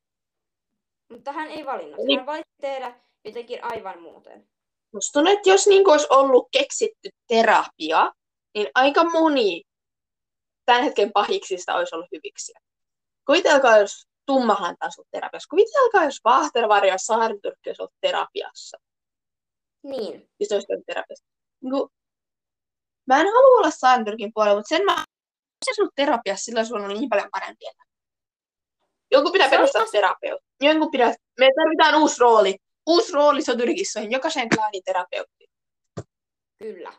[1.09, 1.99] Mutta hän ei valinnut.
[2.05, 2.19] Niin.
[2.19, 4.47] Hän valitsi tehdä jotenkin aivan muuten.
[4.93, 8.11] Musta tuntuu, että jos niin olisi ollut keksitty terapia,
[8.55, 9.63] niin aika moni
[10.65, 12.53] tämän hetken pahiksista olisi ollut hyviksi.
[13.25, 15.49] Kuvitelkaa, jos tummahan taas ollut terapiassa.
[15.49, 18.77] Kuvitelkaa, jos Vahtervari ja Saarentyrkki olisi ollut terapiassa.
[19.83, 20.29] Niin.
[20.39, 21.25] Jos ne olisi ollut terapiassa.
[21.61, 21.73] Niin
[23.07, 25.05] mä en halua olla Saarentyrkin puolella, mutta sen mä
[25.67, 27.83] jos ollut terapiassa, sillä olisi ollut niin paljon parempi elämä.
[29.11, 30.47] Jonkun pitää Se perustaa terapeutti.
[30.61, 32.55] Jonkun pitää, me tarvitaan uusi rooli.
[32.87, 35.47] Uusi rooli Soturkisoihin, jokaisen klaanin terapeutti.
[36.59, 36.93] Kyllä.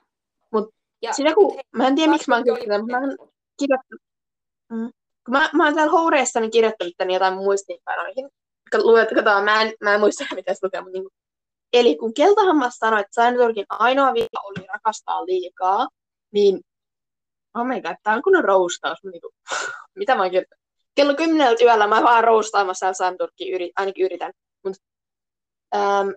[0.53, 4.03] Mut ja, Sitä kun, hei, mä en tiedä miksi mä oon kirjoittanut, mä oon kirjoittanut,
[4.70, 4.91] mm.
[5.25, 8.29] Kun mä, mä oon täällä houreissani kirjoittanut tänne jotain muistiinpanoihin.
[8.70, 11.09] Katsotaan, mä en, mä en muista mitä se lukee, mutta niin
[11.75, 15.89] Eli kun Keltahammas sanoi, että Sandorkin ainoa vika oli rakastaa liikaa,
[16.33, 16.61] niin
[17.55, 18.99] oh my god, tää on kunnon roustaus.
[19.05, 19.31] Niinku,
[19.99, 20.64] mitä mä oon kirjoittanut?
[20.95, 24.33] Kello kymmeneltä yöllä mä vaan roustaamassa Sandorkin, yrit, ainakin yritän.
[24.64, 24.77] Mut,
[25.75, 26.09] ähm,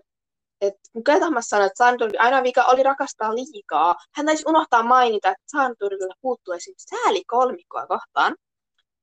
[0.61, 5.29] et kun Keltahammas sanoi, että Sandorkin ainoa vika oli rakastaa liikaa, hän taisi unohtaa mainita,
[5.29, 8.35] että Sandorilla puuttuu esimerkiksi sääli kolmikkoa kohtaan,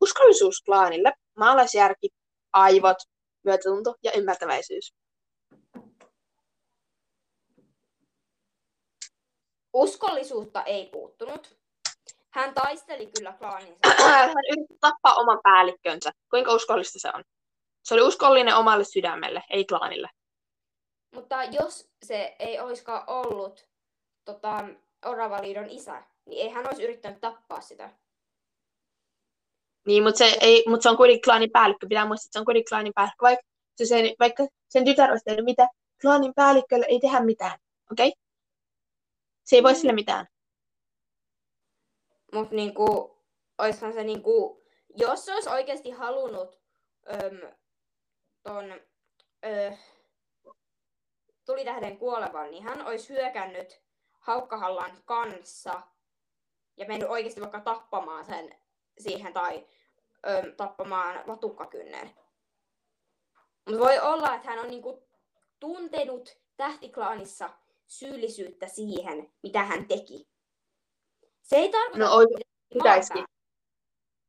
[0.01, 2.09] uskollisuus klaanille, maalaisjärki,
[2.53, 2.97] aivot,
[3.45, 4.95] myötätunto ja ymmärtäväisyys.
[9.73, 11.57] Uskollisuutta ei puuttunut.
[12.31, 13.79] Hän taisteli kyllä klaaninsa.
[14.05, 16.11] hän yritti tappaa oman päällikkönsä.
[16.31, 17.25] Kuinka uskollista se on?
[17.85, 20.09] Se oli uskollinen omalle sydämelle, ei klaanille.
[21.15, 23.69] Mutta jos se ei olisikaan ollut
[24.25, 24.65] tota,
[25.05, 27.91] Oravaliidon isä, niin ei hän olisi yrittänyt tappaa sitä.
[29.87, 31.87] Niin, mutta se, ei, mut se on kuitenkin klaanin päällikkö.
[31.89, 33.23] Pitää muistaa, että se on kuitenkin klaanin päällikkö.
[33.23, 35.69] Vaikka, se sen, vaikka sen tytär olisi tehnyt mitä,
[36.01, 37.59] klaanin päällikkölle ei tehdä mitään.
[37.93, 38.09] Okei?
[38.09, 38.21] Okay?
[39.45, 39.77] Se ei voi Mm.
[39.77, 40.27] sille mitään.
[42.33, 43.17] Mutta niinku,
[43.59, 44.63] oishan se niinku,
[44.97, 46.61] jos se olisi oikeasti halunnut
[47.13, 47.41] öm,
[48.43, 48.81] ton
[49.47, 49.73] ö,
[51.45, 53.81] tulitähden kuolevan, niin hän olisi hyökännyt
[54.21, 55.83] Haukkahallan kanssa
[56.77, 58.55] ja mennyt oikeasti vaikka tappamaan sen
[58.99, 59.67] siihen tai
[60.27, 62.11] öm, tappamaan vatukkakynnen.
[63.67, 65.09] Mutta voi olla, että hän on niinku
[65.61, 67.51] tuntenut tähtiklaanissa
[67.87, 70.29] syyllisyyttä siihen, mitä hän teki.
[71.43, 72.41] Se ei tarkoita, No oikein
[72.75, 73.25] pitäisikin.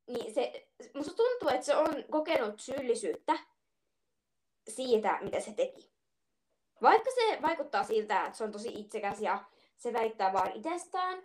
[0.08, 3.40] Niin se, musta tuntuu, että se on kokenut syyllisyyttä
[4.70, 5.92] siitä, mitä se teki.
[6.82, 9.46] Vaikka se vaikuttaa siltä, että se on tosi itsekäs ja
[9.78, 11.24] se väittää vaan itsestään,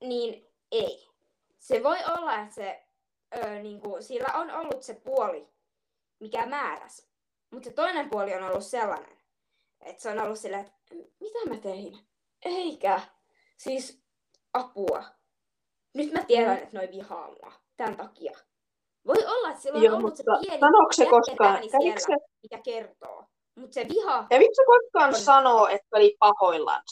[0.00, 1.09] niin ei.
[1.60, 2.86] Se voi olla, että se,
[3.36, 5.48] ö, niinku, sillä on ollut se puoli,
[6.20, 7.08] mikä määräs.
[7.50, 9.18] Mutta se toinen puoli on ollut sellainen,
[9.80, 11.98] että se on ollut silleen, että mitä mä tein?
[12.44, 13.00] Eikä.
[13.56, 14.02] Siis
[14.54, 15.04] apua.
[15.94, 17.52] Nyt mä tiedän, että noi vihaa mua.
[17.76, 18.38] Tämän takia.
[19.06, 20.60] Voi olla, että sillä on Joo, ollut se pieni
[20.92, 23.24] se koskaan, siellä, se, mikä kertoo.
[23.54, 25.20] Mutta se viha, kävikö se koskaan On.
[25.20, 26.82] sanoa, että oli pahoillaan?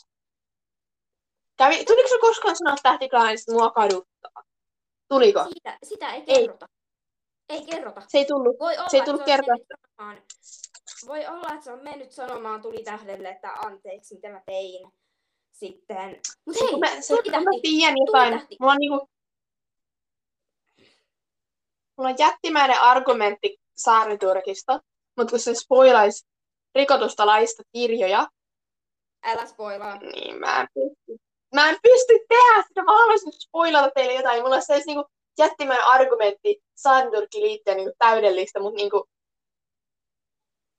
[1.56, 4.07] Kävi, tuliko se koskaan sanoa tähtiklaanista, mua kaduttaa?
[5.08, 5.44] Tuliko?
[5.44, 6.40] siitä, sitä ei Ei.
[6.40, 6.66] kerrota.
[7.48, 8.02] Ei kerrota.
[8.08, 8.56] Se ei tullut.
[8.60, 9.54] Voi olla, Se ei tullut kertoa.
[11.06, 14.88] voi olla, että se on mennyt sanomaan tuli tähdelle, että anteeksi, mitä mä tein.
[15.52, 16.20] Sitten.
[16.46, 17.60] Mut Se, hei, kun mä, se, tuli kun mä tähti.
[17.62, 18.56] tiedän jotain, tähti.
[18.60, 19.08] mulla on niinku,
[21.96, 24.80] mulla on jättimäinen argumentti Saariturkista,
[25.16, 26.26] mutta kun se spoilaisi
[26.74, 28.28] rikotusta laista kirjoja,
[29.24, 29.96] Älä spoilaa.
[29.98, 34.56] niin mä en pysty, mä en pysty tehdä sitä, mä haluaisin spoilata teille jotain, mulla
[34.56, 35.06] on se niinku
[35.38, 39.08] jättimäinen argumentti Saariturkin liittyen niinku täydellistä, mutta niinku,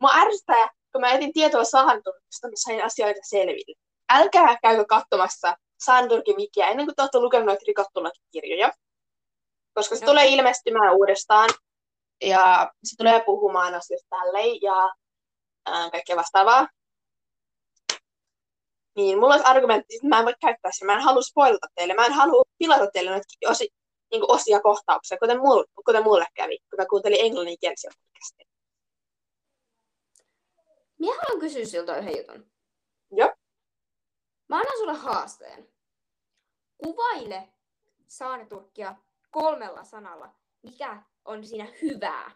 [0.02, 3.76] mua ärsyttää, kun mä etin tietoa Saariturkista, mä sain asioita selville.
[4.10, 5.56] Älkää käykö katsomassa
[5.86, 8.72] Saariturkin wikiä ennen kuin te olette lukenut noita rikottulakirjoja,
[9.74, 10.12] koska se No.
[10.12, 11.50] tulee ilmestymään uudestaan
[12.24, 14.90] ja se tulee puhumaan asioista tälleen ja
[15.66, 16.68] ää, kaikkea vastaavaa.
[19.00, 20.86] Niin, mulla olisi argumentti, että mä en voi käyttää sitä.
[20.86, 21.94] Mä en halua spoilata teille.
[21.94, 23.70] Mä en halua pilata teille noita osi,
[24.12, 28.50] niin osia kohtauksia, kuten mulle, kuten mulle kävi, kun mä kuuntelin englanninkielisiä podcasteja.
[31.00, 32.52] Minä haluan kysyä siltä yhden jutun.
[33.12, 33.34] Joo.
[34.50, 35.70] Mä annan sulle haasteen.
[36.78, 37.50] Kuvaile
[38.08, 38.96] saariturkkia
[39.32, 40.30] kolmella sanalla.
[40.62, 42.32] Mikä on siinä hyvää?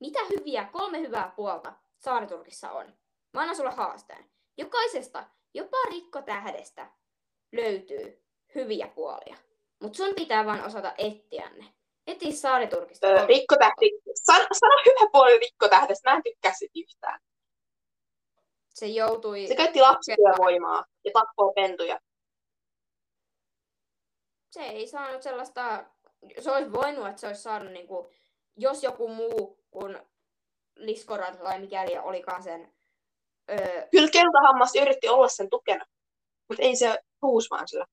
[0.00, 2.86] Mitä hyviä, kolme hyvää puolta saariturkissa on?
[3.32, 4.30] Mä annan sulle haasteen.
[4.56, 6.90] Jokaisesta, jopa rikkotähdestä,
[7.52, 8.22] löytyy
[8.54, 9.36] hyviä puolia.
[9.82, 11.64] Mutta sun pitää vaan osata etsiä ne.
[12.06, 13.06] Eti saariturkista.
[13.06, 13.90] Öö, rikkotähti.
[14.14, 16.10] Sano, sano hyvä puoli rikkotähdestä.
[16.10, 17.20] Mä en tykkää siitä yhtään.
[18.68, 19.46] Se joutui...
[19.46, 21.98] Se käytti lapsityövoimaa ja tappoi pentuja.
[24.52, 25.84] se ei saanut sellaista,
[26.40, 28.08] se olisi voinut, että se olisi saanut, niin kuin,
[28.56, 29.98] jos joku muu kuin
[30.76, 32.72] Liskorad tai mikäli olikaan sen,
[33.50, 35.84] öö, Kyllä keltahammas yritti olla sen tukena,
[36.48, 37.86] mutta ei se huusi vaan sillä.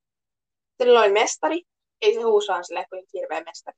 [0.81, 1.61] Sillä oli mestari,
[2.01, 3.77] ei se huusi vaan sillä, kuin hirveä mestari.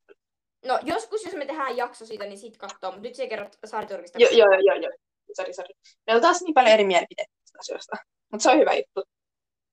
[0.65, 3.49] no joskus jos me tehdään jakso siitä, niin sit katsoo, mutta nyt se ei kerro
[3.65, 4.19] Saariturkista.
[4.19, 4.91] Joo, joo, joo, joo.
[5.35, 5.73] Sori, sori.
[6.07, 7.95] Meillä on taas niin paljon eri mielipiteitä tästä asioista.
[8.31, 9.03] Mutta se on hyvä juttu.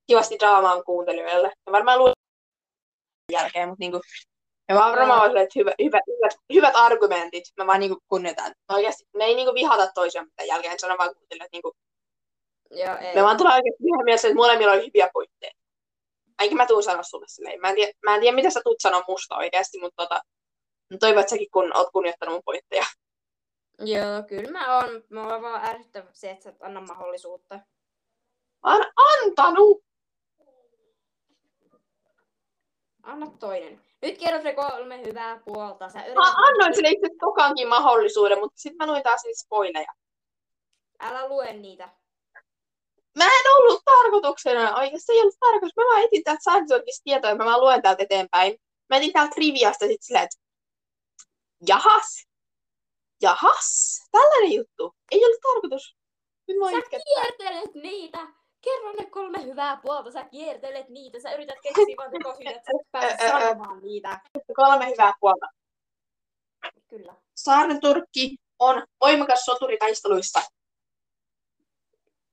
[0.07, 1.53] Kivasti draamaa kuuntelijoille.
[1.67, 2.15] Ja varmaan luulen
[3.33, 4.01] jälkeen, mutta niinku,
[4.69, 7.45] ja mä varmaan vaan silleen, että hyvä, hyvä, hyvät, hyvät argumentit.
[7.57, 8.53] Mä vaan niinku kunnioitan.
[8.69, 11.73] Oikeasti, me ei niinku vihata toisiaan mitään jälkeen, sano vaan kuuntelijoille, että niinku,
[12.71, 13.15] Joo, ei.
[13.15, 15.53] me vaan tulee oikeasti mielessä, että molemmilla oli hyviä pointteja.
[16.39, 17.61] Ainakin mä tuun sanoa sulle silleen.
[17.61, 20.21] Mä en tiedä, mä en tiedä mitä sä tuut sanoa musta oikeasti, mutta tota,
[21.01, 22.85] toivon, että säkin kun oot kunnioittanut mun pointteja.
[23.79, 25.05] Joo, kyllä mä oon.
[25.11, 27.55] Mä oon vaan ärsyttävä se, että sä et anna mahdollisuutta.
[28.65, 29.83] Mä oon antanut!
[33.03, 33.81] Anna toinen.
[34.03, 35.89] Nyt kerrot ne kolme hyvää puolta.
[35.89, 39.93] Sä Mä annoin sille itse tokankin mahdollisuuden, mutta sitten mä luin taas niitä spoileja.
[41.01, 41.89] Älä lue niitä.
[43.59, 45.77] Ollut tarkoituksena, oikeasti se ei ollut tarkoitus.
[45.77, 48.59] Mä vaan etin täältä Science tietoa, mä vaan luen täältä eteenpäin.
[48.91, 50.37] Mä etin täältä triviasta sit silleen, että
[51.69, 52.27] jahas,
[53.23, 54.95] jahas, tällainen juttu.
[55.11, 55.97] Ei ollut tarkoitus.
[56.49, 57.01] Nyt mä Sä itken.
[57.15, 58.19] kiertelet niitä.
[58.61, 60.11] Kerro ne kolme hyvää puolta.
[60.11, 61.21] Sä kiertelet niitä.
[61.21, 62.71] Sä yrität keksiä vaan tekosyitä, että
[63.21, 64.21] sä sanomaan niitä.
[64.55, 65.47] Kolme hyvää puolta.
[66.89, 67.15] Kyllä.
[67.37, 70.43] Saaren Turkki on voimakas soturi taisteluissa.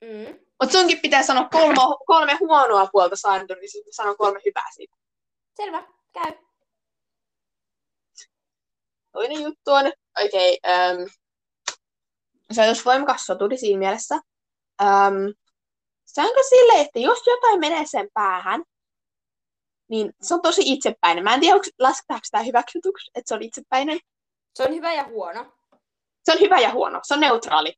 [0.02, 0.45] Mm.
[0.64, 1.76] Mutta sunkin pitää sanoa kolme,
[2.06, 4.96] kolme huonoa puolta Saaren Turkissa, sitten sanon kolme hyvää siitä.
[5.56, 5.84] Selvä.
[6.14, 6.34] Käy.
[9.12, 9.86] Toinen juttu on,
[10.26, 11.10] okei, okay, um,
[12.52, 14.16] se on voimakas soturi siinä mielessä.
[14.82, 15.34] Um,
[16.06, 18.64] se onko silleen, että jos jotain menee sen päähän,
[19.90, 21.24] niin se on tosi itsepäinen.
[21.24, 24.00] Mä en tiedä, onko, lasketaanko tämä hyväksytyksi, että se on itsepäinen.
[24.56, 25.54] Se on hyvä ja huono.
[26.24, 27.00] Se on hyvä ja huono.
[27.04, 27.74] Se on neutraali.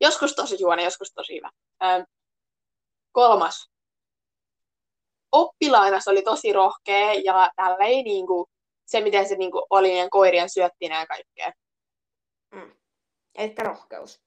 [0.00, 1.50] Joskus tosi huono, joskus tosi hyvä.
[1.84, 2.06] Um,
[3.12, 3.70] kolmas.
[5.32, 8.46] Oppilaina se oli tosi rohkea ja tälleen niin kuin,
[8.86, 11.52] se, miten se niin kuin, oli niiden koirien syöttinä ja kaikkea.
[13.34, 14.22] Eli rohkeus.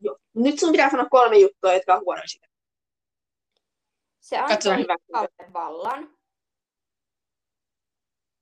[0.00, 0.18] Joo.
[0.34, 2.46] Nyt sun pitää sanoa kolme juttua, jotka on huonoja siitä.
[4.20, 4.96] Se antoi hyvä.
[5.52, 6.16] vallan.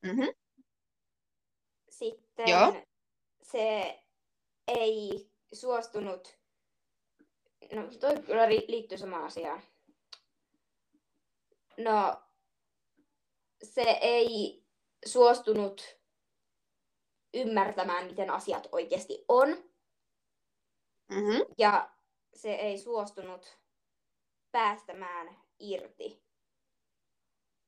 [0.02, 0.28] Mm-hmm.
[1.88, 2.82] Sitten Joo.
[3.42, 3.98] se
[4.68, 6.38] ei suostunut,
[7.72, 9.62] no toi kyllä liittyy samaan asiaan.
[11.78, 12.22] No,
[13.62, 14.64] se ei
[15.07, 15.98] suostunut
[17.34, 19.48] ymmärtämään, miten asiat oikeasti on.
[21.09, 21.55] Mm-hmm.
[21.59, 21.90] Ja
[22.34, 23.59] se ei suostunut
[24.50, 26.22] päästämään irti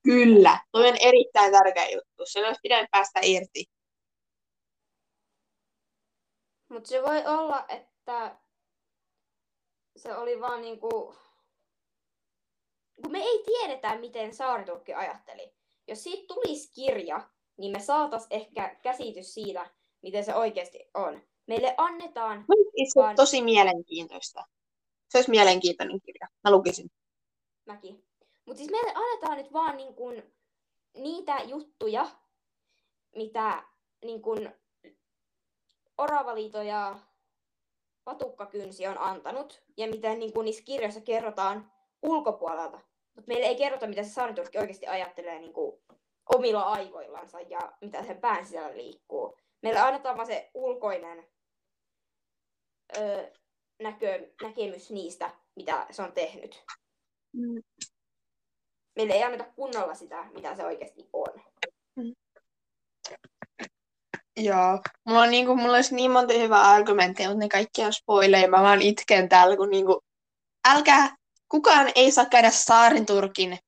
[0.05, 2.26] Kyllä, toi on erittäin tärkeä juttu.
[2.26, 3.64] Se olisi pitänyt päästä irti.
[6.75, 8.37] Mutta se voi olla, että
[9.97, 11.14] se oli vaan niinku...
[13.03, 15.55] Kun me ei tiedetä, miten Saariturkki ajatteli.
[15.89, 19.70] Jos siitä tulisi kirja, niin me saatas ehkä käsitys siitä,
[20.03, 21.22] miten se oikeasti on.
[21.47, 22.45] Meille annetaan...
[22.93, 24.45] Se on tosi mielenkiintoista.
[25.09, 26.29] Se olisi mielenkiintoinen kirja.
[26.45, 26.91] Mä lukisin.
[27.66, 28.07] Mäkin.
[28.45, 30.22] Mutta siis meille annetaan nyt vaan niin kun,
[30.95, 32.11] niitä juttuja,
[33.16, 33.62] mitä
[34.05, 34.51] niin kun,
[35.99, 36.99] Oravaliito ja
[38.05, 41.72] Patukkakynsi on antanut, ja mitä niin kun, niissä kirjoissa kerrotaan
[42.03, 42.80] ulkopuolelta.
[43.14, 45.80] Mutta meille ei kerrota, mitä se Saariturkki oikeasti ajattelee niin kun,
[46.34, 49.38] omilla aivoillansa ja mitä sen pään sisällä liikkuu.
[49.62, 51.26] Meille annetaan vaan se ulkoinen
[52.97, 53.30] öö,
[53.82, 56.64] näkö, näkemys niistä, mitä se on tehnyt.
[57.32, 57.62] Mm.
[58.97, 61.42] Meille ei anneta kunnolla sitä, mitä se oikeasti on.
[64.37, 64.80] Joo.
[65.05, 68.49] Mulla, on niinku, mulla olisi niin monta hyvää argumenttia, mutta ne kaikki on spoileja.
[68.49, 70.05] Mä vaan itken täällä, kun niinku,
[70.68, 71.16] älkää,
[71.49, 73.59] kukaan ei saa käydä Saarin Turkin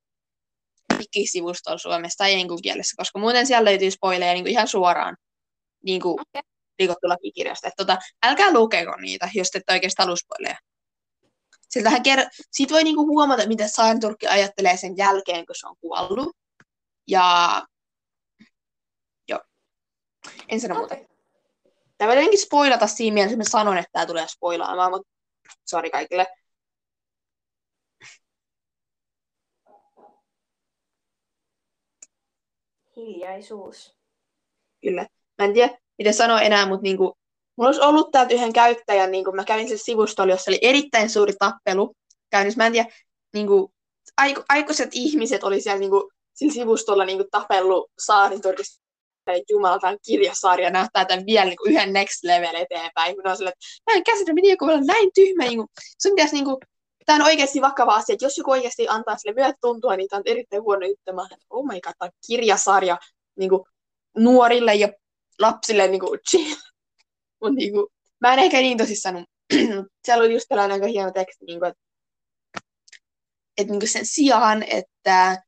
[0.98, 5.16] wikisivustolla Suomessa tai jonkun kielessä, koska muuten siellä löytyy spoileja niinku ihan suoraan
[5.84, 6.42] niinku, Okei.
[6.78, 7.68] rikottu lakikirjasta.
[7.68, 10.56] Et tota, älkää lukeko niitä, jos te ette oikeasti halua spoileja.
[11.68, 15.76] Siltähän ker- Siitä voi niinku huomata, mitä Saarin Turkki ajattelee sen jälkeen, kun se on
[15.80, 16.36] kuollut.
[17.08, 17.62] Ja.
[20.48, 20.96] En sano muuta.
[21.98, 25.08] Tämä voi jotenkin spoilata siinä mielessä, että mä sanon, että tämä tulee spoilaamaan, mutta
[25.66, 26.26] sori kaikille.
[32.96, 33.96] Hiljaisuus.
[34.82, 35.06] Kyllä.
[35.38, 37.18] Mä en tiedä, miten sanoa enää, mutta niinku,
[37.56, 41.32] mulla olisi ollut täältä yhden käyttäjän, niinku, mä kävin sen sivustolla, jossa oli erittäin suuri
[41.38, 41.94] tappelu
[42.30, 42.58] käynnissä.
[42.58, 42.88] Mä en tiedä,
[43.34, 43.72] niinku,
[44.16, 48.85] aiku, aikuiset ihmiset oli siellä niinku, sillä sivustolla niinku, tapellut Saariturkista
[49.50, 53.16] Jumalatan kirjasarja näyttää tämän vielä niin kuin yhden next level eteenpäin.
[53.16, 55.44] Kun on sille, että mä en käsitä, miten joku olla näin tyhmä.
[55.44, 55.68] Niin kuin,
[56.02, 56.56] sun pitäisi, niin kuin,
[57.06, 60.18] tämä on oikeasti vakava asia, että jos joku oikeasti antaa sille myötä tuntua, niin tämä
[60.18, 61.12] on erittäin huono juttu.
[61.12, 62.98] Mä olen, oh my god, tämä on kirjasarja
[63.38, 63.62] niin kuin,
[64.16, 64.88] nuorille ja
[65.38, 66.56] lapsille niin kuin, chill.
[67.42, 67.86] Mut, niin kuin,
[68.20, 69.26] mä en ehkä niin tosissaan,
[70.04, 71.82] siellä oli just tällainen aika hieno teksti, niin kuin, että,
[73.58, 75.42] että niin kuin sen sijaan, että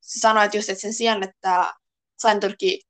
[0.00, 1.74] se sanoi, että just että sen sijaan, että
[2.18, 2.80] Santurki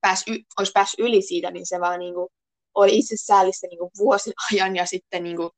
[0.00, 2.28] pääs y- olisi päässyt yli siitä, niin se vaan niinku
[2.74, 5.50] oli itse säällistä niinku vuosien ajan ja sitten niinku,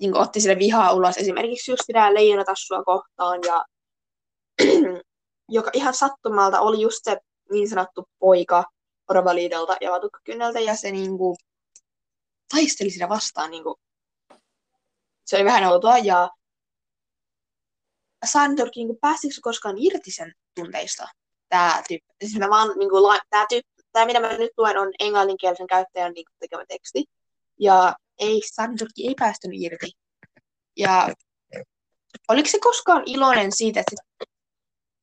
[0.00, 3.64] niinku otti sille vihaa ulos esimerkiksi just sitä leijonatassua kohtaan ja
[5.48, 7.16] joka ihan sattumalta oli just se
[7.50, 8.64] niin sanottu poika
[9.10, 11.36] Orvaliidolta ja Vatukkakynneltä ja se niinku
[12.54, 13.76] taisteli sitä vastaan niinku
[15.26, 16.28] se oli vähän outoa ja
[18.24, 21.08] Sandorkin pääsikö se koskaan irti sen tunteista?
[21.48, 22.14] Tämä tyyppi.
[22.20, 26.12] Siis mä vaan, niinku, la, tää tyyppi, tämä mitä mä nyt luen on englanninkielisen käyttäjän
[26.12, 27.04] niinku, tekemä teksti.
[27.60, 29.90] Ja ei, Sandorki ei päästynyt irti.
[30.76, 31.08] Ja
[32.28, 34.26] oliko se koskaan iloinen siitä, että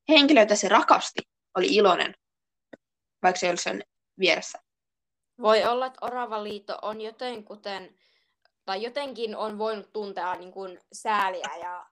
[0.09, 1.21] henkilö, jota se rakasti,
[1.57, 2.15] oli iloinen,
[3.23, 3.83] vaikka se ei ollut sen
[4.19, 4.59] vieressä?
[5.41, 7.97] Voi olla, että Oravaliitto on jotenkuten,
[8.65, 11.85] tai jotenkin on voinut tuntea niin kuin sääliä ja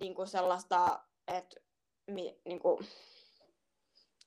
[0.00, 1.60] niin kuin sellaista, että,
[2.44, 2.86] niin kuin,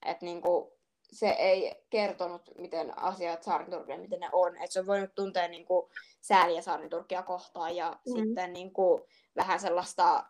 [0.05, 0.71] että niin kuin,
[1.11, 4.55] se ei kertonut, miten asiat Saariturkille, miten ne on.
[4.55, 5.91] Että se on voinut tuntea niin kuin,
[6.21, 8.13] sääliä Saariturkia kohtaan ja Mm.
[8.13, 9.03] sitten niin kuin,
[9.35, 10.25] vähän sellaista,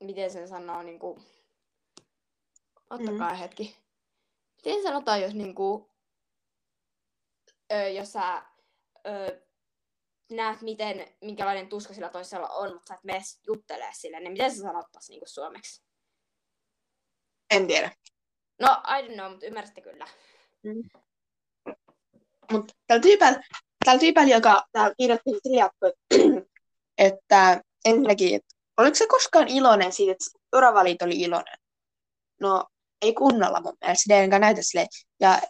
[0.00, 1.22] miten sen sanoo, niin kuin,
[2.90, 3.36] ottakaa mm.
[3.36, 3.76] hetki.
[4.56, 5.90] Miten sanotaan, jos niin kuin,
[7.72, 8.42] ö, jos sä
[9.06, 9.42] ö,
[10.30, 14.54] näet, miten, minkälainen tuska sillä toisella on, mutta sä et mene juttelee sille, niin miten
[14.56, 15.82] sä sanottais niin suomeksi?
[17.50, 17.90] En tiedä.
[18.60, 20.06] No, I don't know, mutta ymmärsitte kyllä.
[22.52, 23.42] Mutta tällä tyypällä,
[23.84, 25.86] tällä tyypällä, joka täällä kirjoitti kirjattu,
[26.98, 30.24] että ensinnäkin, että oliko se koskaan iloinen siitä, että
[30.56, 31.56] Uravalit oli iloinen?
[32.40, 32.64] No,
[33.02, 34.88] ei kunnolla mun mielestä, sitä ei enkä näytä silleen.
[35.20, 35.40] Ja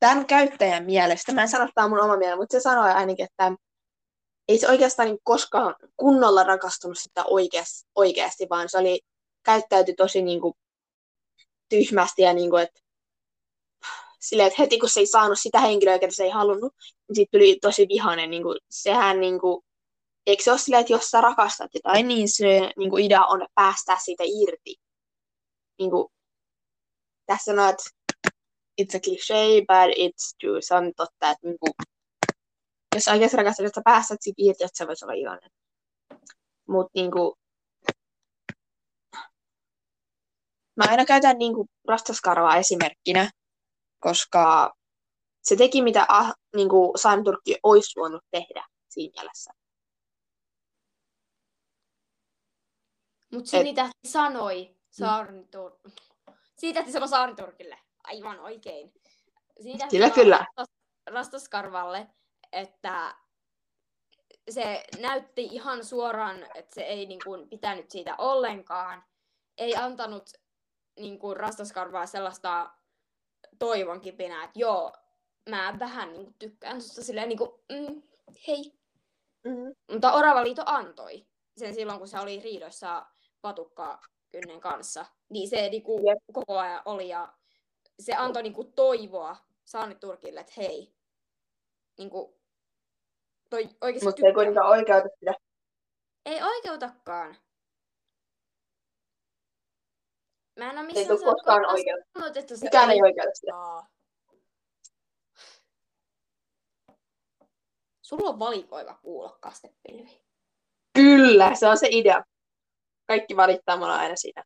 [0.00, 3.52] tämän käyttäjän mielestä, mä en sano, että mun oma mieli, mutta se sanoi ainakin, että
[4.48, 9.00] ei se oikeastaan niin koskaan kunnolla rakastunut sitä oikeasti, oikeasti vaan se oli
[9.42, 10.54] käyttäytyi tosi niin kuin,
[11.68, 12.80] tyhmästi ja niin kuin, että
[14.20, 16.74] silleen, että heti kun se ei saanut sitä henkilöä, ketä se ei halunnut,
[17.08, 18.30] niin siitä tuli tosi vihainen.
[18.30, 19.62] Niin kuin, sehän, niin kuin,
[20.26, 23.46] eikö se ole silleen, että jos sä rakastat jotain, niin se niin kuin, idea on
[23.54, 24.74] päästää siitä irti.
[25.78, 26.08] Niin kuin,
[27.26, 27.84] tässä sanoo, että
[28.82, 30.62] it's a cliché, but it's true.
[30.62, 31.72] Se on totta, että niin kuin,
[32.94, 35.50] jos sä oikeasti rakastat, että sä päästät siitä irti, että se voisi olla iloinen.
[36.68, 37.32] Mutta niin kuin,
[40.78, 43.30] Mä aina käytän niin kuin rastaskarvaa esimerkkinä,
[44.00, 44.72] koska
[45.42, 49.52] se teki mitä ah, niin kuin Santurkki olisi voinut tehdä siinä mielessä.
[53.32, 55.78] Mutta Et- Sinitähti sanoi Saarnitur...
[56.56, 57.78] Sinitähti sanoi Saariturkille.
[58.04, 58.92] Aivan oikein.
[59.62, 60.36] Sinitähti Kyllä, kyllä.
[60.38, 60.74] Rastas-
[61.10, 62.06] Rastaskarvalle,
[62.52, 63.14] että
[64.50, 69.04] se näytti ihan suoraan, että se ei niin kuin, pitänyt siitä ollenkaan.
[69.58, 70.30] Ei antanut
[70.98, 72.70] niin kuin, Rastaskarvaa sellaista
[73.58, 74.92] toivon kipinää, että joo,
[75.48, 78.02] mä vähän niin kuin, tykkään susta silleen niin kuin, mm,
[78.48, 78.78] hei,
[79.44, 79.74] Mm.
[79.92, 81.26] mutta Oravaliito antoi
[81.56, 83.06] sen silloin, kun se oli riidossa
[83.40, 85.06] patukka kynnen kanssa.
[85.28, 86.18] Niin se niinku Jep.
[86.32, 87.32] koko ajan oli ja
[88.00, 90.94] se antoi niinku toivoa Saaniturkille, että hei,
[91.98, 92.40] niinku,
[93.50, 95.34] toi oikeasti Mutta ei kuitenkaan oikeuta sitä.
[96.26, 97.36] Ei oikeutakaan.
[100.58, 102.04] Mä en ole Ei missään tule koskaan kohtaa oikeuta.
[102.12, 103.52] sanonut, että se Mikään ei oikeuta sitä.
[108.02, 110.22] Sulla on valikoiva kuulokkastepilvi.
[110.94, 112.24] Kyllä, se on se idea.
[113.06, 114.44] Kaikki valittaa mulla aina siitä.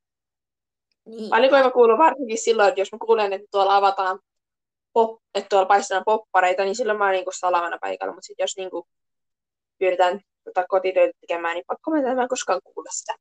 [1.05, 1.31] Niin.
[1.31, 4.21] Valikoiva kuuluu varsinkin silloin, että jos mä kuulen, että tuolla avataan
[4.93, 8.15] pop, että tuolla paistetaan poppareita, niin silloin mä oon niinku salavana paikalla.
[8.15, 8.87] Mutta sitten jos niinku
[9.79, 13.15] pyydetään tota kotitöitä tekemään, niin pakko mä en koskaan kuule sitä.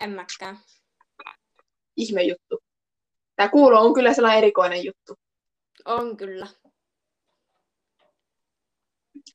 [0.00, 0.58] En mäkään.
[1.96, 2.58] Ihme juttu.
[3.36, 5.14] Tämä kuulo on kyllä sellainen erikoinen juttu.
[5.84, 6.46] On kyllä.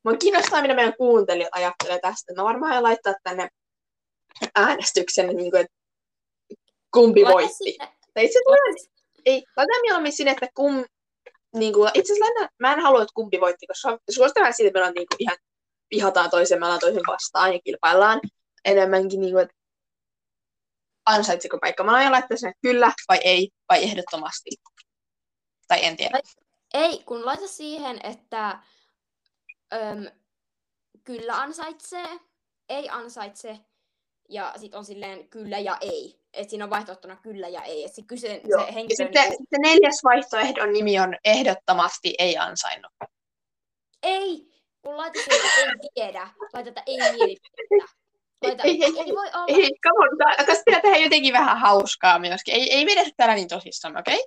[0.04, 2.34] Mua kiinnostaa, mitä meidän kuuntelijat ajattelee tästä.
[2.34, 3.50] Mä varmaan aion laittaa tänne
[4.56, 5.74] äänestyksen, niin kuin, että
[6.94, 7.54] kumpi Laita voitti.
[7.72, 8.92] sinne- Tai itse asiassa laita-
[9.26, 10.86] ei, laitetaan mieluummin sinne, että kum,
[11.56, 14.82] niin kuin, itse asiassa mä en halua, että kumpi voitti, koska suositellaan siitä, että me
[14.82, 15.38] ollaan niin kuin, ihan
[15.92, 18.22] vihataan toisen, me ollaan toisen vastaan ja kilpaillaan
[18.66, 19.56] enemmänkin, niin kuin, että
[21.10, 21.84] ansaitsiko paikka.
[21.84, 24.50] Mä aion laittaa sinne kyllä vai ei vai ehdottomasti.
[25.68, 26.20] Tai en tiedä.
[26.74, 28.60] Ei, kun laita siihen, että
[29.74, 30.06] öm,
[31.04, 32.20] kyllä ansaitsee,
[32.70, 33.60] ei ansaitse,
[34.30, 36.20] ja sitten on silleen kyllä ja ei.
[36.34, 37.86] Et siinä on vaihtoehtona kyllä ja ei.
[37.86, 38.62] Et se, kyse, Joo.
[38.62, 38.96] se Ja henkilö...
[38.96, 42.92] sitten, niinku- sitten neljäs vaihtoehdon nimi on ehdottomasti ei ansainnut.
[44.04, 44.50] Ei,
[44.82, 46.30] kun laita siihen, että en tiedä.
[46.54, 47.99] Laita, että ei mielipidettä.
[48.42, 49.46] Laita, Ei, ei, ei, voi olla.
[49.48, 52.54] Ei, come on, tässä pitää tehdä jotenkin vähän hauskaa myöskin.
[52.54, 54.26] Ei, ei vedetä täällä niin tosissaan, okei?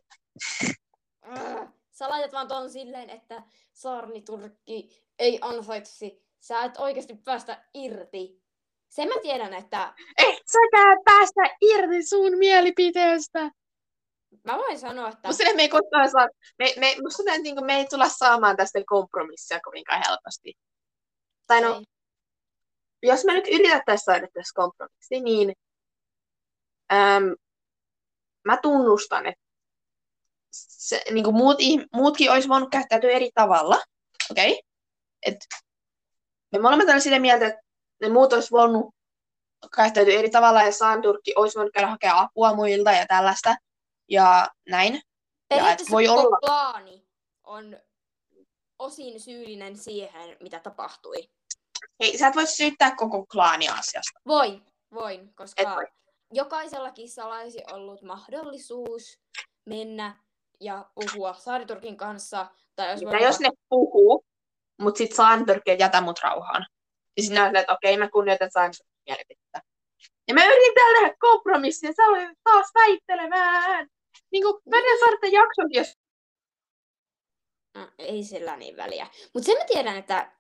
[1.37, 3.43] Äh, Sä laitat vaan ton silleen, että
[3.73, 6.23] saarniturkki ei ansaitsi.
[6.41, 8.43] Sä et oikeasti päästä irti.
[8.89, 13.51] Sen mä tiedän, että Et säkään päästä irti sun mielipiteestä.
[14.45, 17.87] mä voin sanoa, että Musta me ei koskaan saa, me, me, musta niin me ei
[17.87, 20.55] tulla saamaan tästä kompromissia kovinkaan helposti.
[21.47, 21.85] Tai no, ei.
[23.03, 25.53] Jos me nyt yritettäisiin saada tässä kompromissi, niin
[26.93, 27.35] äm,
[28.45, 29.43] mä tunnustan, että
[30.53, 31.57] se, niin kuin muut,
[31.93, 33.81] muutkin olisi voinut käyttäytyä eri tavalla.
[34.31, 34.53] Okei?
[34.53, 34.63] Okay?
[35.23, 35.37] Et
[36.53, 37.61] me molemmat olemme sitä mieltä, että
[38.01, 38.95] ne muut olisi voinut
[39.77, 43.57] käyttäytyä eri tavalla ja Sandurkki olisi voinut käydä hakea apua muilta ja tällaista.
[44.09, 45.03] Ja näin.
[45.51, 46.39] Ja et voi olla.
[46.39, 47.07] klaani
[47.45, 47.77] on
[48.79, 51.31] osin syyllinen siihen, mitä tapahtui.
[52.01, 54.20] Hei, sä et voi syyttää koko klaania asiasta.
[54.26, 54.62] Voin,
[54.95, 55.87] voin, koska voi.
[56.33, 59.20] jokaisella kissalla olisi ollut mahdollisuus
[59.66, 60.16] mennä
[60.61, 62.47] ja puhua Saariturkin kanssa.
[62.76, 64.24] Tai jos Mitä jos ne puhuu,
[64.80, 66.66] mutta sit Sandurkki ei jätä mut rauhaan.
[67.16, 69.62] Ja sitten näet, että okei, mä kunnioitan Sandurkin mielipidettä.
[70.28, 73.89] Ja mä yritin täällä tehdä kompromissia, sä olet taas väittelemään.
[74.33, 75.93] Niin kuin, mä en saada tämän jaksonkin, jos
[77.74, 79.07] Mm, ei sillä niin väliä.
[79.35, 80.33] Mutta sen mä tiedän, että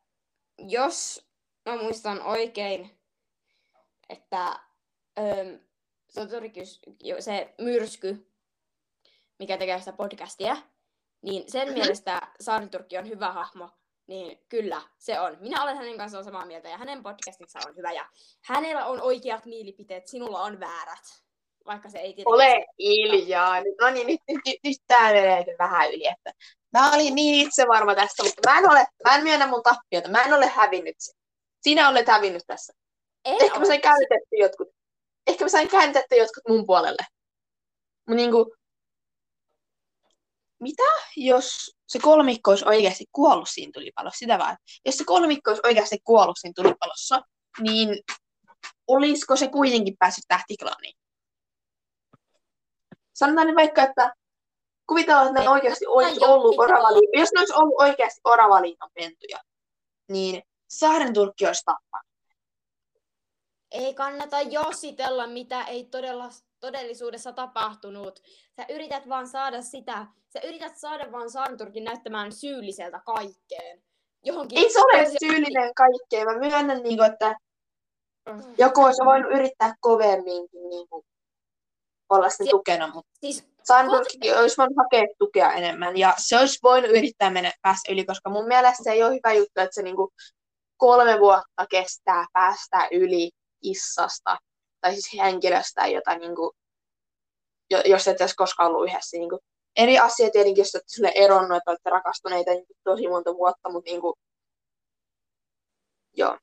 [0.58, 1.26] jos
[1.66, 2.98] mä muistan oikein,
[4.08, 4.60] että
[6.08, 8.32] Soturikys, jo- se myrsky,
[9.38, 10.56] mikä tekee sitä podcastia,
[11.22, 11.78] niin sen Mhm.
[11.78, 13.70] mielestä Saariturkki on hyvä hahmo.
[14.06, 15.36] Niin kyllä, se on.
[15.40, 18.08] Minä olen hänen kanssaan samaa mieltä ja hänen podcastinsa on hyvä ja
[18.44, 21.22] hänellä on oikeat mielipiteet, sinulla on väärät.
[21.66, 23.60] Vaikka se ei tietenkään ole hiljaa.
[23.60, 26.06] Nyt, no niin, nyt, nyt, nyt, nyt tää menee vähän yli.
[26.06, 26.32] Että
[26.72, 30.08] mä olin niin itse varma tästä, mutta mä en, ole, mä en myönnä mun tappiota.
[30.08, 30.96] Mä en ole hävinnyt.
[31.62, 32.72] Sinä olet hävinnyt tässä.
[33.24, 34.68] En Ehkä mä sain käännytetty jotkut.
[35.26, 37.06] Ehkä mä sain käännytetty jotkut mun puolelle.
[38.08, 38.54] Mutta niinku,
[40.60, 40.82] mitä
[41.16, 44.18] jos se kolmikko olisi oikeasti kuollut siinä tulipalossa?
[44.18, 44.56] Sitä vaan.
[44.86, 47.22] Jos se kolmikko olisi oikeasti kuollut siinä tulipalossa,
[47.60, 47.88] niin
[48.86, 50.94] olisiko se kuitenkin päässyt tähtiklaaniin?
[53.14, 54.12] Sanotaan nyt vaikka, että
[54.86, 56.58] kuvitellaan, että ne oikeasti olisi ollut.
[56.58, 59.38] Oravaliiton, jos ne olisi ollut oikeasti Oravaliiton pentuja,
[60.08, 60.42] niin
[60.72, 62.12] Saaren olisi tappanut.
[63.70, 66.28] Ei kannata jossitella, mitä ei todella
[66.60, 68.20] todellisuudessa tapahtunut.
[68.56, 73.82] Sä yrität vaan saada sitä, sä yrität saada vaan Sarnturkin näyttämään syylliseltä kaikkeen.
[74.24, 76.26] Johonkin Ei se ole syyllinen kaikkeen.
[76.26, 77.34] Mä myönnän, niin kuin, että
[78.28, 78.42] Mm.
[78.58, 81.04] joku olisi voinut yrittää kovemminkin niin kuin,
[82.08, 84.06] olla sen Se- tukena, mutta Siis Sandberg
[84.40, 88.46] olisi voinut hakea tukea enemmän ja se olisi voinut yrittää mennä päästä yli, koska mun
[88.46, 90.08] mielestä se ei ole hyvä juttu, että se niin kuin,
[90.82, 93.30] kolme vuotta kestää päästä yli
[93.62, 94.36] issasta
[94.80, 96.50] tai siis henkilöstä, jota niin kuin,
[97.70, 99.16] jo- jos et olisi koskaan ollut yhdessä.
[99.16, 99.40] Niin kuin,
[99.76, 103.70] eri asia tietenkin, jos olette sille eronnut, että olette rakastuneita niin kuin, tosi monta vuotta,
[103.72, 104.14] mutta niin kuin,
[106.16, 106.38] joo.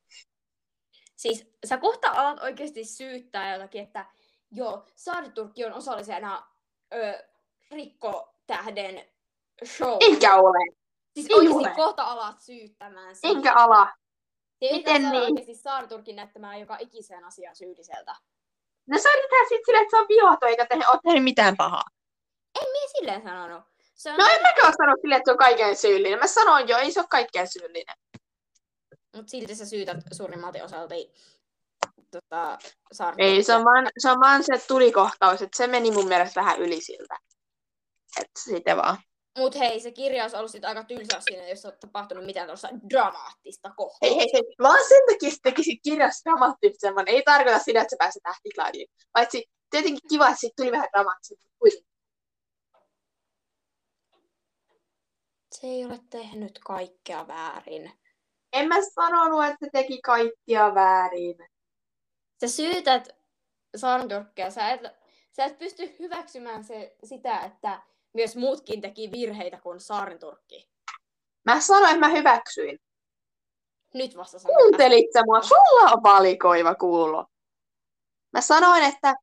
[1.16, 4.06] Siis sä kohta alat oikeasti syyttää jotakin, että
[4.52, 6.48] joo, Saariturkki on osallisena
[6.94, 7.28] ö,
[7.72, 9.06] rikkotähden
[9.66, 9.98] show.
[10.00, 10.76] Enkä ole,
[11.14, 11.76] Siis ei oikeasti ole.
[11.76, 13.38] kohta alat syyttämään siitä.
[13.38, 13.94] enkä ala.
[14.62, 15.24] Miten niin?
[15.24, 18.16] oikeasti Saariturkin näyttämään joka ikiseen asiaan syylliseltä.
[18.88, 21.84] No se yritetään sitten silleen, että se on vihoton eikä te, ole tehnyt mitään pahaa.
[22.60, 23.64] Minä silleen sanonut.
[23.96, 26.20] Se on No en mäkään ole sanonut silleen, että se on kaiken syyllinen.
[26.20, 27.96] Mä sanoin jo, ei se ole kaikkein syyllinen.
[29.16, 30.96] Mutta silti sä syytät suurimmalti osalta
[32.12, 32.58] tota.
[33.18, 36.60] Ei, se on vaan se, on vaan se tulikohtaus, että se meni mun mielestä vähän
[36.60, 37.18] yli siltä.
[38.22, 38.98] Että sitten vaan.
[39.40, 42.70] Mut hei, se kirja olisi ollut sit aika tylsä siinä, jos on tapahtunut mitään tuossa
[42.90, 44.10] dramaattista kohtaa.
[44.10, 44.44] Hei, hei, hei.
[44.62, 47.08] Vaan sen takia se teki kirjasta dramaattisemman.
[47.08, 48.88] Ei tarkoita sitä, että se pääsee tähtiklaadiin.
[49.12, 51.46] Paitsi tietenkin kiva, että siitä tuli vähän dramaattisempi.
[51.60, 51.90] Kuitenkin.
[55.52, 57.92] Se ei ole tehnyt kaikkea väärin.
[58.54, 61.38] En mä sanonut, että se teki kaikkia väärin.
[62.42, 63.10] Sä syytät
[63.78, 64.82] Sarnturkkia, sä et,
[65.32, 67.82] sä et pysty hyväksymään se, sitä, että
[68.14, 70.70] myös muutkin teki virheitä kuin Sarnturkki.
[71.46, 72.80] Mä sanoin, että mä hyväksyin.
[73.94, 74.58] Nyt vasta sanoit.
[74.58, 75.42] Kuuntelit sä mua?
[75.42, 77.26] Sulla on valikoiva kuulo.
[78.34, 79.16] Mä sanoin, että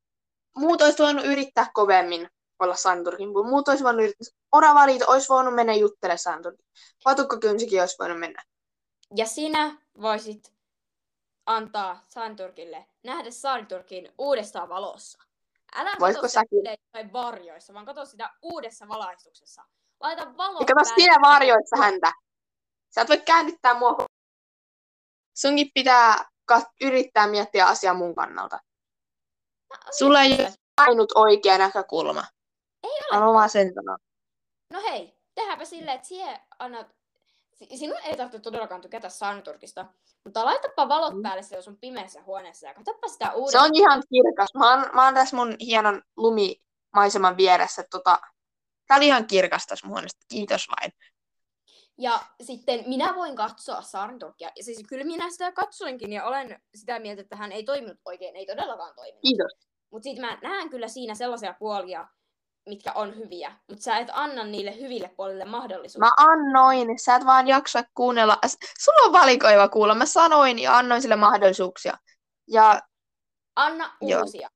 [0.57, 2.29] muut olisi voinut yrittää kovemmin
[2.59, 3.33] olla Santurkin.
[3.33, 4.39] kun Muut olisi voinut yrittää.
[4.51, 6.65] Oravaliito olisi voinut mennä juttelemaan Santurkin.
[7.05, 8.43] Vatukkakynsikin olisi voinut mennä.
[9.15, 10.53] Ja sinä voisit
[11.45, 15.26] antaa Sarnturkille nähdä Sarnturkin uudestaan valossa.
[15.75, 16.59] Älä Voitko katso sitä säkin?
[16.65, 19.63] jossain varjoissa, vaan katso sitä uudessa valaistuksessa.
[19.99, 20.95] Laita valo Ja kato, päälle.
[20.95, 22.11] sinä varjoit sä häntä.
[22.95, 23.95] Sä et voi käännyttää mua.
[25.37, 26.15] Sunkin pitää
[26.51, 28.59] kat- yrittää miettiä asiaa mun kannalta.
[29.97, 32.23] Sulla ei ole ainut oikea näkökulma.
[32.83, 33.33] Ei Mä ole.
[33.33, 33.97] vaan sen sanoa.
[34.73, 36.96] No hei, tehdäänpä silleen, että sie annat...
[37.57, 39.85] si- Sinun ei tarvitse todellakaan tykätä Sarnturkista,
[40.23, 41.21] mutta laitapa valot Mm.
[41.21, 43.65] päälle siellä sun pimeässä huoneessa ja katsoppa sitä Se uudestaan.
[43.65, 44.49] on ihan kirkas.
[44.53, 47.83] Mä oon, mä oon tässä mun hienon lumimaiseman vieressä.
[47.91, 48.19] Tota,
[48.87, 50.25] tää oli ihan kirkas tässä mun huoneesta.
[50.29, 50.91] Kiitos vain.
[51.99, 54.51] Ja sitten minä voin katsoa Sarnturkia.
[54.55, 58.35] Ja siis kyllä minä sitä katsoinkin ja olen sitä mieltä, että hän ei toiminut oikein.
[58.35, 59.21] Ei todellakaan toiminut.
[59.21, 59.51] Kiitos.
[59.91, 62.07] Mutta sitten mä näen kyllä siinä sellaisia puolia,
[62.67, 63.51] mitkä on hyviä.
[63.69, 66.05] Mutta sä et anna niille hyville puolille mahdollisuutta.
[66.05, 66.99] Mä annoin.
[66.99, 68.37] Sä et vaan jaksa kuunnella.
[68.79, 69.95] Sulla on valikoiva kuulla.
[69.95, 71.97] Mä sanoin ja annoin sille mahdollisuuksia.
[72.47, 72.81] Ja
[73.55, 74.21] Anna Joo.
[74.21, 74.49] uusia.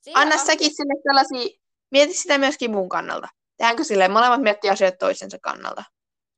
[0.00, 1.58] Siinä anna on- säkin sille sellaisia,
[1.90, 3.28] mieti sitä myöskin mun kannalta.
[3.56, 5.84] Tehdäänkö silleen, molemmat miettii asioita toisensa kannalta.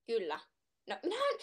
[0.07, 0.41] Kyllä.
[0.89, 1.35] No minähän...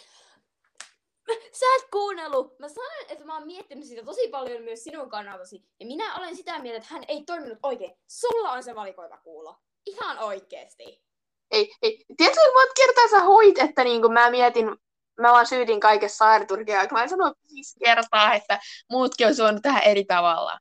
[1.51, 2.59] Sä et kuunnellut.
[2.59, 5.63] Mä sanoin, että mä oon miettinyt sitä tosi paljon myös sinun kannaltasi.
[5.79, 7.91] Ja minä olen sitä mieltä, että hän ei toiminut oikein.
[8.07, 9.55] Sulla on se valikoiva kuulo.
[9.85, 11.03] Ihan oikeesti.
[11.51, 12.05] Ei, ei.
[12.17, 14.65] Tiedätkö, kuinka monta kertaa sä hoit, että niin mä mietin,
[15.21, 16.87] mä vaan syytin kaikessa saariturkia.
[16.91, 18.59] Mä sanoin viisi kertaa, että
[18.91, 20.59] muutkin on suonut tähän eri tavalla.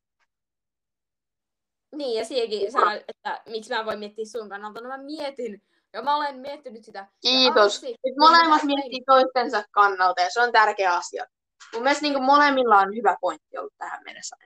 [1.97, 4.81] Niin, ja siihenkin sanoit, että miksi mä voin miettiä sun kannalta.
[4.81, 5.63] No mä mietin.
[5.93, 7.07] Ja mä olen miettinyt sitä.
[7.21, 7.57] Kiitos.
[7.57, 11.25] aluksi, Nyt molemmat miettii toistensa kannalta ja se on tärkeä asia.
[11.73, 14.37] Mun mielestä niin molemmilla on hyvä pointti ollut tähän mennessä.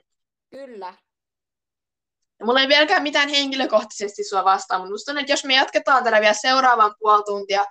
[0.51, 0.95] Kyllä.
[2.41, 6.05] Ja mulla ei vieläkään mitään henkilökohtaisesti sua vastaan, mutta musta tuntuu, että jos me jatketaan
[6.05, 7.65] tätä vielä seuraavan puoli tuntia,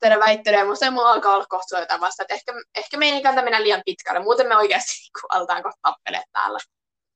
[0.00, 2.24] tätä väittelyä, musta mulla alkaa olla kohta jotain vastaan.
[2.24, 5.78] Että ehkä, ehkä me ei kannata mennä liian pitkälle, muuten me oikeasti niin aletaan kohta
[5.82, 6.58] tappelee täällä.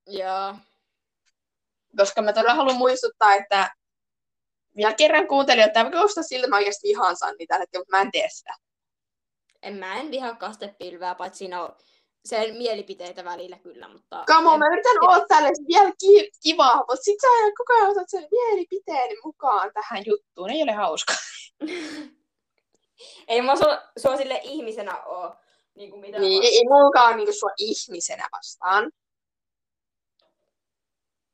[0.07, 0.55] Joo.
[1.97, 3.71] Koska mä todella haluan muistuttaa, että
[4.77, 8.03] vielä kerran kuuntelijoita, tämä kuulostaa siltä, että mä oikeasti vihaan Sanni tällä hetkellä, mutta mä
[8.03, 8.55] en tee sitä.
[9.63, 11.77] En mä en vihaa kastepilveä, paitsi siinä on
[12.25, 14.25] sen mielipiteitä välillä kyllä, mutta...
[14.27, 18.09] Kamo, mä yritän olla tälle vielä ki- kivaa, mutta sit sä aina koko ajan otat
[18.09, 20.51] sen mielipiteeni mukaan tähän juttuun.
[20.51, 21.15] Ei ole hauska.
[23.29, 25.35] Ei mä sua, sua sille ihmisenä oo
[25.75, 28.93] niin kuin mitä Niin, ei, ei mullakaan niinku sua ihmisenä vastaan.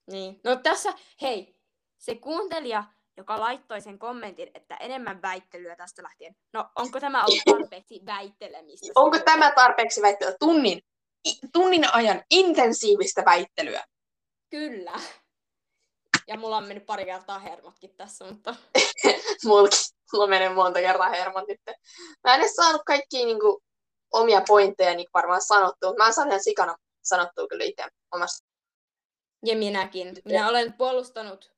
[0.06, 0.40] Niin.
[0.44, 1.56] No tässä, hei,
[1.98, 2.84] se kuuntelija,
[3.16, 6.36] joka laittoi sen kommentin, että enemmän väittelyä tästä lähtien.
[6.52, 8.86] No, onko tämä ollut tarpeeksi väittelemistä?
[8.94, 10.34] Onko tämä tarpeeksi väittelyä?
[10.40, 10.82] Tunnin,
[11.52, 13.84] tunnin ajan intensiivistä väittelyä.
[14.50, 14.92] Kyllä.
[16.28, 18.54] Ja mulla on mennyt pari kertaa hermotkin tässä, mutta...
[19.44, 19.76] Mulki.
[20.12, 21.60] Mulla menee monta kertaa hermot nyt.
[22.24, 23.62] Mä en edes saanut kaikkia niinku,
[24.12, 28.44] omia pointteja niin varmaan sanottua, mä saan ihan sikana sanottua kyllä itse omassa.
[29.44, 30.16] Ja minäkin.
[30.24, 31.55] Minä olen puolustanut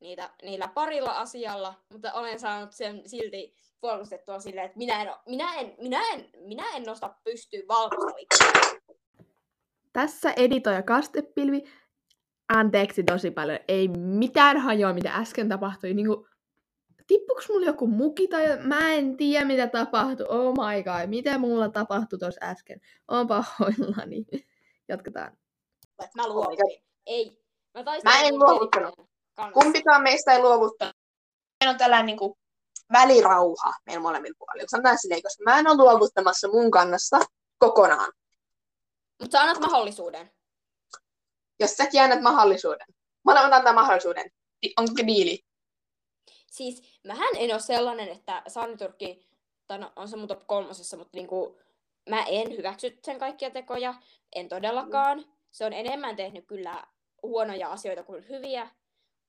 [0.00, 5.54] niitä, niillä parilla asialla, mutta olen saanut sen silti puolustettua silleen, että minä en, minä
[5.54, 8.44] en, minä en, minä en nosta pystyyn valkoista.
[9.92, 11.64] Tässä editoija Kastepilvi.
[12.48, 13.58] Anteeksi tosi paljon.
[13.68, 15.94] Ei mitään hajoa, mitä äsken tapahtui.
[15.94, 16.26] Niin kuin,
[17.06, 20.26] tippuks mulla joku muki tai mä en tiedä, mitä tapahtui.
[20.28, 22.80] Oh my god, mitä mulla tapahtui tuossa äsken.
[23.08, 24.26] Oon pahoillani.
[24.88, 25.32] Jatketaan.
[26.04, 26.82] Että mä luovutin.
[27.06, 27.42] Ei.
[27.74, 29.08] Mä, Mä en luovuttanut.
[29.52, 30.96] Kumpikaan meistä ei luovuttanut.
[31.60, 32.34] Meillä on tällainen niin kuin,
[32.92, 34.68] välirauha meillä molemmilla puolilla.
[34.68, 37.20] Sanotaan silleen, koska mä en ole luovuttamassa mun kannasta
[37.58, 38.12] kokonaan.
[39.20, 40.30] Mutta sä annat mahdollisuuden.
[41.60, 42.86] Jos säkin annat mahdollisuuden.
[43.24, 44.30] Molemmat antaa mahdollisuuden.
[44.62, 45.44] Di- Onko diili?
[46.46, 49.28] Siis mähän en ole sellainen, että Saaniturkki,
[49.66, 51.60] tai no, on se mun top kolmosessa, mutta niinku,
[52.08, 53.94] mä en hyväksy sen kaikkia tekoja.
[54.34, 55.24] En todellakaan.
[55.50, 56.86] Se on enemmän tehnyt kyllä
[57.22, 58.70] huonoja asioita kuin hyviä,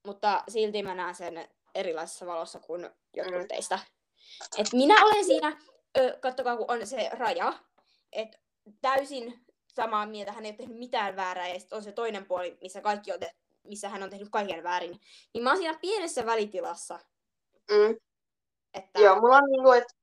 [0.05, 3.47] mutta silti mä näen sen erilaisessa valossa kuin jotkut Mm.
[3.47, 3.79] teistä.
[4.57, 5.57] Et minä olen siinä,
[5.97, 7.53] ö, kattokaa kun on se raja,
[8.11, 8.37] että
[8.81, 12.57] täysin samaa mieltä, hän ei ole tehnyt mitään väärää, ja sitten on se toinen puoli,
[12.61, 14.99] missä, kaikki on te- missä hän on tehnyt kaiken väärin.
[15.33, 16.99] Niin mä oon siinä pienessä välitilassa.
[17.71, 17.97] Mm.
[18.73, 18.99] Että...
[19.01, 19.93] Joo, mulla on niinku, että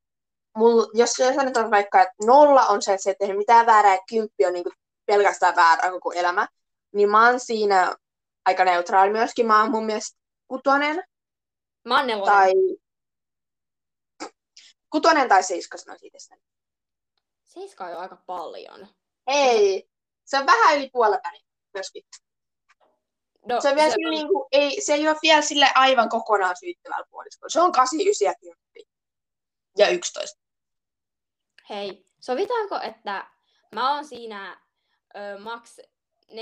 [0.57, 4.03] mul, jos sanotaan vaikka, että nolla on se, että se ei tehnyt mitään väärää ja
[4.09, 4.72] kymppi on niinku
[5.07, 6.49] pelkästään väärää koko elämä,
[6.92, 7.97] niin mä oon siinä
[8.47, 9.47] aika neutraali myöskin.
[9.47, 10.18] Mä oon mun mielestä
[10.49, 11.05] kutonen
[11.84, 12.34] Mä oon nelonen.
[12.34, 12.53] tai
[14.90, 16.40] kutonen tai seiska sanoisin itsestäni.
[17.44, 18.88] Seiska on jo aika paljon.
[19.26, 19.88] Ei,
[20.24, 21.40] se on vähän yli puolella päin
[21.74, 22.03] myöskin.
[23.49, 26.57] No, Se, on vielä se on- niinku, ei, se ei ole vielä sille aivan kokonaan
[26.61, 27.51] syyttävällä puoliskolla.
[27.51, 28.57] Se on 8, 9 ja 10.
[29.78, 30.40] Ja 11.
[31.70, 33.30] Hei, sovitaanko, että
[33.74, 34.61] mä oon siinä
[35.16, 35.80] ö, maks
[36.31, 36.37] 4-5,5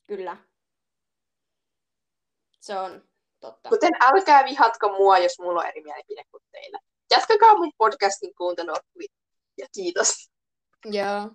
[0.07, 0.37] Kyllä.
[2.59, 3.10] Se on
[3.41, 3.69] totta.
[3.69, 6.79] Kuten älkää vihatko mua, jos mulla on eri mielipide kuin teillä.
[7.11, 8.75] Jatkakaa mun podcastin kuuntelua.
[9.57, 10.31] Ja kiitos.
[10.85, 11.29] Joo.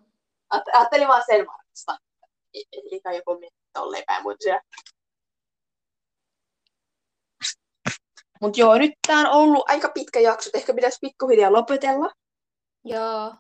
[0.55, 1.99] Ajatt- Ajattelin vaan sen varmista.
[2.73, 4.61] Eli kai joku miettii tolleen päin siellä.
[8.41, 10.51] Mut joo, nyt tää on ollut aika pitkä jakso.
[10.55, 12.11] Ehkä pitäisi pikkuhiljaa lopetella.
[12.85, 13.35] Joo.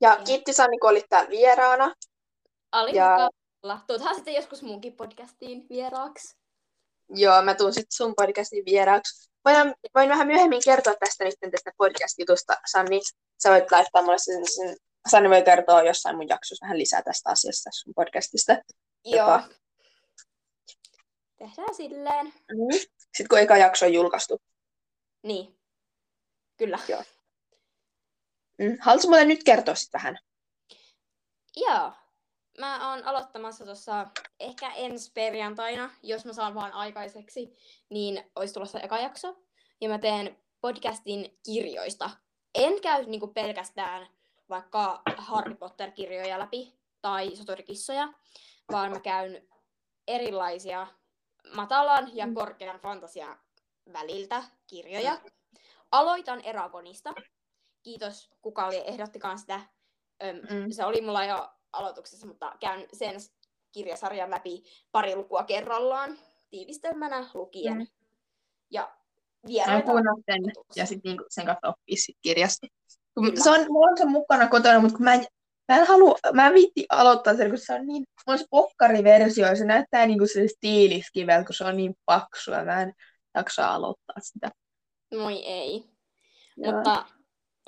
[0.00, 0.24] Ja Joo.
[0.24, 1.94] kiitti Sanni, kun olit täällä vieraana.
[2.72, 3.28] Oli Ja-.
[3.86, 6.36] Tuuthan sitten joskus munkin podcastiin vieraaksi.
[7.10, 9.30] Joo, mä tuun sitten sun podcastin vieraaksi.
[9.44, 13.00] Voin, voin vähän myöhemmin kertoa tästä nyt tästä podcast-jutusta, Sanni.
[13.42, 14.76] Sä voit laittaa mulle sen, sen
[15.10, 18.52] Sanni voi kertoa jossain mun jaksossa vähän lisää tästä asiasta sun podcastista.
[19.04, 19.30] Joo.
[19.30, 19.48] Jopa.
[21.38, 22.26] Tehdään silleen.
[22.26, 22.78] Mm.
[22.98, 24.42] Sitten kun eka jakso on julkaistu.
[25.22, 25.58] Niin.
[26.56, 26.78] Kyllä.
[26.88, 27.02] Joo.
[28.58, 28.78] Mm.
[28.80, 30.18] Haluatko muuten nyt kertoa sit vähän?
[31.56, 31.92] Joo.
[32.58, 34.06] Mä oon aloittamassa tuossa
[34.40, 37.52] ehkä ensi perjantaina, jos mä saan vaan aikaiseksi,
[37.90, 39.36] niin olisi tulossa eka jakso.
[39.80, 42.10] Ja mä teen podcastin kirjoista.
[42.54, 44.06] En käy niinku pelkästään
[44.48, 48.12] vaikka Harry Potter-kirjoja läpi tai soturikissoja,
[48.72, 49.48] vaan mä käyn
[50.08, 50.86] erilaisia
[51.54, 53.36] matalan ja korkean fantasia
[53.92, 55.20] väliltä kirjoja.
[55.92, 57.14] Aloitan Eragonista.
[57.82, 59.60] Kiitos kuka oli ehdottikaan sitä.
[60.24, 60.70] Öm, Mm.
[60.70, 61.48] Se oli mulla jo
[61.78, 63.14] aloituksessa, mutta käyn sen
[63.72, 66.18] kirjasarjan läpi pari lukua kerrallaan
[66.50, 67.78] tiivistelmänä lukien.
[67.78, 67.86] Mm.
[68.70, 68.92] Ja
[69.46, 69.92] vieraita.
[70.26, 70.42] sen
[70.76, 72.66] ja sitten niinku sen kautta oppii sit kirjasta.
[73.14, 73.42] Kyllä.
[73.42, 75.26] Se on, mulla on se mukana kotona, mutta kun mä en,
[75.68, 78.44] mä en halua, mä en viitti aloittaa sen, kun se on niin, mulla on se
[78.50, 82.92] pokkariversio ja se näyttää niinku se stiiliskiveltä, kun se on niin paksu ja mä en
[83.34, 84.50] jaksa aloittaa sitä.
[85.14, 85.84] Moi ei.
[86.56, 86.72] Joo.
[86.72, 87.06] Mutta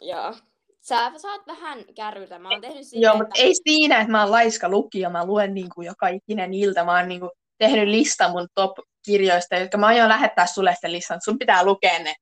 [0.02, 0.34] joo.
[0.80, 2.38] Sä saat vähän kärrytä.
[2.38, 3.42] Mä oon tehnyt silleen, Joo, mutta että...
[3.42, 7.08] ei siinä, että mä oon laiska lukija, mä luen niinku joka ikinen ilta, mä oon
[7.08, 11.98] niinku tehnyt listan mun top-kirjoista, jotka mä aion lähettää sulle sen listan, sun pitää lukea
[11.98, 12.14] ne,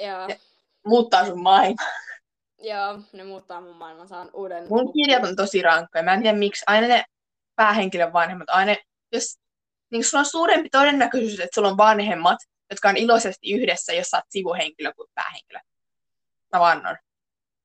[0.00, 0.36] Joo, Ja-
[0.86, 1.82] muuttaa sun maailma.
[2.58, 4.08] joo, ne muuttaa mun maailman.
[4.08, 4.66] Saan uuden...
[4.68, 6.04] Mun kirjat on tosi rankkoja.
[6.04, 6.64] Mä en tiedä miksi.
[6.66, 7.04] Aina ne
[7.56, 8.76] päähenkilön vanhemmat, aina
[9.12, 9.38] jos
[9.92, 12.38] niin sulla on suurempi todennäköisyys, että sulla on vanhemmat,
[12.70, 15.58] jotka on iloisesti yhdessä, jos sä oot sivuhenkilö kuin päähenkilö.
[16.52, 16.96] Mä vannon.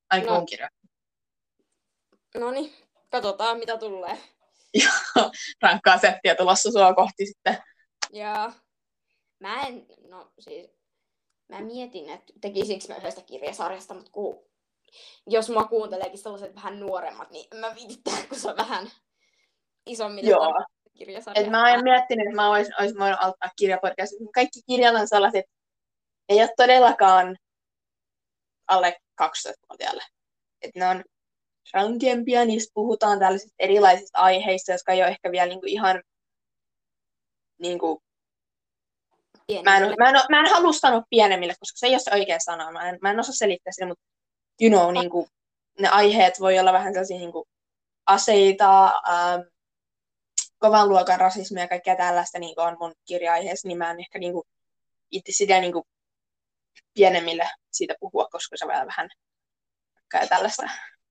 [0.09, 0.45] Ainakin No.
[0.45, 0.69] kirja.
[2.35, 2.73] No niin,
[3.09, 4.17] katsotaan mitä tulee.
[5.61, 7.57] Rankkaa settiä tulossa sua kohti sitten.
[8.13, 8.53] Ja
[9.39, 10.71] mä en, no siis,
[11.47, 14.45] mä mietin, että tekisinkö mä yhdestä kirjasarjasta, mutta kun,
[15.27, 18.91] jos mua kuunteleekin sellaiset vähän nuoremmat, niin mä viitittää, kun se on vähän
[19.85, 20.65] isommille Joo.
[21.35, 24.31] Et mä oon miettinyt, että mä olisin, olisin voinut aloittaa kirjapodcastin.
[24.31, 25.45] Kaikki kirjat on sellaiset,
[26.29, 27.37] ei ole todellakaan
[28.67, 30.03] alle 12-vuotiaalle.
[30.61, 31.03] Et ne on
[31.73, 36.03] rankempia, niissä puhutaan tällaisista erilaisista aiheista, jotka ei ole ehkä vielä niinku ihan
[37.59, 38.03] niinku,
[39.63, 42.39] mä en, mä, en, mä en halua sanoa pienemmille, koska se ei ole se oikea
[42.39, 42.71] sana.
[42.71, 44.03] Mä en, mä en osaa selittää sitä, mutta
[44.61, 45.27] you know, niinku,
[45.79, 47.47] ne aiheet voi olla vähän sellaisia niinku,
[48.05, 49.41] aseita, ähm,
[50.59, 54.33] kovan luokan rasismia ja kaikkea tällaista niin on mun kirja-aiheessa, niin mä en ehkä niin
[54.33, 54.43] kuin,
[55.11, 55.83] itse sitä niin kuin,
[56.99, 59.09] pienemmille siitä puhua, koska se voi vähän
[60.11, 60.69] käy tällaista.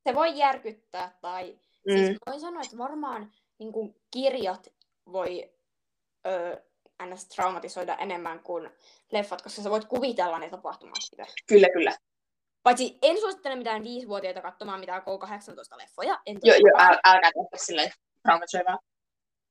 [0.09, 1.59] Se voi järkyttää tai
[1.89, 1.97] Mm.
[1.97, 4.69] Siis voin sanoa, että varmaan niin kuin kirjat
[5.13, 5.53] voi
[6.27, 6.63] ö,
[7.07, 7.29] ns.
[7.29, 8.71] traumatisoida enemmän kuin
[9.13, 11.35] leffat, koska sä voit kuvitella ne tapahtumat itse.
[11.47, 11.97] Kyllä, kyllä.
[12.63, 16.21] Paitsi en suosittele mitään viisivuotiaita katsomaan mitään K-18-leffoja.
[16.27, 17.91] En Joo, joo, äl, älkää tehdä silleen
[18.23, 18.79] traumatisoivaa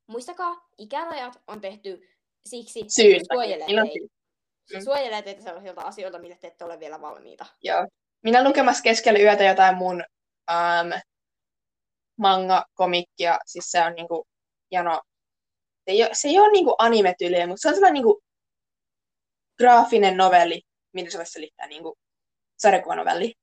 [0.08, 2.10] Muistakaa, ikärajat on tehty
[2.46, 3.68] siksi, että syyn suojelee,
[4.72, 4.84] se Mm.
[4.84, 7.46] suojelee teitä sellaisilta asioilta, mille te ette ole vielä valmiita.
[7.64, 7.88] Joo.
[8.24, 10.04] Minä lukemassa keskellä yötä jotain mun
[10.52, 10.92] ähm,
[12.20, 14.28] manga-komikkia, siis se on niinku,
[14.72, 15.02] jano,
[15.86, 18.22] se ei ole, se ei ole niinku anime-tyyliä, mutta se on sellainen niinku
[19.58, 20.62] graafinen novelli,
[20.94, 21.98] miten se voisi selittää, niinku
[22.58, 23.34] sarjakuvanovelli.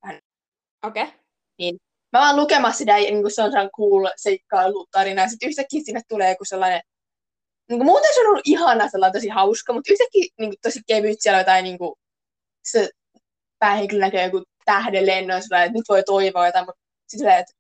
[0.85, 1.03] Okei.
[1.03, 1.79] Okay.
[2.13, 6.01] Mä vaan lukemassa sitä, ja niinku se on sellainen cool seikkailutarina, ja sitten yhtäkkiä sinne
[6.09, 6.83] tulee joku sellainen,
[7.71, 11.37] niinku muuten se on ollut ihana, sellainen tosi hauska, mutta yhtäkkiä niinku tosi kevyt siellä
[11.37, 11.99] on jotain, niinku,
[12.65, 12.91] se
[13.59, 17.53] päähenkilö näkee joku tähdenlennon, sellainen, että nyt voi toivoa jotain, mutta sitten että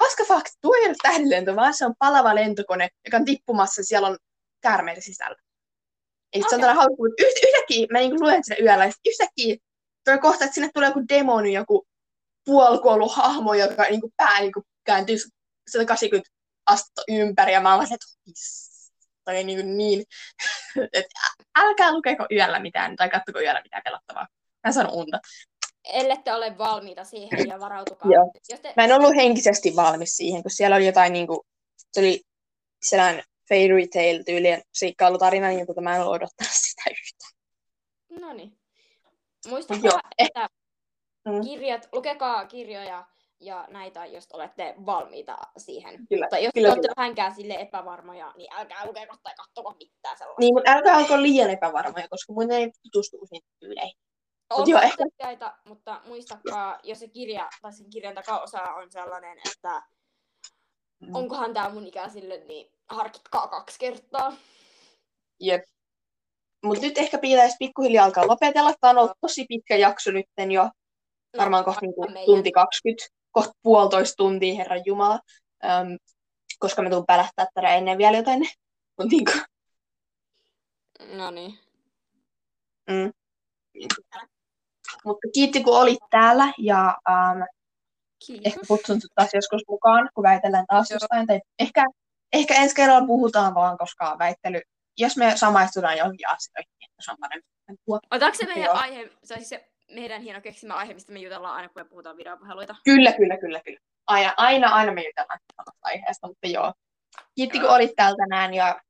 [0.00, 3.84] hauska fakta, tuo ei ole tähdenlento, vaan se on palava lentokone, joka on tippumassa, ja
[3.84, 4.18] siellä on
[4.60, 5.36] käärmeitä sisällä.
[6.32, 9.56] Eli se on tällainen hauska, mutta yht, yhtäkkiä, mä niinku luen sitä yöllä, ja yhtäkkiä
[10.04, 11.86] tulee kohta, että sinne tulee joku demoni, joku
[12.44, 15.16] puolikuollut hahmo, joka niinku pää niinku kääntyy
[15.70, 16.30] 180
[16.66, 18.71] astetta ympäri, ja mä oon vaan se, että "Hiss."
[19.24, 20.04] Toi niinku niin,
[20.92, 21.20] että
[21.58, 24.26] älkää lukeko yöllä mitään, tai kattoko yöllä mitään pelottavaa.
[24.66, 25.20] Mä saanut unta.
[25.92, 28.12] Ellette ole valmiita siihen ja varautukaa.
[28.12, 28.32] Joo.
[28.50, 31.46] Jos te, Mä en ollut henkisesti valmis siihen, kun siellä oli jotain niinku,
[31.92, 32.22] se oli
[32.82, 37.32] sellainen fairy tale tyylien seikkailutarina, niin tota mä en ollut odottanut sitä yhtään.
[38.20, 38.58] No niin.
[39.48, 40.26] Muistakaa, eh.
[40.26, 40.48] että
[41.24, 41.40] Mm.
[41.44, 43.06] kirjat, lukekaa kirjoja
[43.42, 46.06] ja näitä, jos olette valmiita siihen.
[46.08, 46.94] Kyllä, Mutta jos kyllä, olette kyllä.
[46.96, 50.40] vähänkään sille epävarmoja, niin älkää lukeko tai kattoko mitään sellaista.
[50.40, 53.94] Niin, mutta älkää olko liian epävarmoja, koska muuten ei tutustu uusiin tyyleihin.
[54.66, 55.54] Joo, ehkä- ehkä...
[55.68, 59.82] mutta muistakaa, jos se kirja tai sen kirjan takaosa on sellainen, että
[61.02, 61.14] Mm.
[61.14, 64.32] onkohan tämä mun ikäisille, niin harkitkaa kaksi kertaa.
[65.40, 65.62] Jep.
[66.64, 68.72] Mutta nyt ehkä pitäisi pikkuhiljaa alkaa lopetella.
[68.80, 70.62] Tämä on ollut tosi pitkä jakso nytten jo.
[70.64, 70.70] No,
[71.38, 75.20] Varmaan kohta niinku tunti 20, kohta puolitoista tuntia, herran jumala.
[75.64, 75.98] Öm,
[76.58, 78.40] koska me tuun pälähtää tätä ennen vielä jotain.
[78.98, 79.32] Mut niinku,
[81.16, 81.58] No niin.
[82.90, 83.12] mm.
[85.04, 86.98] Mutta kiitti kun olit täällä ja
[88.26, 88.46] Kiitos.
[88.46, 90.96] Ehkä kutsun sut taas joskus mukaan, kun väitellään taas Joo.
[90.96, 91.26] jostain.
[91.26, 91.84] Tai ehkä,
[92.32, 94.60] ehkä ensi kerralla puhutaan vaan, koska väittely,
[94.98, 97.48] jos me samaistutaan johonkin asioihin, niin se on parempi.
[97.86, 101.68] Otetaanko se meidän aihe, se olisi se meidän hieno keksimä aihe, mistä me jutellaan aina,
[101.68, 102.76] kun me puhutaan videopuheluita?
[102.84, 103.78] Kyllä, kyllä, kyllä, kyllä.
[104.06, 106.72] Aina, aina, aina me jutellaan samasta aiheesta, mutta joo.
[107.34, 108.80] Kiitti, kun olit täällä tänään ja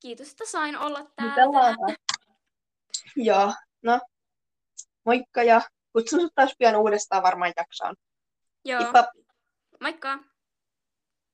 [0.00, 1.96] Kiitos, että sain olla täällä.
[3.16, 4.00] Joo, no,
[5.04, 5.60] moikka ja
[5.92, 7.94] kutsun sut taas pian uudestaan varmaan jaksoon.
[8.64, 9.08] Joo, Hippa,
[9.80, 10.18] moikka.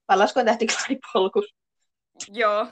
[0.06, 0.66] palasko tähti
[1.12, 1.55] polkus.
[2.28, 2.66] Joo.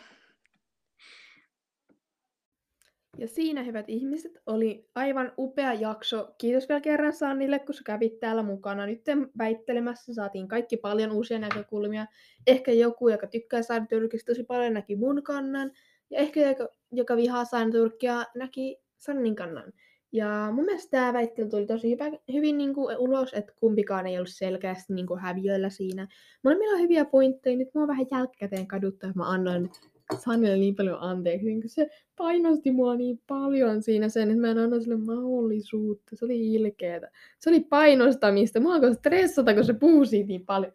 [3.18, 6.34] Ja siinä, hyvät ihmiset, oli aivan upea jakso.
[6.38, 8.86] Kiitos vielä kerran Sannille, kun sä kävit täällä mukana.
[8.86, 9.04] Nyt
[9.38, 12.06] väittelemässä saatiin kaikki paljon uusia näkökulmia.
[12.46, 13.60] Ehkä joku, joka tykkää
[13.90, 15.72] Turkista tosi paljon, näki mun kannan.
[16.10, 19.72] Ja ehkä joka, joka vihaa Turkkia, näki Sannin kannan.
[20.12, 24.16] Ja mun mielestä tämä väittely tuli tosi hyvä, hyvin niin kuin ulos, että kumpikaan ei
[24.16, 26.08] ollut selkeästi niin kuin häviöllä siinä.
[26.44, 27.56] Molemmilla on hyviä pointteja.
[27.56, 29.70] Nyt mua vähän jälkikäteen kaduttaa, että mä annoin
[30.18, 34.58] Sannille niin paljon anteeksi, niin se painosti mua niin paljon siinä sen, että mä en
[34.58, 36.16] anna sille mahdollisuutta.
[36.16, 37.10] Se oli ilkeetä.
[37.38, 38.60] Se oli painostamista.
[38.60, 40.72] Mua alkoi stressata, kun se puhuu siitä niin paljon.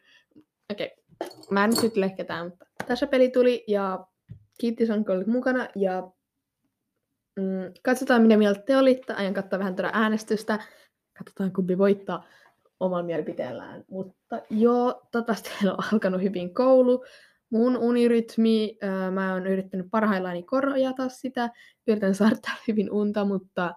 [0.72, 0.92] Okei,
[1.22, 1.38] okay.
[1.50, 4.06] mä en nyt ketään, mutta tässä peli tuli ja
[4.60, 6.12] kiitti Sanko, olit mukana ja
[7.36, 9.14] mm, katsotaan, mitä mieltä te olitte.
[9.14, 10.60] Aion katsoa vähän tuoda äänestystä.
[11.18, 12.26] Katsotaan, kumpi voittaa
[12.80, 13.86] oman mielipiteellään.
[13.90, 17.06] Mutta joo, toivottavasti teillä on alkanut hyvin koulu
[17.52, 21.50] mun unirytmi, ää, mä oon yrittänyt parhaillaani korjata sitä,
[21.88, 22.36] yritän saada
[22.68, 23.76] hyvin unta, mutta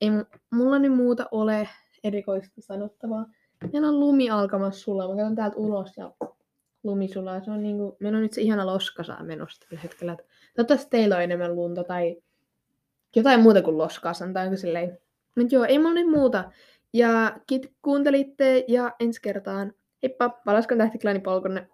[0.00, 1.68] ei mu- mulla nyt muuta ole
[2.04, 3.26] erikoista sanottavaa.
[3.72, 6.12] Meillä on lumi alkamassa sulaa, mä katson täältä ulos ja
[6.84, 7.44] lumi sulaa.
[7.44, 10.16] Se on niinku, meillä on nyt se ihana loskasaa menossa tällä hetkellä.
[10.56, 12.16] Toivottavasti teillä on enemmän lunta tai
[13.16, 14.98] jotain muuta kuin loskasan tai joku silleen.
[15.36, 16.52] Mut joo, ei mulla nyt muuta.
[16.92, 19.72] Ja kun kuuntelitte ja ensi kertaan.
[20.02, 21.68] Heippa, Valaskon tähtiklaani polkunne.